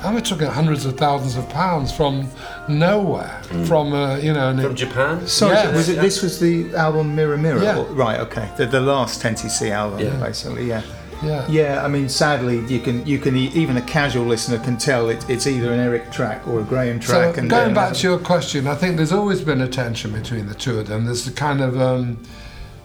And 0.02 0.14
we're 0.14 0.20
talking 0.20 0.48
hundreds 0.48 0.84
of 0.84 0.98
thousands 0.98 1.36
of 1.36 1.48
pounds 1.48 1.90
from 1.90 2.28
nowhere, 2.68 3.40
from 3.66 3.94
uh, 3.94 4.16
you 4.16 4.32
know. 4.34 4.52
From 4.60 4.72
it- 4.72 4.74
Japan? 4.74 5.26
Sorry, 5.26 5.54
Yes. 5.54 5.74
was 5.74 5.88
it? 5.88 6.00
This 6.00 6.22
was 6.22 6.38
the 6.40 6.74
album 6.74 7.14
Mirror 7.14 7.38
Mirror. 7.38 7.62
Yeah. 7.62 7.84
Right. 7.90 8.20
Okay. 8.20 8.50
The, 8.58 8.66
the 8.66 8.80
last 8.82 9.22
10cc 9.22 9.70
album, 9.70 10.00
Yeah. 10.00 10.16
basically. 10.16 10.66
Yeah. 10.68 10.82
Yeah. 11.22 11.46
Yeah. 11.48 11.84
I 11.84 11.88
mean, 11.88 12.08
sadly, 12.08 12.60
you 12.66 12.80
can 12.80 13.04
you 13.06 13.18
can 13.18 13.36
e- 13.36 13.50
even 13.54 13.76
a 13.76 13.82
casual 13.82 14.24
listener 14.24 14.58
can 14.58 14.76
tell 14.76 15.08
it, 15.10 15.28
it's 15.28 15.46
either 15.46 15.72
an 15.72 15.80
Eric 15.80 16.10
track 16.12 16.46
or 16.48 16.60
a 16.60 16.64
Graham 16.64 17.00
So 17.00 17.12
track. 17.12 17.36
and 17.38 17.48
going 17.48 17.74
back 17.74 17.94
to 17.94 18.08
your 18.08 18.18
question, 18.18 18.66
I 18.66 18.74
think 18.74 18.96
there's 18.96 19.12
always 19.12 19.40
been 19.42 19.60
a 19.60 19.68
tension 19.68 20.12
between 20.12 20.46
the 20.46 20.54
two 20.54 20.78
of 20.78 20.86
them. 20.88 21.04
There's 21.04 21.26
a 21.26 21.32
kind 21.32 21.60
of 21.60 21.80
um, 21.80 22.18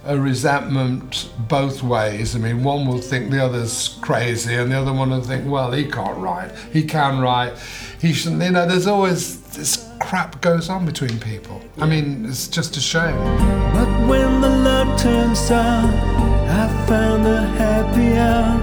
a 0.06 0.18
resentment 0.18 1.30
both 1.48 1.84
ways. 1.84 2.36
I 2.36 2.40
mean, 2.40 2.64
one 2.64 2.88
will 2.88 3.00
think 3.02 3.32
the 3.32 3.44
other's 3.44 3.98
crazy, 4.02 4.56
and 4.56 4.72
the 4.72 4.80
other 4.80 4.94
one 4.94 5.10
will 5.10 5.22
think, 5.22 5.50
well, 5.50 5.72
he 5.72 5.86
can't 5.86 6.18
write, 6.18 6.52
he 6.72 6.84
can 6.84 7.20
write, 7.20 7.54
he 8.02 8.14
shouldn't. 8.14 8.42
You 8.42 8.52
know, 8.52 8.66
there's 8.66 8.88
always 8.88 9.42
this 9.58 9.88
crap 10.00 10.40
goes 10.42 10.70
on 10.70 10.86
between 10.86 11.20
people. 11.20 11.62
I 11.80 11.86
mean, 11.86 12.26
it's 12.26 12.48
just 12.48 12.78
a 12.78 12.80
shame. 12.82 13.16
But 13.74 14.08
when 14.08 14.40
the 14.42 14.50
love 14.50 15.00
turns 15.00 15.38
sour, 15.40 15.92
I 16.52 16.86
found 16.88 17.26
the 17.26 17.42
happy 17.42 18.18
hour. 18.18 18.60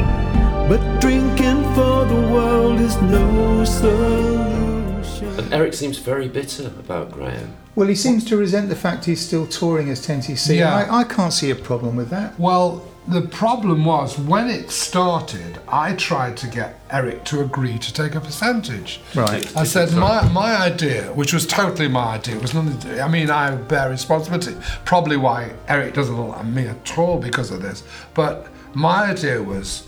But 0.69 1.01
drinking 1.01 1.63
for 1.75 2.05
the 2.05 2.29
world 2.33 2.81
is 2.81 2.97
no 3.03 3.65
solution. 3.65 5.39
And 5.39 5.55
Eric 5.55 5.73
seems 5.73 5.99
very 5.99 6.29
bitter 6.29 6.67
about 6.67 7.13
Graham. 7.13 7.55
Well, 7.77 7.89
he 7.89 7.95
seems 7.95 8.25
to 8.25 8.37
resent 8.37 8.71
the 8.71 8.77
fact 8.77 9.05
he's 9.05 9.21
still 9.21 9.47
touring 9.47 9.91
as 9.91 10.05
10cc. 10.05 10.57
Yeah. 10.57 10.75
I, 10.75 11.01
I 11.01 11.05
can't 11.05 11.33
see 11.33 11.51
a 11.51 11.55
problem 11.55 11.95
with 11.95 12.09
that. 12.09 12.39
Well, 12.41 12.83
the 13.07 13.21
problem 13.21 13.85
was 13.85 14.19
when 14.19 14.49
it 14.49 14.71
started, 14.71 15.61
I 15.69 15.95
tried 15.95 16.37
to 16.39 16.49
get 16.49 16.81
Eric 16.91 17.25
to 17.27 17.43
agree 17.43 17.79
to 17.79 17.93
take 17.93 18.15
a 18.15 18.21
percentage. 18.21 19.01
Right. 19.15 19.57
I 19.57 19.65
said 19.65 19.93
my, 19.93 20.27
my 20.31 20.57
idea, 20.57 21.13
which 21.13 21.33
was 21.33 21.47
totally 21.47 21.89
my 21.89 22.15
idea, 22.15 22.39
was 22.39 22.55
nothing 22.55 22.79
to 22.79 22.95
do. 22.95 23.01
I 23.01 23.09
mean, 23.09 23.31
I 23.31 23.55
bear 23.55 23.91
responsibility. 23.91 24.57
Probably 24.85 25.17
why 25.17 25.53
Eric 25.69 25.95
doesn't 25.95 26.17
like 26.17 26.47
me 26.47 26.67
at 26.67 26.99
all 26.99 27.21
because 27.21 27.51
of 27.51 27.63
this. 27.63 27.85
But 28.15 28.49
my 28.75 29.11
idea 29.11 29.43
was, 29.43 29.87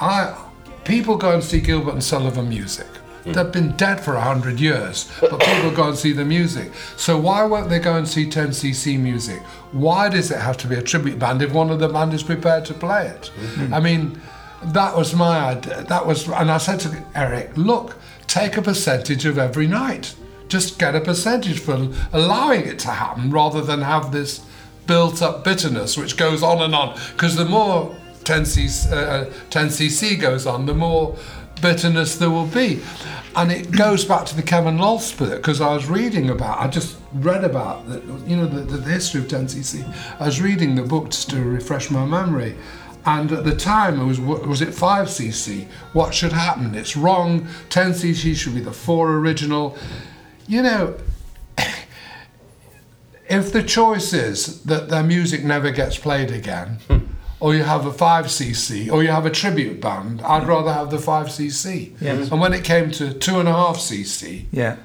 I 0.00 0.36
people 0.84 1.16
go 1.16 1.32
and 1.32 1.44
see 1.44 1.60
Gilbert 1.60 1.92
and 1.92 2.04
Sullivan 2.04 2.48
music. 2.48 2.86
They've 3.24 3.52
been 3.52 3.76
dead 3.76 4.00
for 4.00 4.14
a 4.14 4.20
hundred 4.20 4.58
years, 4.60 5.10
but 5.20 5.40
people 5.40 5.70
go 5.70 5.88
and 5.88 5.96
see 5.98 6.12
the 6.12 6.24
music. 6.24 6.72
So 6.96 7.18
why 7.18 7.44
won't 7.44 7.68
they 7.68 7.78
go 7.78 7.96
and 7.96 8.08
see 8.08 8.26
10cc 8.26 8.98
music? 8.98 9.42
Why 9.72 10.08
does 10.08 10.30
it 10.30 10.38
have 10.38 10.56
to 10.58 10.66
be 10.66 10.76
a 10.76 10.82
tribute 10.82 11.18
band 11.18 11.42
if 11.42 11.52
one 11.52 11.70
of 11.70 11.78
the 11.78 11.88
band 11.88 12.14
is 12.14 12.22
prepared 12.22 12.64
to 12.66 12.74
play 12.74 13.06
it? 13.06 13.30
I 13.72 13.80
mean, 13.80 14.20
that 14.62 14.96
was 14.96 15.14
my 15.14 15.38
idea. 15.38 15.82
That 15.84 16.06
was, 16.06 16.28
and 16.28 16.50
I 16.50 16.58
said 16.58 16.80
to 16.80 17.04
Eric, 17.14 17.50
look, 17.56 17.96
take 18.26 18.56
a 18.56 18.62
percentage 18.62 19.24
of 19.26 19.38
every 19.38 19.66
night. 19.66 20.14
Just 20.48 20.78
get 20.78 20.94
a 20.94 21.00
percentage 21.00 21.60
for 21.60 21.88
allowing 22.12 22.62
it 22.66 22.78
to 22.80 22.88
happen, 22.88 23.30
rather 23.30 23.60
than 23.60 23.82
have 23.82 24.12
this 24.12 24.40
built-up 24.86 25.44
bitterness 25.44 25.98
which 25.98 26.16
goes 26.16 26.42
on 26.42 26.62
and 26.62 26.74
on. 26.74 26.98
Because 27.12 27.36
the 27.36 27.44
more 27.44 27.94
10cc, 28.24 28.92
uh, 28.92 29.26
10cc 29.50 30.18
goes 30.18 30.46
on, 30.46 30.66
the 30.66 30.74
more 30.74 31.16
bitterness 31.60 32.16
there 32.16 32.30
will 32.30 32.46
be. 32.46 32.80
And 33.36 33.52
it 33.52 33.70
goes 33.70 34.04
back 34.04 34.26
to 34.26 34.36
the 34.36 34.42
Kevin 34.42 34.78
Lol 34.78 35.00
because 35.18 35.60
I 35.60 35.72
was 35.72 35.86
reading 35.86 36.30
about, 36.30 36.60
I 36.60 36.68
just 36.68 36.96
read 37.12 37.44
about, 37.44 37.88
the, 37.88 38.00
you 38.26 38.36
know, 38.36 38.46
the, 38.46 38.62
the 38.62 38.90
history 38.90 39.20
of 39.20 39.28
10cc. 39.28 40.20
I 40.20 40.26
was 40.26 40.40
reading 40.40 40.74
the 40.74 40.82
book 40.82 41.10
just 41.10 41.30
to 41.30 41.42
refresh 41.42 41.90
my 41.90 42.04
memory. 42.04 42.56
And 43.06 43.30
at 43.32 43.44
the 43.44 43.54
time, 43.54 44.00
it 44.00 44.04
was 44.04 44.20
was 44.20 44.60
it 44.60 44.70
5cc? 44.70 45.66
What 45.92 46.12
should 46.12 46.32
happen? 46.32 46.74
It's 46.74 46.96
wrong. 46.96 47.46
10cc 47.70 48.36
should 48.36 48.54
be 48.54 48.60
the 48.60 48.72
four 48.72 49.14
original. 49.16 49.78
You 50.46 50.62
know, 50.62 50.94
if 53.30 53.52
the 53.52 53.62
choice 53.62 54.12
is 54.12 54.62
that 54.64 54.88
their 54.88 55.02
music 55.02 55.44
never 55.44 55.70
gets 55.70 55.96
played 55.96 56.30
again, 56.30 56.80
hmm. 56.88 56.98
Or 57.40 57.54
you 57.54 57.62
have 57.62 57.86
a 57.86 57.92
5cc, 57.92 58.90
or 58.90 59.02
you 59.02 59.10
have 59.10 59.24
a 59.24 59.30
tribute 59.30 59.80
band, 59.80 60.20
I'd 60.22 60.46
rather 60.46 60.72
have 60.72 60.90
the 60.90 60.96
5cc. 60.96 61.92
Yes. 62.00 62.24
Mm-hmm. 62.24 62.32
And 62.32 62.40
when 62.40 62.52
it 62.52 62.64
came 62.64 62.90
to 62.92 63.10
2.5cc, 63.10 64.46
Yeah. 64.50 64.76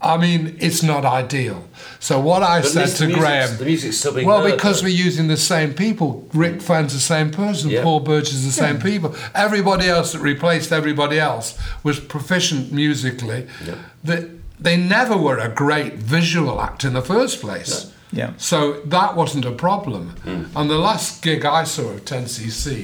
I 0.00 0.16
mean, 0.16 0.56
it's 0.60 0.82
not 0.84 1.04
ideal. 1.04 1.68
So 1.98 2.20
what 2.20 2.44
I 2.44 2.60
But 2.60 2.68
said 2.68 2.86
to 2.98 3.06
the 3.06 3.14
Graham, 3.14 3.56
the 3.56 3.64
music's 3.64 3.96
still 3.96 4.14
being 4.14 4.28
well, 4.28 4.42
heard, 4.42 4.52
because 4.52 4.80
though. 4.80 4.86
we're 4.86 4.94
using 4.94 5.26
the 5.26 5.36
same 5.36 5.74
people. 5.74 6.28
Rick 6.32 6.54
mm. 6.54 6.62
Fenn's 6.62 6.92
the 6.92 7.00
same 7.00 7.32
person. 7.32 7.70
Yeah. 7.70 7.82
Paul 7.82 8.00
Burgess 8.00 8.34
is 8.34 8.44
the 8.46 8.52
same 8.52 8.78
people. 8.80 9.16
Everybody 9.34 9.88
else 9.88 10.12
that 10.12 10.20
replaced 10.20 10.70
everybody 10.70 11.18
else 11.18 11.58
was 11.82 11.98
proficient 11.98 12.70
musically. 12.72 13.48
That 14.04 14.30
they 14.60 14.76
never 14.76 15.16
were 15.16 15.38
a 15.38 15.48
great 15.48 15.94
visual 15.94 16.60
act 16.60 16.84
in 16.84 16.92
the 16.92 17.02
first 17.02 17.40
place. 17.40 17.92
Yeah. 18.12 18.32
So 18.38 18.80
that 18.86 19.16
wasn't 19.16 19.44
a 19.44 19.52
problem. 19.52 20.14
And 20.56 20.70
the 20.70 20.78
last 20.78 21.22
gig 21.22 21.44
I 21.44 21.64
saw 21.64 21.90
of 21.90 22.04
10cc, 22.04 22.70
I 22.70 22.74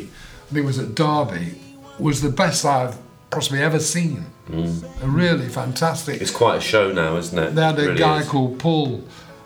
think 0.53 0.59
it 0.59 0.65
was 0.65 0.79
at 0.79 0.95
Derby, 0.95 1.59
was 1.99 2.21
the 2.21 2.31
best 2.31 2.65
I've 2.65 2.97
possibly 3.31 3.61
ever 3.61 3.81
seen. 3.81 4.27
A 4.53 5.07
Really 5.09 5.49
fantastic. 5.49 6.21
It's 6.21 6.31
quite 6.31 6.57
a 6.59 6.61
show 6.61 6.93
now, 6.93 7.17
isn't 7.17 7.39
it? 7.39 7.55
They 7.55 7.63
had 7.63 7.79
a 7.79 7.87
Really 7.87 7.99
guy 7.99 8.21
is. 8.21 8.29
called 8.29 8.59
Paul 8.59 9.03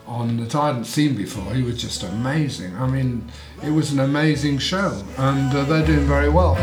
on 0.07 0.39
that 0.39 0.55
I 0.55 0.69
hadn't 0.69 0.87
seen 0.87 1.15
before. 1.15 1.55
He 1.55 1.63
was 1.63 1.81
just 1.81 2.03
amazing. 2.03 2.75
I 2.77 2.87
mean, 2.89 3.31
it 3.63 3.71
was 3.71 3.93
an 3.93 4.01
amazing 4.01 4.59
show, 4.59 5.01
and 5.19 5.55
uh, 5.55 5.65
they're 5.65 5.87
doing 5.87 6.07
very 6.07 6.31
well. 6.31 6.57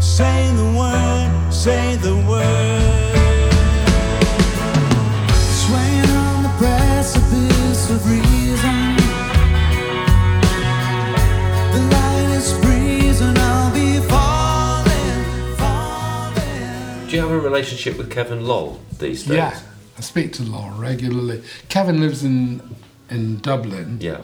Say 0.00 0.50
the 0.56 0.78
word, 0.78 1.52
say 1.52 1.96
the 1.96 2.16
word. 2.28 3.25
Have 17.26 17.34
a 17.34 17.40
relationship 17.40 17.98
with 17.98 18.08
Kevin 18.08 18.46
Lol 18.46 18.78
these 19.00 19.24
days? 19.24 19.36
Yeah, 19.36 19.58
I 19.98 20.00
speak 20.00 20.32
to 20.34 20.44
Lol 20.44 20.70
regularly. 20.78 21.42
Kevin 21.68 22.00
lives 22.00 22.22
in 22.22 22.60
in 23.10 23.38
Dublin. 23.40 23.98
Yeah. 24.00 24.20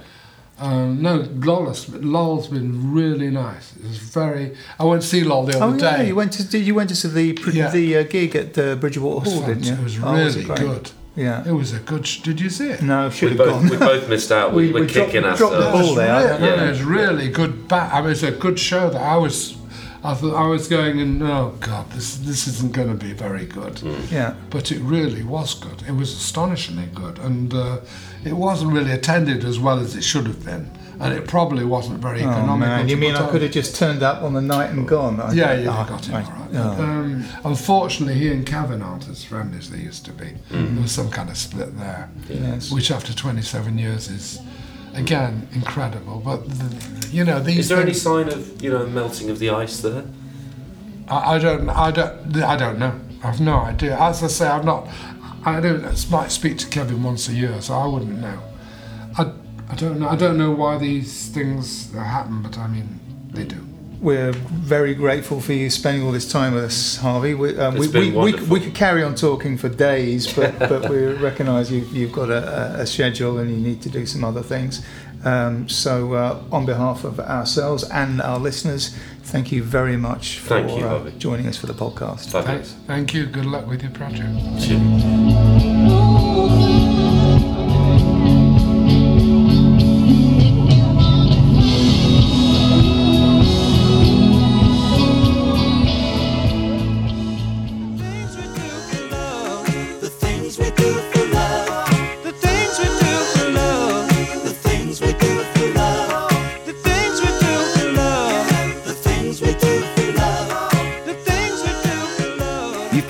Um, 0.60 1.02
no, 1.02 1.26
Lawless, 1.34 1.88
Lol's 1.88 2.46
been 2.46 2.92
really 2.94 3.28
nice. 3.28 3.74
It 3.74 3.82
was 3.82 3.98
very. 3.98 4.54
I 4.78 4.84
went 4.84 5.02
to 5.02 5.08
see 5.08 5.24
Lowell 5.24 5.46
the 5.46 5.56
other 5.56 5.64
Oh 5.64 5.68
other 5.70 5.78
yeah, 5.84 5.96
day. 5.96 6.06
you 6.08 6.14
went 6.14 6.32
to 6.34 6.58
you 6.58 6.74
went 6.76 6.90
to 6.90 6.94
see 6.96 7.08
the 7.08 7.32
pr- 7.32 7.50
Yeah. 7.50 7.70
the 7.72 7.96
uh, 7.96 8.02
gig 8.04 8.36
at 8.36 8.56
uh, 8.56 8.76
Bridgewater 8.76 9.16
It 9.16 9.30
was 9.30 9.34
Hall, 9.34 9.46
didn't 9.48 9.64
you? 9.64 9.72
It 9.74 9.82
was 9.82 9.98
Oh, 10.00 10.14
really 10.14 10.44
great? 10.44 10.58
good. 10.60 10.90
Yeah. 11.16 11.44
It 11.44 11.52
was 11.52 11.72
a 11.72 11.80
good. 11.80 12.06
Sh- 12.06 12.20
did 12.20 12.40
you 12.40 12.50
see 12.50 12.68
it? 12.70 12.82
No, 12.82 13.10
We 13.20 13.28
have 13.30 13.36
both, 13.36 13.48
gone. 13.62 13.68
we 13.68 13.76
both 13.78 14.08
missed 14.08 14.30
out. 14.30 14.52
We, 14.54 14.66
We- 14.68 14.72
we're 14.74 14.80
we 14.82 14.86
dropped- 14.86 15.10
kicking 15.10 15.22
dropped 15.22 15.38
the 15.40 15.66
ourselves. 15.66 15.86
ball 15.88 15.94
there. 15.96 16.38
Really, 16.38 16.46
Yeah. 16.50 16.56
no, 16.56 16.64
it 16.66 16.68
was 16.70 16.82
really 16.84 17.28
good. 17.30 17.66
Ba- 17.66 17.90
I 17.92 17.96
mean, 18.00 18.06
it 18.06 18.10
was 18.10 18.22
a 18.22 18.30
good 18.30 18.60
show 18.60 18.88
that 18.90 19.00
I 19.02 19.16
was. 19.16 19.56
I 20.04 20.14
thought 20.14 20.34
I 20.34 20.46
was 20.48 20.66
going 20.66 21.00
and 21.00 21.22
oh 21.22 21.54
god, 21.60 21.90
this 21.92 22.16
this 22.16 22.48
isn't 22.48 22.72
going 22.72 22.88
to 22.88 22.94
be 22.94 23.12
very 23.12 23.46
good. 23.46 23.80
yeah. 24.10 24.34
But 24.50 24.72
it 24.72 24.80
really 24.80 25.22
was 25.22 25.54
good. 25.54 25.82
It 25.86 25.92
was 25.92 26.12
astonishingly 26.12 26.86
good, 26.94 27.18
and 27.18 27.54
uh, 27.54 27.78
it 28.24 28.32
wasn't 28.32 28.72
really 28.72 28.90
attended 28.92 29.44
as 29.44 29.58
well 29.58 29.78
as 29.78 29.94
it 29.94 30.02
should 30.02 30.26
have 30.26 30.44
been, 30.44 30.70
and 30.98 31.14
it 31.14 31.28
probably 31.28 31.64
wasn't 31.64 32.00
very 32.00 32.22
Oh 32.22 32.30
economical. 32.30 32.58
man, 32.58 32.88
you 32.88 32.96
mean 32.96 33.14
I 33.14 33.30
could 33.30 33.42
have 33.42 33.52
just 33.52 33.76
turned 33.76 34.02
up 34.02 34.22
on 34.22 34.32
the 34.34 34.42
night 34.42 34.70
and 34.70 34.88
gone? 34.88 35.20
I, 35.20 35.32
Yeah, 35.34 35.54
you 35.54 35.68
oh, 35.70 35.86
got 35.88 36.08
it 36.08 36.12
right. 36.12 36.26
all 36.26 36.32
right. 36.32 36.48
Oh. 36.54 36.82
Um, 36.82 37.24
unfortunately, 37.44 38.14
he 38.18 38.28
and 38.32 38.44
Kevin 38.44 38.82
aren't 38.82 39.08
as 39.08 39.24
friendly 39.24 39.58
as 39.58 39.70
they 39.70 39.78
used 39.78 40.04
to 40.06 40.12
be. 40.12 40.32
There 40.50 40.82
was 40.82 40.90
some 40.92 41.10
kind 41.10 41.30
of 41.30 41.36
split 41.36 41.78
there, 41.78 42.10
Yes. 42.28 42.70
which 42.72 42.90
after 42.90 43.12
27 43.14 43.78
years 43.78 44.08
is, 44.08 44.40
again, 44.94 45.48
incredible. 45.52 46.20
But 46.24 46.48
the, 46.48 47.08
you 47.10 47.24
know, 47.24 47.40
these 47.40 47.58
Is 47.58 47.68
there 47.68 47.80
any 47.80 47.94
sign 47.94 48.28
of 48.28 48.62
you 48.62 48.70
know 48.70 48.86
melting 48.86 49.30
of 49.30 49.38
the 49.38 49.50
ice 49.50 49.80
there? 49.80 50.04
I, 51.08 51.34
I 51.34 51.38
don't, 51.38 51.68
I 51.70 51.90
don't, 51.90 52.36
I 52.42 52.56
don't 52.56 52.78
know. 52.78 53.00
I've 53.22 53.40
no 53.40 53.58
idea. 53.58 53.98
As 54.00 54.22
I 54.22 54.26
say, 54.28 54.48
I'm 54.48 54.64
not. 54.64 54.88
I 55.44 55.60
don't. 55.60 55.84
I 55.84 55.94
might 56.10 56.30
speak 56.30 56.58
to 56.58 56.68
Kevin 56.68 57.02
once 57.02 57.28
a 57.28 57.32
year, 57.32 57.60
so 57.60 57.74
I 57.74 57.86
wouldn't 57.86 58.18
know. 58.20 58.40
I, 59.18 59.32
I 59.68 59.74
don't 59.74 60.00
know. 60.00 60.08
I 60.08 60.16
don't 60.16 60.38
know 60.38 60.50
why 60.50 60.78
these 60.78 61.28
things 61.28 61.92
happen, 61.92 62.42
but 62.42 62.58
I 62.58 62.66
mean, 62.68 63.00
they 63.32 63.44
do. 63.44 63.71
We're 64.02 64.32
very 64.32 64.94
grateful 64.94 65.40
for 65.40 65.52
you 65.52 65.70
spending 65.70 66.02
all 66.04 66.10
this 66.10 66.28
time 66.30 66.54
with 66.54 66.64
us, 66.64 66.96
Harvey. 66.96 67.34
We, 67.34 67.56
um, 67.56 67.74
we, 67.74 67.84
It's 67.84 67.92
been 67.92 68.02
we, 68.02 68.10
we, 68.10 68.16
wonderful. 68.16 68.46
we 68.48 68.58
could 68.60 68.74
carry 68.74 69.04
on 69.04 69.14
talking 69.14 69.56
for 69.56 69.68
days, 69.68 70.26
but, 70.32 70.58
but 70.68 70.90
we 70.90 71.04
recognise 71.04 71.70
you, 71.70 71.82
you've 71.92 72.10
got 72.12 72.28
a, 72.28 72.78
a- 72.78 72.80
a 72.82 72.86
schedule 72.86 73.38
and 73.38 73.48
you 73.48 73.56
need 73.58 73.80
to 73.82 73.88
do 73.88 74.04
some 74.04 74.24
other 74.24 74.42
things. 74.42 74.84
Um, 75.24 75.68
so, 75.68 76.14
uh, 76.14 76.42
on 76.50 76.66
behalf 76.66 77.04
of 77.04 77.20
ourselves 77.20 77.84
and 77.90 78.20
our 78.20 78.40
listeners, 78.40 78.92
thank 79.22 79.52
you 79.52 79.62
very 79.62 79.96
much 79.96 80.40
for 80.40 80.48
Thank 80.48 80.76
you, 80.76 80.84
uh, 80.84 81.08
joining 81.10 81.46
us 81.46 81.56
for 81.56 81.66
the 81.68 81.74
podcast. 81.74 82.28
Fabulous. 82.32 82.72
Thank, 82.72 82.86
thank 82.88 83.14
you. 83.14 83.26
Good 83.26 83.46
luck 83.46 83.68
with 83.68 83.82
your 83.84 83.92
project. 83.92 84.34
Cheers. 84.60 85.02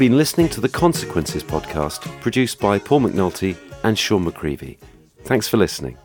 Been 0.03 0.16
listening 0.16 0.49
to 0.49 0.61
the 0.61 0.69
Consequences 0.69 1.45
podcast, 1.45 2.01
produced 2.20 2.59
by 2.59 2.77
Paul 2.77 3.03
McNulty 3.03 3.57
and 3.85 3.97
Sean 3.97 4.24
McCreevy. 4.24 4.77
Thanks 5.23 5.47
for 5.47 5.59
listening. 5.59 5.97